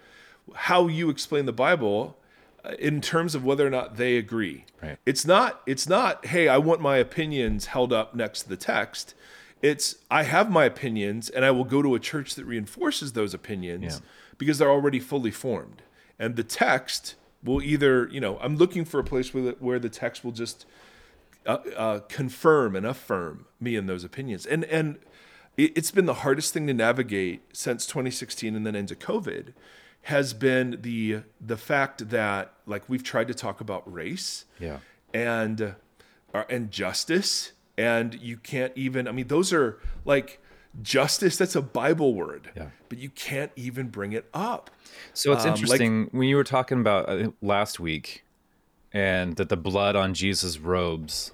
how 0.54 0.88
you 0.88 1.10
explain 1.10 1.46
the 1.46 1.54
Bible 1.54 2.18
uh, 2.66 2.72
in 2.78 3.00
terms 3.00 3.36
of 3.36 3.46
whether 3.46 3.66
or 3.66 3.70
not 3.70 3.96
they 3.96 4.18
agree. 4.18 4.66
Right. 4.84 4.98
It's 5.06 5.26
not. 5.26 5.62
It's 5.66 5.88
not. 5.88 6.26
Hey, 6.26 6.50
I 6.50 6.58
want 6.58 6.82
my 6.82 6.98
opinions 6.98 7.68
held 7.68 7.94
up 7.94 8.14
next 8.14 8.44
to 8.44 8.50
the 8.50 8.58
text. 8.58 9.14
It's 9.62 9.96
I 10.12 10.24
have 10.24 10.52
my 10.52 10.66
opinions, 10.66 11.30
and 11.30 11.46
I 11.46 11.52
will 11.52 11.64
go 11.64 11.82
to 11.82 11.96
a 11.96 12.00
church 12.00 12.36
that 12.36 12.44
reinforces 12.44 13.14
those 13.14 13.34
opinions 13.34 13.86
Yeah. 13.86 14.00
because 14.38 14.58
they're 14.58 14.70
already 14.70 15.00
fully 15.00 15.32
formed, 15.32 15.84
and 16.20 16.36
the 16.36 16.44
text 16.44 17.16
will 17.44 17.62
either 17.62 18.08
you 18.12 18.20
know 18.20 18.38
I'm 18.40 18.58
looking 18.58 18.86
for 18.86 19.00
a 19.00 19.04
place 19.04 19.34
where 19.34 19.44
the, 19.44 19.52
where 19.60 19.80
the 19.80 19.90
text 19.90 20.24
will 20.24 20.32
just 20.32 20.66
uh, 21.46 21.60
uh, 21.76 22.00
confirm 22.10 22.76
and 22.76 22.86
affirm 22.86 23.46
me 23.60 23.76
in 23.76 23.88
those 23.88 24.04
opinions. 24.04 24.46
And 24.46 24.66
and 24.66 24.98
it, 25.56 25.78
it's 25.78 25.92
been 25.92 26.06
the 26.06 26.16
hardest 26.16 26.54
thing 26.54 26.68
to 26.68 26.74
navigate 26.74 27.42
since 27.56 27.86
2016 27.86 28.56
and 28.56 28.66
then 28.66 28.76
into 28.76 28.96
COVID 28.96 29.54
has 30.04 30.34
been 30.34 30.80
the 30.82 31.22
the 31.42 31.58
fact 31.58 32.10
that 32.10 32.54
like 32.66 32.84
we've 32.88 33.04
tried 33.04 33.28
to 33.28 33.34
talk 33.34 33.60
about 33.60 33.92
race 33.92 34.46
yeah 34.60 34.78
and 35.14 35.76
uh, 36.34 36.44
and 36.50 36.72
justice 36.72 37.52
and 37.78 38.14
you 38.14 38.38
can't 38.38 38.72
even 38.76 39.06
i 39.08 39.12
mean 39.12 39.28
those 39.28 39.52
are 39.52 39.80
like 40.06 40.40
justice 40.82 41.38
that's 41.38 41.56
a 41.56 41.62
bible 41.62 42.14
word 42.14 42.52
Yeah. 42.56 42.68
but 42.90 42.98
you 43.00 43.10
can't 43.10 43.52
even 43.56 43.88
bring 43.90 44.14
it 44.14 44.26
up 44.34 44.70
So 45.14 45.32
it's 45.34 45.44
Um, 45.44 45.52
like- 45.52 45.60
interesting 45.60 46.10
when 46.12 46.28
you 46.30 46.36
were 46.36 46.44
talking 46.44 46.80
about 46.80 47.10
uh, 47.10 47.32
last 47.42 47.80
week, 47.80 48.24
and 48.94 49.36
that 49.36 49.50
the 49.50 49.58
blood 49.58 49.96
on 49.96 50.14
Jesus' 50.14 50.58
robes 50.60 51.32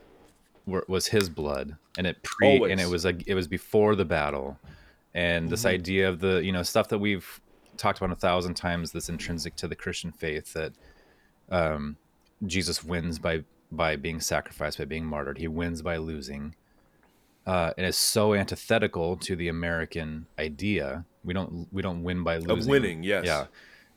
were, 0.66 0.84
was 0.88 1.08
his 1.08 1.30
blood, 1.30 1.76
and 1.98 2.08
it 2.08 2.24
pre 2.24 2.72
and 2.72 2.80
it 2.82 2.88
was 2.90 3.04
like 3.06 3.24
it 3.28 3.36
was 3.36 3.48
before 3.48 3.96
the 3.96 4.06
battle, 4.06 4.58
and 5.14 5.50
this 5.50 5.62
Mm-hmm. 5.62 5.74
idea 5.76 6.10
of 6.10 6.20
the 6.20 6.44
you 6.44 6.52
know 6.52 6.64
stuff 6.64 6.88
that 6.90 7.00
we've 7.00 7.40
talked 7.78 8.00
about 8.00 8.12
a 8.12 8.20
thousand 8.20 8.54
times 8.56 8.92
that's 8.92 9.10
intrinsic 9.10 9.56
to 9.58 9.68
the 9.68 9.76
Christian 9.76 10.12
faith 10.12 10.54
that 10.54 10.74
um, 11.50 11.98
Jesus 12.46 12.84
wins 12.84 13.20
by 13.20 13.44
by 13.72 13.96
being 13.96 14.20
sacrificed 14.20 14.78
by 14.78 14.86
being 14.86 15.06
martyred. 15.06 15.38
He 15.38 15.48
wins 15.48 15.82
by 15.82 15.98
losing. 15.98 16.56
Uh, 17.46 17.74
and 17.78 17.86
it's 17.86 17.98
so 17.98 18.34
antithetical 18.34 19.18
to 19.18 19.36
the 19.36 19.50
American 19.50 20.28
idea. 20.40 21.06
We 21.24 21.34
don't 21.34 21.68
we 21.72 21.82
don't 21.82 22.04
win 22.04 22.24
by 22.24 22.38
losing. 22.38 22.70
winning, 22.70 23.04
yes. 23.04 23.26
Yeah. 23.26 23.46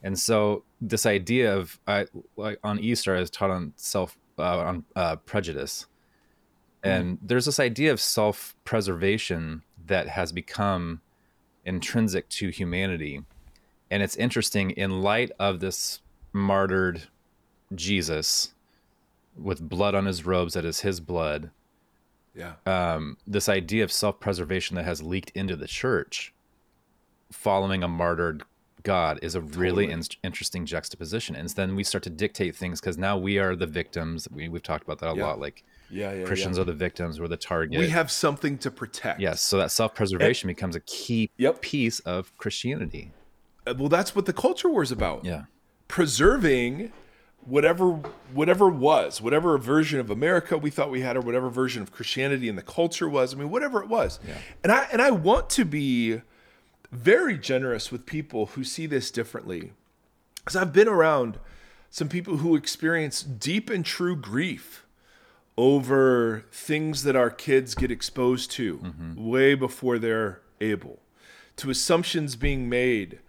And 0.03 0.18
so 0.18 0.64
this 0.80 1.07
idea 1.07 1.57
of 1.57 1.78
I 1.86 2.07
like 2.36 2.59
on 2.62 2.78
Easter 2.80 3.16
I 3.16 3.20
was 3.20 3.30
taught 3.30 3.51
on 3.51 3.72
self 3.76 4.16
uh, 4.38 4.59
on 4.59 4.84
uh, 4.94 5.16
prejudice, 5.16 5.86
and 6.82 7.18
there's 7.22 7.47
this 7.47 7.59
idea 7.59 7.92
of 7.92 8.01
self 8.01 8.55
preservation 8.64 9.62
that 9.86 10.09
has 10.09 10.32
become 10.32 11.01
intrinsic 11.64 12.28
to 12.28 12.49
humanity, 12.51 13.22
and 13.90 14.03
it's 14.03 14.16
interesting 14.16 14.70
in 14.72 15.03
light 15.03 15.30
of 15.38 15.61
this 15.61 16.01
martyred 16.32 17.05
Jesus 17.74 18.55
with 19.36 19.68
blood 19.68 19.94
on 19.94 20.07
his 20.07 20.24
robes 20.24 20.55
that 20.55 20.64
is 20.64 20.80
his 20.80 21.01
blood 21.01 21.51
yeah. 22.37 22.55
Um, 22.66 23.16
this 23.26 23.49
idea 23.49 23.82
of 23.84 23.91
self-preservation 23.91 24.76
that 24.76 24.84
has 24.84 25.03
leaked 25.03 25.30
into 25.34 25.57
the 25.57 25.66
church 25.66 26.34
following 27.32 27.82
a 27.82 27.89
martyred 27.89 28.43
god 28.82 29.18
is 29.20 29.34
a 29.34 29.41
really 29.41 29.91
in- 29.91 30.03
interesting 30.22 30.64
juxtaposition. 30.64 31.34
And 31.34 31.49
then 31.51 31.74
we 31.74 31.82
start 31.82 32.05
to 32.05 32.11
dictate 32.11 32.55
things 32.55 32.80
because 32.80 32.97
now 32.97 33.16
we 33.18 33.37
are 33.39 33.57
the 33.57 33.66
victims. 33.66 34.28
We, 34.30 34.49
we've 34.49 34.62
talked 34.62 34.84
about 34.84 35.01
that 35.01 35.11
a 35.12 35.16
Yeah. 35.16 35.26
lot 35.26 35.41
like 35.41 35.64
yeah 35.91 36.12
yeah 36.12 36.24
christians 36.24 36.57
yeah. 36.57 36.62
are 36.62 36.64
the 36.66 36.72
victims 36.72 37.18
we're 37.20 37.28
the 37.28 37.37
target. 37.37 37.78
We 37.80 37.89
have 37.89 38.11
something 38.11 38.59
to 38.59 38.70
protect. 38.70 39.20
Yes 39.20 39.41
so 39.41 39.59
that 39.59 39.70
self-preservation 39.72 40.47
becomes 40.47 40.76
a 40.76 40.80
key 40.80 41.30
Yep. 41.39 41.62
piece 41.62 41.99
of 42.01 42.37
christianity. 42.39 43.12
Uh, 43.66 43.74
well 43.76 43.89
that's 43.89 44.14
what 44.14 44.26
the 44.26 44.32
culture 44.32 44.68
war 44.68 44.82
is 44.82 44.93
about. 44.93 45.24
Yeah. 45.24 45.45
Preserving 45.89 46.93
whatever 47.47 47.92
whatever 48.32 48.68
was 48.68 49.20
whatever 49.20 49.57
version 49.57 50.01
of 50.01 50.11
america 50.11 50.59
we 50.59 50.68
thought 50.68 50.90
we 50.90 51.01
had 51.01 51.16
or 51.16 51.20
whatever 51.20 51.49
version 51.49 51.80
of 51.80 51.92
christianity 51.92 52.49
and 52.49 52.59
the 52.59 52.62
culture 52.62 53.09
was 53.09 53.32
i 53.32 53.36
mean 53.36 53.51
whatever 53.51 53.80
it 53.82 53.88
was. 53.88 54.18
And 54.62 54.72
i 54.72 54.86
and 54.92 55.01
i 55.01 55.11
want 55.11 55.49
to 55.51 55.64
be 55.64 56.22
very 56.90 57.38
generous 57.38 57.90
with 57.92 58.07
people 58.07 58.47
who 58.47 58.62
see 58.64 58.86
this 58.86 59.11
differently. 59.11 59.72
Because 60.36 60.57
i've 60.57 60.72
been 60.72 60.88
around 60.88 61.38
some 61.90 62.09
people 62.09 62.38
who 62.38 62.57
experience 62.57 63.22
deep 63.22 63.70
and 63.70 63.84
true 63.84 64.16
grief 64.16 64.84
over 65.57 66.44
things 66.53 67.05
that 67.05 67.16
our 67.16 67.30
kids 67.30 67.74
get 67.74 67.90
exposed 67.90 68.51
to 68.53 68.80
way 69.16 69.55
before 69.55 69.99
they're 69.99 70.42
able 70.61 71.01
to 71.57 71.70
assumptions 71.70 72.36
being 72.36 72.68
made 72.68 73.20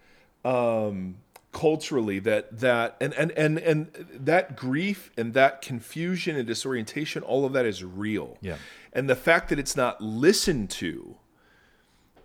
um, 0.44 1.18
culturally 1.54 2.20
that 2.20 2.60
that 2.60 2.96
and, 3.02 3.14
and 3.14 3.32
and 3.32 3.58
and 3.60 3.88
that 4.14 4.56
grief 4.56 5.10
and 5.18 5.34
that 5.34 5.62
confusion 5.62 6.36
and 6.36 6.46
disorientation 6.48 7.24
all 7.24 7.46
of 7.46 7.54
that 7.54 7.66
is 7.66 7.84
real 7.84 8.38
Yeah. 8.42 8.58
and 8.94 9.10
the 9.10 9.16
fact 9.16 9.50
that 9.50 9.58
it's 9.58 9.76
not 9.76 10.00
listened 10.02 10.70
to 10.72 11.16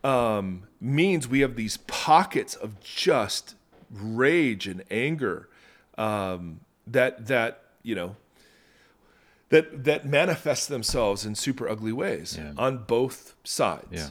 um, 0.05 0.65
means 0.81 1.29
we 1.29 1.41
have 1.41 1.55
these 1.57 1.77
pockets 1.87 2.55
of 2.57 2.81
just 2.81 3.55
rage 3.91 4.67
and 4.67 4.83
anger 4.91 5.49
um, 5.97 6.61
that 6.87 7.27
that 7.29 7.63
you 7.83 7.95
know 7.95 8.17
that 9.51 9.85
that 9.85 10.05
manifest 10.07 10.69
themselves 10.69 11.25
in 11.25 11.35
super 11.37 11.69
ugly 11.69 11.93
ways 11.93 12.37
Yeah. 12.39 12.53
on 12.59 12.79
both 12.79 13.35
sides 13.45 13.87
yeah 13.93 14.09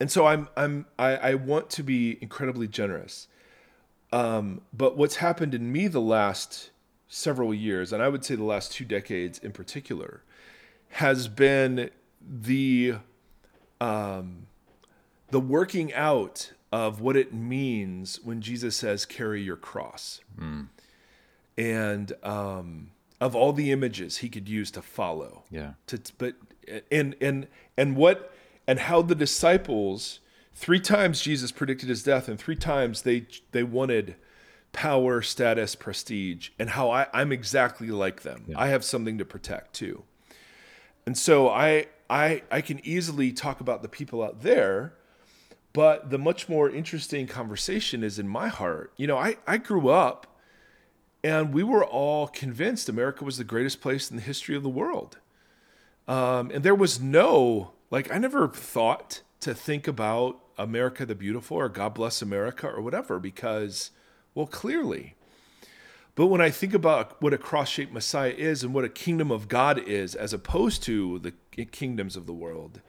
and 0.00 0.10
so 0.10 0.26
I'm 0.26 0.48
I'm 0.56 0.86
I, 0.98 1.16
I 1.16 1.34
want 1.34 1.70
to 1.70 1.82
be 1.84 2.18
incredibly 2.20 2.66
generous. 2.66 3.28
Um, 4.12 4.60
but 4.72 4.96
what's 4.96 5.16
happened 5.16 5.54
in 5.54 5.72
me 5.72 5.88
the 5.88 6.00
last 6.00 6.70
several 7.08 7.54
years, 7.54 7.92
and 7.92 8.02
I 8.02 8.08
would 8.08 8.24
say 8.24 8.34
the 8.34 8.44
last 8.44 8.72
two 8.72 8.84
decades 8.84 9.38
in 9.38 9.52
particular, 9.52 10.22
has 10.90 11.28
been 11.28 11.90
the 12.20 12.96
um, 13.80 14.46
the 15.30 15.40
working 15.40 15.92
out 15.94 16.52
of 16.70 17.00
what 17.00 17.16
it 17.16 17.32
means 17.32 18.20
when 18.22 18.40
Jesus 18.40 18.76
says, 18.76 19.06
"Carry 19.06 19.42
your 19.42 19.56
cross," 19.56 20.20
and 21.56 22.12
um, 22.22 22.90
of 23.20 23.34
all 23.36 23.52
the 23.52 23.70
images 23.70 24.18
he 24.18 24.28
could 24.28 24.48
use 24.48 24.70
to 24.72 24.82
follow. 24.82 25.44
Yeah. 25.50 25.72
To 25.86 26.00
but 26.18 26.34
and 26.90 27.14
and 27.20 27.46
and 27.76 27.96
what 27.96 28.32
and 28.66 28.78
how 28.78 29.02
the 29.02 29.14
disciples 29.14 30.20
three 30.54 30.80
times 30.80 31.20
Jesus 31.20 31.52
predicted 31.52 31.88
his 31.88 32.02
death 32.02 32.28
and 32.28 32.38
three 32.38 32.56
times 32.56 33.02
they 33.02 33.26
they 33.52 33.62
wanted 33.62 34.16
power 34.72 35.20
status 35.20 35.74
prestige 35.74 36.50
and 36.58 36.70
how 36.70 36.90
I, 36.90 37.06
I'm 37.12 37.30
exactly 37.30 37.88
like 37.88 38.22
them. 38.22 38.46
I 38.56 38.68
have 38.68 38.84
something 38.84 39.18
to 39.18 39.24
protect 39.24 39.74
too. 39.74 40.04
And 41.06 41.16
so 41.16 41.48
I 41.48 41.86
I 42.08 42.42
I 42.50 42.60
can 42.60 42.84
easily 42.84 43.32
talk 43.32 43.60
about 43.60 43.82
the 43.82 43.88
people 43.88 44.22
out 44.22 44.42
there 44.42 44.94
but 45.74 46.10
the 46.10 46.18
much 46.18 46.50
more 46.50 46.68
interesting 46.68 47.26
conversation 47.26 48.04
is 48.04 48.18
in 48.18 48.28
my 48.28 48.48
heart. 48.48 48.92
You 48.96 49.06
know 49.06 49.16
I 49.16 49.36
I 49.46 49.58
grew 49.58 49.88
up 49.88 50.26
and 51.24 51.52
we 51.54 51.62
were 51.62 51.84
all 51.84 52.26
convinced 52.28 52.88
America 52.88 53.24
was 53.24 53.38
the 53.38 53.44
greatest 53.44 53.80
place 53.80 54.10
in 54.10 54.16
the 54.16 54.22
history 54.22 54.56
of 54.56 54.62
the 54.62 54.68
world. 54.68 55.18
Um, 56.08 56.50
and 56.52 56.64
there 56.64 56.74
was 56.74 57.00
no 57.00 57.72
like 57.90 58.12
I 58.12 58.18
never 58.18 58.48
thought 58.48 59.22
to 59.40 59.54
think 59.54 59.86
about 59.86 60.41
America 60.58 61.06
the 61.06 61.14
Beautiful 61.14 61.56
or 61.56 61.68
God 61.68 61.94
Bless 61.94 62.22
America 62.22 62.68
or 62.68 62.80
whatever 62.80 63.18
because, 63.18 63.90
well, 64.34 64.46
clearly. 64.46 65.14
But 66.14 66.26
when 66.26 66.40
I 66.40 66.50
think 66.50 66.74
about 66.74 67.20
what 67.22 67.32
a 67.32 67.38
cross-shaped 67.38 67.92
Messiah 67.92 68.34
is 68.36 68.62
and 68.62 68.74
what 68.74 68.84
a 68.84 68.90
kingdom 68.90 69.30
of 69.30 69.48
God 69.48 69.78
is, 69.78 70.14
as 70.14 70.32
opposed 70.32 70.82
to 70.84 71.18
the 71.20 71.32
kingdoms 71.64 72.16
of 72.16 72.26
the 72.26 72.34
world, 72.34 72.80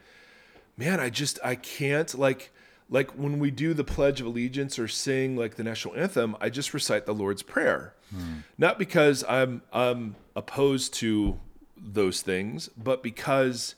man, 0.77 0.99
I 0.99 1.09
just 1.09 1.39
I 1.43 1.55
can't 1.55 2.13
like 2.17 2.51
like 2.89 3.11
when 3.11 3.39
we 3.39 3.49
do 3.49 3.73
the 3.73 3.83
Pledge 3.83 4.19
of 4.19 4.27
Allegiance 4.27 4.77
or 4.77 4.87
sing 4.87 5.37
like 5.37 5.55
the 5.55 5.63
national 5.63 5.95
anthem, 5.95 6.35
I 6.41 6.49
just 6.49 6.73
recite 6.73 7.05
the 7.05 7.13
Lord's 7.13 7.43
Prayer, 7.43 7.93
hmm. 8.13 8.39
not 8.57 8.77
because 8.77 9.23
I'm 9.27 9.61
I'm 9.71 10.15
opposed 10.35 10.93
to 10.95 11.39
those 11.77 12.21
things, 12.21 12.69
but 12.77 13.01
because 13.01 13.75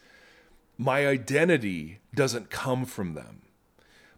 my 0.78 1.08
identity 1.08 2.00
doesn't 2.14 2.50
come 2.50 2.86
from 2.86 3.14
them. 3.14 3.42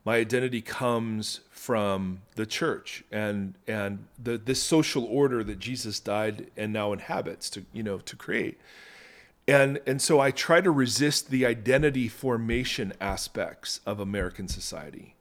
My 0.08 0.16
identity 0.16 0.62
comes 0.62 1.42
from 1.52 2.22
the 2.36 2.46
church 2.46 3.04
and 3.12 3.56
and 3.68 4.06
the 4.18 4.38
this 4.38 4.64
social 4.64 5.04
order 5.04 5.44
that 5.44 5.60
Jesus 5.60 6.00
died 6.00 6.50
and 6.56 6.72
now 6.72 6.94
inhabits 6.94 7.50
to 7.50 7.66
you 7.74 7.84
know 7.84 7.98
to 7.98 8.16
create. 8.16 8.58
And 9.50 9.82
and 9.86 10.02
so 10.02 10.22
I 10.22 10.32
try 10.32 10.62
to 10.62 10.72
resist 10.72 11.30
the 11.30 11.46
identity 11.46 12.08
formation 12.08 12.94
aspects 13.02 13.82
of 13.86 14.00
American 14.00 14.48
society, 14.48 15.16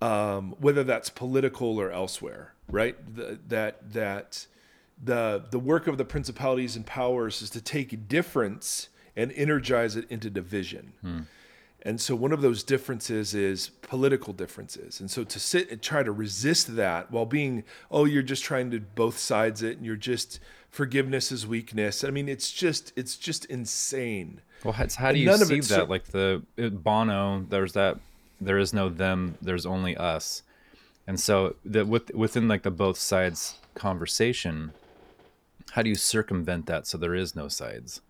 um, 0.00 0.54
whether 0.60 0.84
that's 0.84 1.10
political 1.10 1.76
or 1.76 1.90
elsewhere. 1.90 2.54
Right? 2.70 2.94
The, 3.16 3.40
that 3.48 3.92
that 3.92 4.46
the 5.02 5.46
the 5.50 5.58
work 5.58 5.88
of 5.88 5.98
the 5.98 6.04
principalities 6.04 6.76
and 6.76 6.86
powers 6.86 7.42
is 7.42 7.50
to 7.50 7.60
take 7.60 8.06
difference 8.06 8.88
and 9.16 9.32
energize 9.32 9.96
it 9.96 10.08
into 10.08 10.30
division. 10.30 10.92
And 11.86 12.00
so 12.00 12.16
one 12.16 12.32
of 12.32 12.40
those 12.42 12.64
differences 12.64 13.32
is 13.32 13.68
political 13.82 14.32
differences. 14.32 14.98
And 14.98 15.08
so 15.08 15.22
to 15.22 15.38
sit 15.38 15.70
and 15.70 15.80
try 15.80 16.02
to 16.02 16.10
resist 16.10 16.74
that 16.74 17.12
while 17.12 17.26
being, 17.26 17.62
oh, 17.92 18.06
you're 18.06 18.24
just 18.24 18.42
trying 18.42 18.72
to 18.72 18.80
both 18.80 19.18
sides 19.18 19.62
it 19.62 19.76
and 19.76 19.86
you're 19.86 19.94
just 19.94 20.40
forgiveness 20.68 21.30
is 21.30 21.46
weakness. 21.46 22.02
I 22.02 22.10
mean, 22.10 22.28
it's 22.28 22.50
just 22.50 22.92
it's 22.96 23.16
just 23.16 23.44
insane. 23.44 24.40
Well, 24.64 24.72
how, 24.72 24.88
how 24.96 25.12
do 25.12 25.18
And 25.18 25.24
you 25.26 25.36
see 25.36 25.60
that? 25.60 25.64
so- 25.64 25.84
like 25.84 26.06
the 26.06 26.42
Bono, 26.56 27.46
there's 27.48 27.74
that. 27.74 27.98
There 28.40 28.58
is 28.58 28.74
no 28.74 28.88
them. 28.88 29.38
There's 29.40 29.64
only 29.64 29.96
us, 29.96 30.42
and 31.06 31.18
so 31.18 31.54
that 31.64 31.86
with, 31.86 32.12
within 32.14 32.48
like 32.48 32.64
the 32.64 32.70
both 32.70 32.98
sides 32.98 33.58
conversation, 33.74 34.72
how 35.70 35.82
do 35.82 35.88
you 35.88 35.94
circumvent 35.94 36.66
that 36.66 36.86
so 36.86 36.98
there 36.98 37.14
is 37.14 37.34
no 37.36 37.48
sides? 37.48 38.02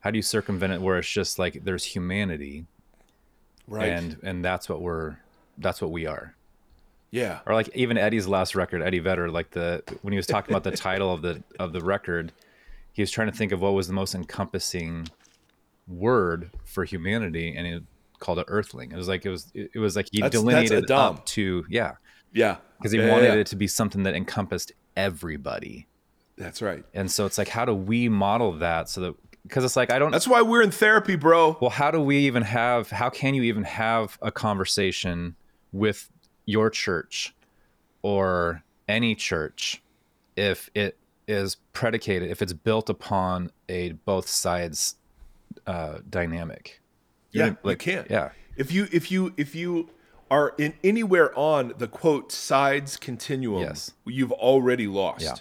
How 0.00 0.10
do 0.12 0.16
you 0.16 0.22
circumvent 0.22 0.72
it 0.72 0.80
where 0.80 0.96
it's 0.98 1.10
just 1.10 1.38
like 1.38 1.64
there's 1.64 1.84
humanity, 1.84 2.64
Right. 3.68 3.88
and 3.88 4.16
and 4.22 4.44
that's 4.44 4.68
what 4.68 4.80
we're 4.80 5.16
that's 5.58 5.80
what 5.80 5.90
we 5.90 6.06
are. 6.06 6.34
yeah. 7.10 7.40
Or 7.46 7.54
like 7.54 7.68
even 7.74 7.96
Eddie's 7.98 8.28
last 8.28 8.54
record, 8.54 8.82
Eddie 8.82 8.98
Vedder, 9.00 9.30
like 9.30 9.50
the 9.50 9.82
when 10.02 10.12
he 10.12 10.16
was 10.16 10.26
talking 10.26 10.54
about 10.54 10.64
the 10.64 10.76
title 10.76 11.12
of 11.12 11.22
the 11.22 11.42
of 11.58 11.72
the 11.72 11.80
record, 11.80 12.32
he 12.92 13.02
was 13.02 13.10
trying 13.10 13.30
to 13.30 13.36
think 13.36 13.52
of 13.52 13.60
what 13.60 13.72
was 13.74 13.86
the 13.88 13.92
most 13.94 14.14
encompassing 14.14 15.08
word 15.88 16.50
for 16.64 16.84
humanity, 16.84 17.54
and 17.56 17.66
he 17.66 17.80
called 18.18 18.38
it 18.38 18.46
Earthling. 18.48 18.92
It 18.92 18.96
was 18.96 19.08
like 19.08 19.24
it 19.24 19.30
was 19.30 19.50
it, 19.54 19.78
was 19.78 19.96
like 19.96 20.08
he 20.12 20.20
That's- 20.20 20.32
that's 20.32 20.42
delineated 20.42 20.90
Adam. 20.90 21.16
up 21.16 21.26
to 21.26 21.64
yeah, 21.68 21.92
Yeah. 22.32 22.56
because 22.78 22.92
he 22.92 22.98
Yeah, 22.98 23.10
wanted 23.10 23.26
yeah. 23.34 23.34
it 23.40 23.46
to 23.48 23.56
be 23.56 23.66
something 23.66 24.02
that 24.04 24.14
encompassed 24.14 24.72
everybody. 24.96 25.86
That's 26.36 26.60
right. 26.60 26.84
And 26.92 27.10
so 27.10 27.24
it's 27.24 27.38
like, 27.38 27.48
how 27.48 27.64
do 27.64 27.74
we 27.74 28.08
model 28.10 28.52
that 28.58 28.88
so 28.90 29.00
that 29.00 29.14
because 29.46 29.64
it's 29.64 29.76
like 29.76 29.90
I 29.90 29.98
don't 29.98 30.10
That's 30.10 30.28
why 30.28 30.42
we're 30.42 30.62
in 30.62 30.70
therapy, 30.70 31.16
bro. 31.16 31.56
well, 31.60 31.70
how 31.70 31.90
do 31.90 32.00
we 32.00 32.18
even 32.18 32.42
have, 32.42 32.90
how 32.90 33.10
can 33.10 33.34
you 33.34 33.42
even 33.42 33.64
have 33.64 34.18
a 34.22 34.30
conversation 34.30 35.36
with 35.72 36.10
your 36.46 36.70
church 36.70 37.34
or 38.02 38.62
any 38.88 39.14
church 39.14 39.82
if 40.36 40.70
it 40.74 40.96
is 41.28 41.56
predicated, 41.72 42.30
if 42.30 42.42
it's 42.42 42.52
built 42.52 42.88
upon 42.88 43.50
a 43.68 43.92
both 43.92 44.28
sides 44.28 44.96
uh, 45.66 45.98
dynamic? 46.08 46.80
You 47.32 47.40
Yeah, 47.42 47.48
know, 47.64 47.70
you 47.70 47.76
can't. 47.76 48.10
Yeah. 48.10 48.30
If 48.56 48.72
you 48.72 48.88
if 48.92 49.10
you 49.10 49.34
if 49.36 49.54
you 49.54 49.90
are 50.30 50.54
in 50.58 50.74
anywhere 50.82 51.36
on 51.38 51.72
the 51.78 51.86
quote 51.86 52.32
sides 52.32 52.96
continuum, 52.96 53.62
Yes. 53.62 53.92
you've 54.04 54.32
already 54.32 54.86
lost. 54.86 55.22
Yeah. 55.22 55.34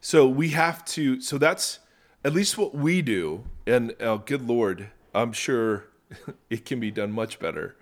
So 0.00 0.26
we 0.26 0.50
have 0.50 0.84
to. 0.86 1.20
So 1.20 1.36
that's 1.36 1.78
at 2.24 2.32
least 2.32 2.58
what 2.58 2.74
we 2.74 3.02
do. 3.02 3.44
And 3.66 3.94
uh, 4.00 4.16
good 4.16 4.46
lord, 4.46 4.88
I'm 5.14 5.32
sure 5.32 5.86
it 6.50 6.64
can 6.64 6.80
be 6.80 6.90
done 6.90 7.12
much 7.12 7.38
better. 7.38 7.76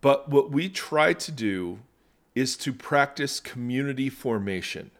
But 0.00 0.28
what 0.28 0.50
we 0.50 0.68
try 0.68 1.12
to 1.12 1.32
do 1.32 1.80
is 2.34 2.56
to 2.58 2.72
practice 2.72 3.40
community 3.40 4.08
formation 4.08 4.90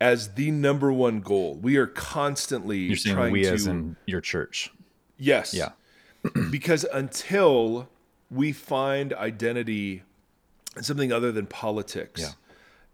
as 0.00 0.34
the 0.34 0.50
number 0.50 0.92
one 0.92 1.20
goal. 1.20 1.56
We 1.56 1.76
are 1.76 1.86
constantly 1.86 2.78
You're 2.78 2.96
saying 2.96 3.16
trying 3.16 3.32
we 3.32 3.42
to 3.42 3.52
as 3.52 3.66
in 3.66 3.96
your 4.06 4.20
church. 4.20 4.72
Yes. 5.18 5.52
Yeah. 5.54 5.70
because 6.50 6.84
until 6.84 7.88
we 8.30 8.52
find 8.52 9.12
identity 9.12 10.02
in 10.76 10.82
something 10.82 11.12
other 11.12 11.30
than 11.30 11.46
politics 11.46 12.20
Yeah. 12.22 12.28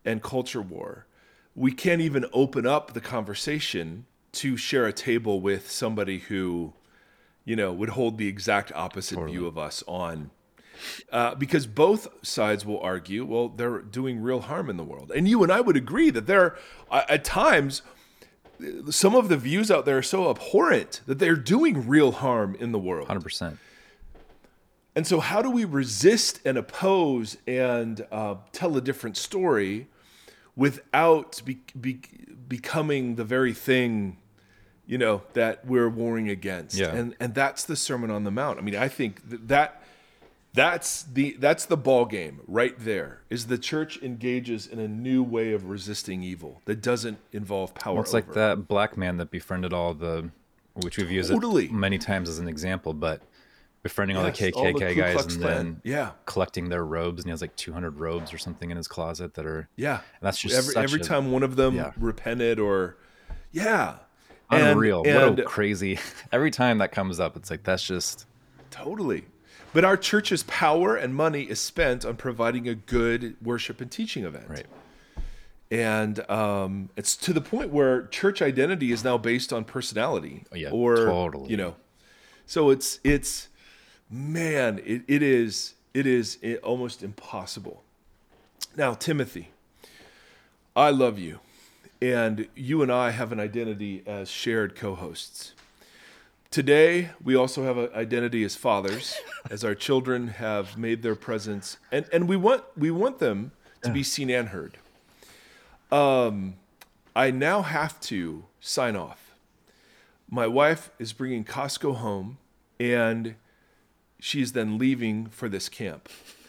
and 0.04 0.22
culture 0.22 0.60
war, 0.62 1.06
we 1.54 1.72
can't 1.72 2.00
even 2.00 2.26
open 2.32 2.66
up 2.66 2.92
the 2.92 3.00
conversation 3.00 4.06
to 4.32 4.56
share 4.56 4.86
a 4.86 4.92
table 4.92 5.40
with 5.40 5.70
somebody 5.70 6.18
who, 6.18 6.72
you 7.44 7.56
know, 7.56 7.72
would 7.72 7.90
hold 7.90 8.18
the 8.18 8.28
exact 8.28 8.72
opposite 8.72 9.18
view 9.26 9.46
of 9.46 9.58
us 9.58 9.82
on. 9.86 10.30
Uh, 11.12 11.34
because 11.34 11.66
both 11.66 12.08
sides 12.24 12.64
will 12.64 12.80
argue, 12.80 13.24
well, 13.24 13.48
they're 13.48 13.80
doing 13.80 14.22
real 14.22 14.40
harm 14.40 14.70
in 14.70 14.76
the 14.78 14.84
world. 14.84 15.12
And 15.14 15.28
you 15.28 15.42
and 15.42 15.52
I 15.52 15.60
would 15.60 15.76
agree 15.76 16.10
that 16.10 16.26
there, 16.26 16.56
uh, 16.90 17.02
at 17.08 17.22
times, 17.22 17.82
some 18.90 19.14
of 19.14 19.28
the 19.28 19.36
views 19.36 19.70
out 19.70 19.84
there 19.84 19.98
are 19.98 20.02
so 20.02 20.30
abhorrent 20.30 21.00
that 21.06 21.18
they're 21.18 21.36
doing 21.36 21.86
real 21.86 22.12
harm 22.12 22.56
in 22.58 22.72
the 22.72 22.78
world. 22.78 23.08
100%. 23.08 23.58
And 24.96 25.06
so, 25.06 25.20
how 25.20 25.40
do 25.40 25.50
we 25.50 25.64
resist 25.64 26.40
and 26.44 26.58
oppose 26.58 27.36
and 27.46 28.06
uh, 28.10 28.36
tell 28.52 28.76
a 28.76 28.80
different 28.80 29.16
story 29.16 29.88
without 30.56 31.40
be, 31.44 31.60
be, 31.80 32.00
becoming 32.48 33.14
the 33.14 33.24
very 33.24 33.52
thing, 33.52 34.18
you 34.90 34.98
know, 34.98 35.22
that 35.34 35.64
we're 35.64 35.88
warring 35.88 36.28
against? 36.28 36.76
Yeah. 36.76 36.88
And 36.94 37.14
and 37.20 37.32
that's 37.32 37.64
the 37.64 37.76
Sermon 37.76 38.10
on 38.10 38.24
the 38.24 38.30
Mount. 38.32 38.58
I 38.58 38.62
mean, 38.62 38.74
I 38.74 38.88
think 38.88 39.30
that, 39.30 39.46
that 39.48 39.82
that's 40.52 41.04
the 41.04 41.36
that's 41.38 41.64
the 41.66 41.76
ball 41.76 42.04
game 42.06 42.40
right 42.48 42.74
there. 42.76 43.20
Is 43.30 43.46
the 43.46 43.56
church 43.56 44.02
engages 44.02 44.66
in 44.66 44.80
a 44.80 44.88
new 44.88 45.22
way 45.22 45.52
of 45.52 45.66
resisting 45.66 46.24
evil 46.24 46.60
that 46.64 46.82
doesn't 46.82 47.18
involve 47.32 47.72
power. 47.74 47.94
Well, 47.94 48.02
it's 48.02 48.12
like 48.12 48.32
that 48.32 48.66
black 48.66 48.96
man 48.96 49.16
that 49.18 49.30
befriended 49.30 49.72
all 49.72 49.94
the, 49.94 50.30
which 50.74 50.98
we've 50.98 51.10
used 51.10 51.30
Totally. 51.30 51.66
it 51.66 51.72
many 51.72 51.98
times 51.98 52.28
as 52.28 52.40
an 52.40 52.48
example, 52.48 52.92
but 52.92 53.22
befriending 53.84 54.16
all 54.16 54.24
the 54.24 54.30
Yes, 54.36 54.52
all 54.56 54.64
the 54.64 54.72
KKK 54.72 54.96
guys 54.96 55.34
and 55.36 55.42
then 55.44 55.80
Yeah. 55.84 56.10
collecting 56.26 56.68
their 56.68 56.84
robes, 56.84 57.22
and 57.22 57.26
he 57.26 57.30
has 57.30 57.40
like 57.40 57.54
200 57.54 58.00
robes 58.00 58.34
or 58.34 58.38
something 58.38 58.70
in 58.72 58.76
his 58.76 58.88
closet 58.88 59.34
that 59.34 59.46
are 59.46 59.68
Yeah, 59.76 59.94
And 59.98 60.02
that's 60.20 60.38
just 60.38 60.54
every 60.56 60.74
such 60.74 60.82
every 60.84 61.00
a- 61.00 61.04
time 61.04 61.30
one 61.30 61.42
of 61.44 61.54
them 61.56 61.76
yeah. 61.76 61.92
repented 61.96 62.58
or, 62.58 62.96
yeah, 63.52 63.98
unreal. 64.50 65.02
And, 65.06 65.36
what 65.36 65.40
a 65.40 65.44
crazy! 65.44 65.98
Every 66.32 66.50
time 66.50 66.78
that 66.78 66.92
comes 66.92 67.20
up, 67.20 67.36
it's 67.36 67.50
like 67.50 67.62
that's 67.62 67.84
just 67.84 68.26
totally. 68.70 69.24
But 69.72 69.84
our 69.84 69.96
church's 69.96 70.42
power 70.44 70.96
and 70.96 71.14
money 71.14 71.42
is 71.42 71.60
spent 71.60 72.04
on 72.04 72.16
providing 72.16 72.68
a 72.68 72.74
good 72.74 73.36
worship 73.40 73.80
and 73.80 73.90
teaching 73.90 74.24
event. 74.24 74.46
right. 74.48 74.66
And 75.70 76.28
um, 76.28 76.90
it's 76.96 77.14
to 77.18 77.32
the 77.32 77.40
point 77.40 77.70
where 77.70 78.08
church 78.08 78.42
identity 78.42 78.90
is 78.90 79.04
now 79.04 79.16
based 79.16 79.52
on 79.52 79.64
personality. 79.64 80.44
Oh, 80.50 80.56
yeah, 80.56 80.70
or 80.70 80.96
totally. 80.96 81.48
you 81.48 81.56
know, 81.56 81.76
so 82.44 82.70
it's 82.70 82.98
it's 83.04 83.48
man, 84.10 84.80
it, 84.84 85.02
it 85.06 85.22
is 85.22 85.74
it 85.94 86.06
is 86.06 86.38
almost 86.64 87.04
impossible. 87.04 87.84
Now, 88.76 88.94
Timothy, 88.94 89.50
I 90.74 90.90
love 90.90 91.18
you, 91.20 91.38
and 92.02 92.48
you 92.54 92.82
and 92.82 92.90
I 92.90 93.10
have 93.10 93.32
an 93.32 93.40
identity 93.40 94.02
as 94.06 94.30
shared 94.30 94.74
co-hosts. 94.74 95.52
Today, 96.50 97.10
we 97.22 97.36
also 97.36 97.62
have 97.62 97.78
an 97.78 97.90
identity 97.94 98.42
as 98.42 98.56
fathers, 98.56 99.16
as 99.50 99.64
our 99.64 99.74
children 99.74 100.28
have 100.28 100.76
made 100.76 101.02
their 101.02 101.14
presence, 101.14 101.76
and, 101.92 102.06
and 102.12 102.28
we 102.28 102.36
want 102.36 102.64
we 102.76 102.90
want 102.90 103.18
them 103.18 103.52
to 103.82 103.90
be 103.90 104.02
seen 104.02 104.30
and 104.30 104.48
heard. 104.48 104.76
Um, 105.92 106.54
I 107.14 107.30
now 107.30 107.62
have 107.62 108.00
to 108.00 108.44
sign 108.60 108.96
off. 108.96 109.34
My 110.28 110.46
wife 110.46 110.90
is 110.98 111.12
bringing 111.12 111.44
Costco 111.44 111.96
home, 111.96 112.38
and 112.78 113.36
she's 114.18 114.52
then 114.52 114.78
leaving 114.78 115.26
for 115.26 115.48
this 115.48 115.68
camp. 115.68 116.08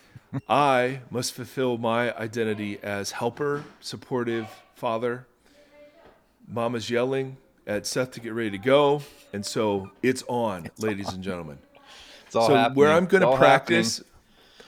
I 0.49 1.02
must 1.10 1.34
fulfill 1.34 1.78
my 1.78 2.16
identity 2.16 2.80
as 2.82 3.12
helper, 3.12 3.66
supportive 3.80 4.47
father. 4.76 5.26
Mama's 6.52 6.89
yelling 6.89 7.38
at 7.66 7.86
Seth 7.88 8.12
to 8.12 8.20
get 8.20 8.34
ready 8.34 8.52
to 8.52 8.58
go, 8.58 9.02
and 9.34 9.45
so 9.45 9.89
it's 10.04 10.24
on, 10.28 10.70
ladies 10.78 11.10
and 11.14 11.24
gentlemen. 11.24 11.58
It's 12.28 12.36
all 12.36 12.47
So 12.47 12.56
happening. 12.56 12.78
where 12.78 12.91
I'm 12.91 13.06
going 13.06 13.22
to 13.24 13.36
practice, 13.38 14.04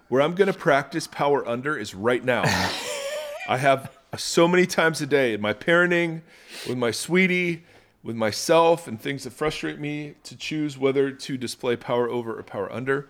where 0.07 0.21
I'm 0.21 0.33
going 0.35 0.51
to 0.51 0.57
practice 0.57 1.07
power 1.07 1.47
under 1.47 1.77
is 1.77 1.93
right 1.93 2.23
now. 2.23 2.43
I 3.49 3.57
have 3.57 3.91
so 4.17 4.47
many 4.47 4.65
times 4.65 5.01
a 5.01 5.05
day 5.07 5.33
in 5.33 5.41
my 5.41 5.53
parenting, 5.53 6.21
with 6.67 6.77
my 6.77 6.91
sweetie, 6.91 7.63
with 8.03 8.15
myself, 8.15 8.87
and 8.87 8.99
things 9.01 9.23
that 9.25 9.33
frustrate 9.33 9.79
me 9.79 10.15
to 10.23 10.37
choose 10.37 10.77
whether 10.77 11.11
to 11.11 11.37
display 11.37 11.75
power 11.75 12.09
over 12.09 12.37
or 12.37 12.43
power 12.43 12.71
under. 12.71 13.09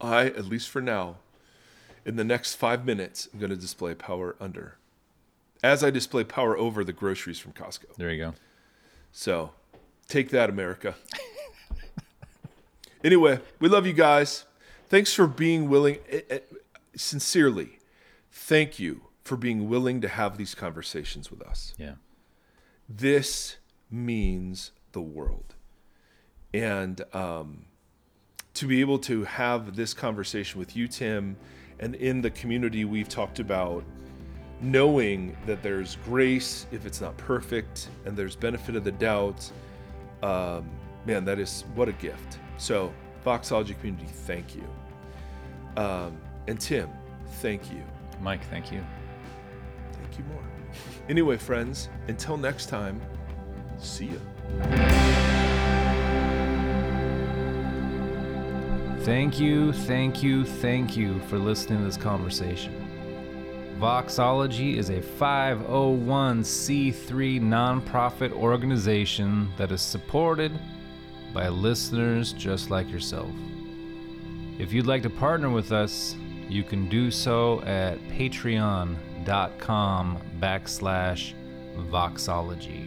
I, 0.00 0.26
at 0.26 0.46
least 0.46 0.70
for 0.70 0.80
now, 0.80 1.16
in 2.06 2.16
the 2.16 2.24
next 2.24 2.54
five 2.54 2.84
minutes, 2.86 3.28
I'm 3.32 3.38
going 3.38 3.50
to 3.50 3.56
display 3.56 3.94
power 3.94 4.36
under, 4.40 4.76
as 5.64 5.82
I 5.82 5.88
display 5.88 6.24
power 6.24 6.58
over 6.58 6.84
the 6.84 6.92
groceries 6.92 7.38
from 7.38 7.52
Costco. 7.52 7.96
There 7.96 8.10
you 8.10 8.22
go. 8.22 8.34
So 9.12 9.52
take 10.08 10.28
that, 10.28 10.50
America. 10.50 10.94
anyway, 13.04 13.40
we 13.60 13.70
love 13.70 13.86
you 13.86 13.94
guys. 13.94 14.44
Thanks 14.90 15.14
for 15.14 15.26
being 15.26 15.70
willing, 15.70 16.00
eh, 16.10 16.20
eh, 16.28 16.38
sincerely, 16.94 17.78
thank 18.30 18.78
you 18.78 19.06
for 19.22 19.38
being 19.38 19.66
willing 19.66 20.02
to 20.02 20.08
have 20.08 20.36
these 20.36 20.54
conversations 20.54 21.30
with 21.30 21.40
us. 21.40 21.72
Yeah. 21.78 21.94
This 22.86 23.56
means 23.90 24.70
the 24.92 25.00
world. 25.00 25.54
And 26.52 27.00
um, 27.14 27.64
to 28.52 28.66
be 28.66 28.82
able 28.82 28.98
to 28.98 29.24
have 29.24 29.76
this 29.76 29.94
conversation 29.94 30.58
with 30.58 30.76
you, 30.76 30.88
Tim, 30.88 31.38
and 31.80 31.94
in 31.94 32.20
the 32.20 32.30
community 32.30 32.84
we've 32.84 33.08
talked 33.08 33.38
about, 33.38 33.82
knowing 34.64 35.36
that 35.46 35.62
there's 35.62 35.96
grace 36.04 36.66
if 36.72 36.86
it's 36.86 37.00
not 37.00 37.16
perfect 37.16 37.88
and 38.06 38.16
there's 38.16 38.34
benefit 38.34 38.74
of 38.76 38.84
the 38.84 38.92
doubt, 38.92 39.50
um, 40.22 40.68
man, 41.04 41.24
that 41.24 41.38
is 41.38 41.64
what 41.74 41.88
a 41.88 41.92
gift. 41.92 42.38
So, 42.56 42.92
Voxology 43.24 43.78
community, 43.78 44.06
thank 44.06 44.56
you. 44.56 44.66
Um, 45.76 46.16
and 46.46 46.58
Tim, 46.58 46.88
thank 47.40 47.70
you. 47.70 47.82
Mike, 48.20 48.44
thank 48.48 48.72
you. 48.72 48.84
Thank 49.92 50.18
you 50.18 50.24
more. 50.32 50.42
Anyway, 51.08 51.36
friends, 51.36 51.88
until 52.08 52.36
next 52.36 52.68
time, 52.68 53.00
see 53.78 54.06
ya. 54.06 54.18
Thank 59.00 59.38
you, 59.38 59.72
thank 59.72 60.22
you, 60.22 60.44
thank 60.46 60.96
you 60.96 61.20
for 61.28 61.38
listening 61.38 61.80
to 61.80 61.84
this 61.84 61.98
conversation. 61.98 62.83
Voxology 63.78 64.76
is 64.76 64.88
a 64.88 65.00
501c3 65.00 67.40
nonprofit 67.40 68.32
organization 68.32 69.50
that 69.56 69.72
is 69.72 69.82
supported 69.82 70.52
by 71.32 71.48
listeners 71.48 72.32
just 72.32 72.70
like 72.70 72.88
yourself. 72.88 73.32
If 74.58 74.72
you'd 74.72 74.86
like 74.86 75.02
to 75.02 75.10
partner 75.10 75.50
with 75.50 75.72
us, 75.72 76.14
you 76.48 76.62
can 76.62 76.88
do 76.88 77.10
so 77.10 77.62
at 77.62 77.98
patreon.com 78.08 78.98
backslash 80.38 81.34
voxology. 81.90 82.86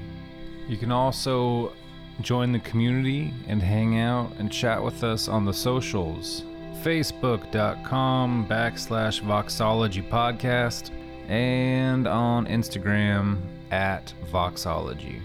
You 0.70 0.78
can 0.78 0.94
also 0.94 1.74
join 2.22 2.54
the 2.54 2.60
community 2.60 3.34
and 3.48 3.62
hang 3.62 4.00
out 4.00 4.32
and 4.40 4.50
chat 4.50 4.82
with 4.82 5.04
us 5.04 5.28
on 5.28 5.44
the 5.44 5.54
socials. 5.54 6.46
Facebook.com 6.84 8.48
backslash 8.48 9.22
Voxology 9.22 10.08
Podcast 10.08 10.92
and 11.28 12.08
on 12.08 12.46
Instagram 12.48 13.40
at 13.72 14.14
Voxology. 14.32 15.20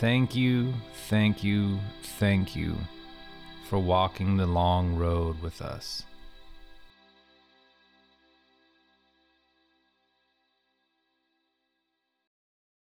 Thank 0.00 0.34
you, 0.34 0.74
thank 1.08 1.44
you, 1.44 1.78
thank 2.18 2.56
you 2.56 2.76
for 3.68 3.78
walking 3.78 4.36
the 4.36 4.46
long 4.46 4.96
road 4.96 5.40
with 5.42 5.60
us. 5.62 6.04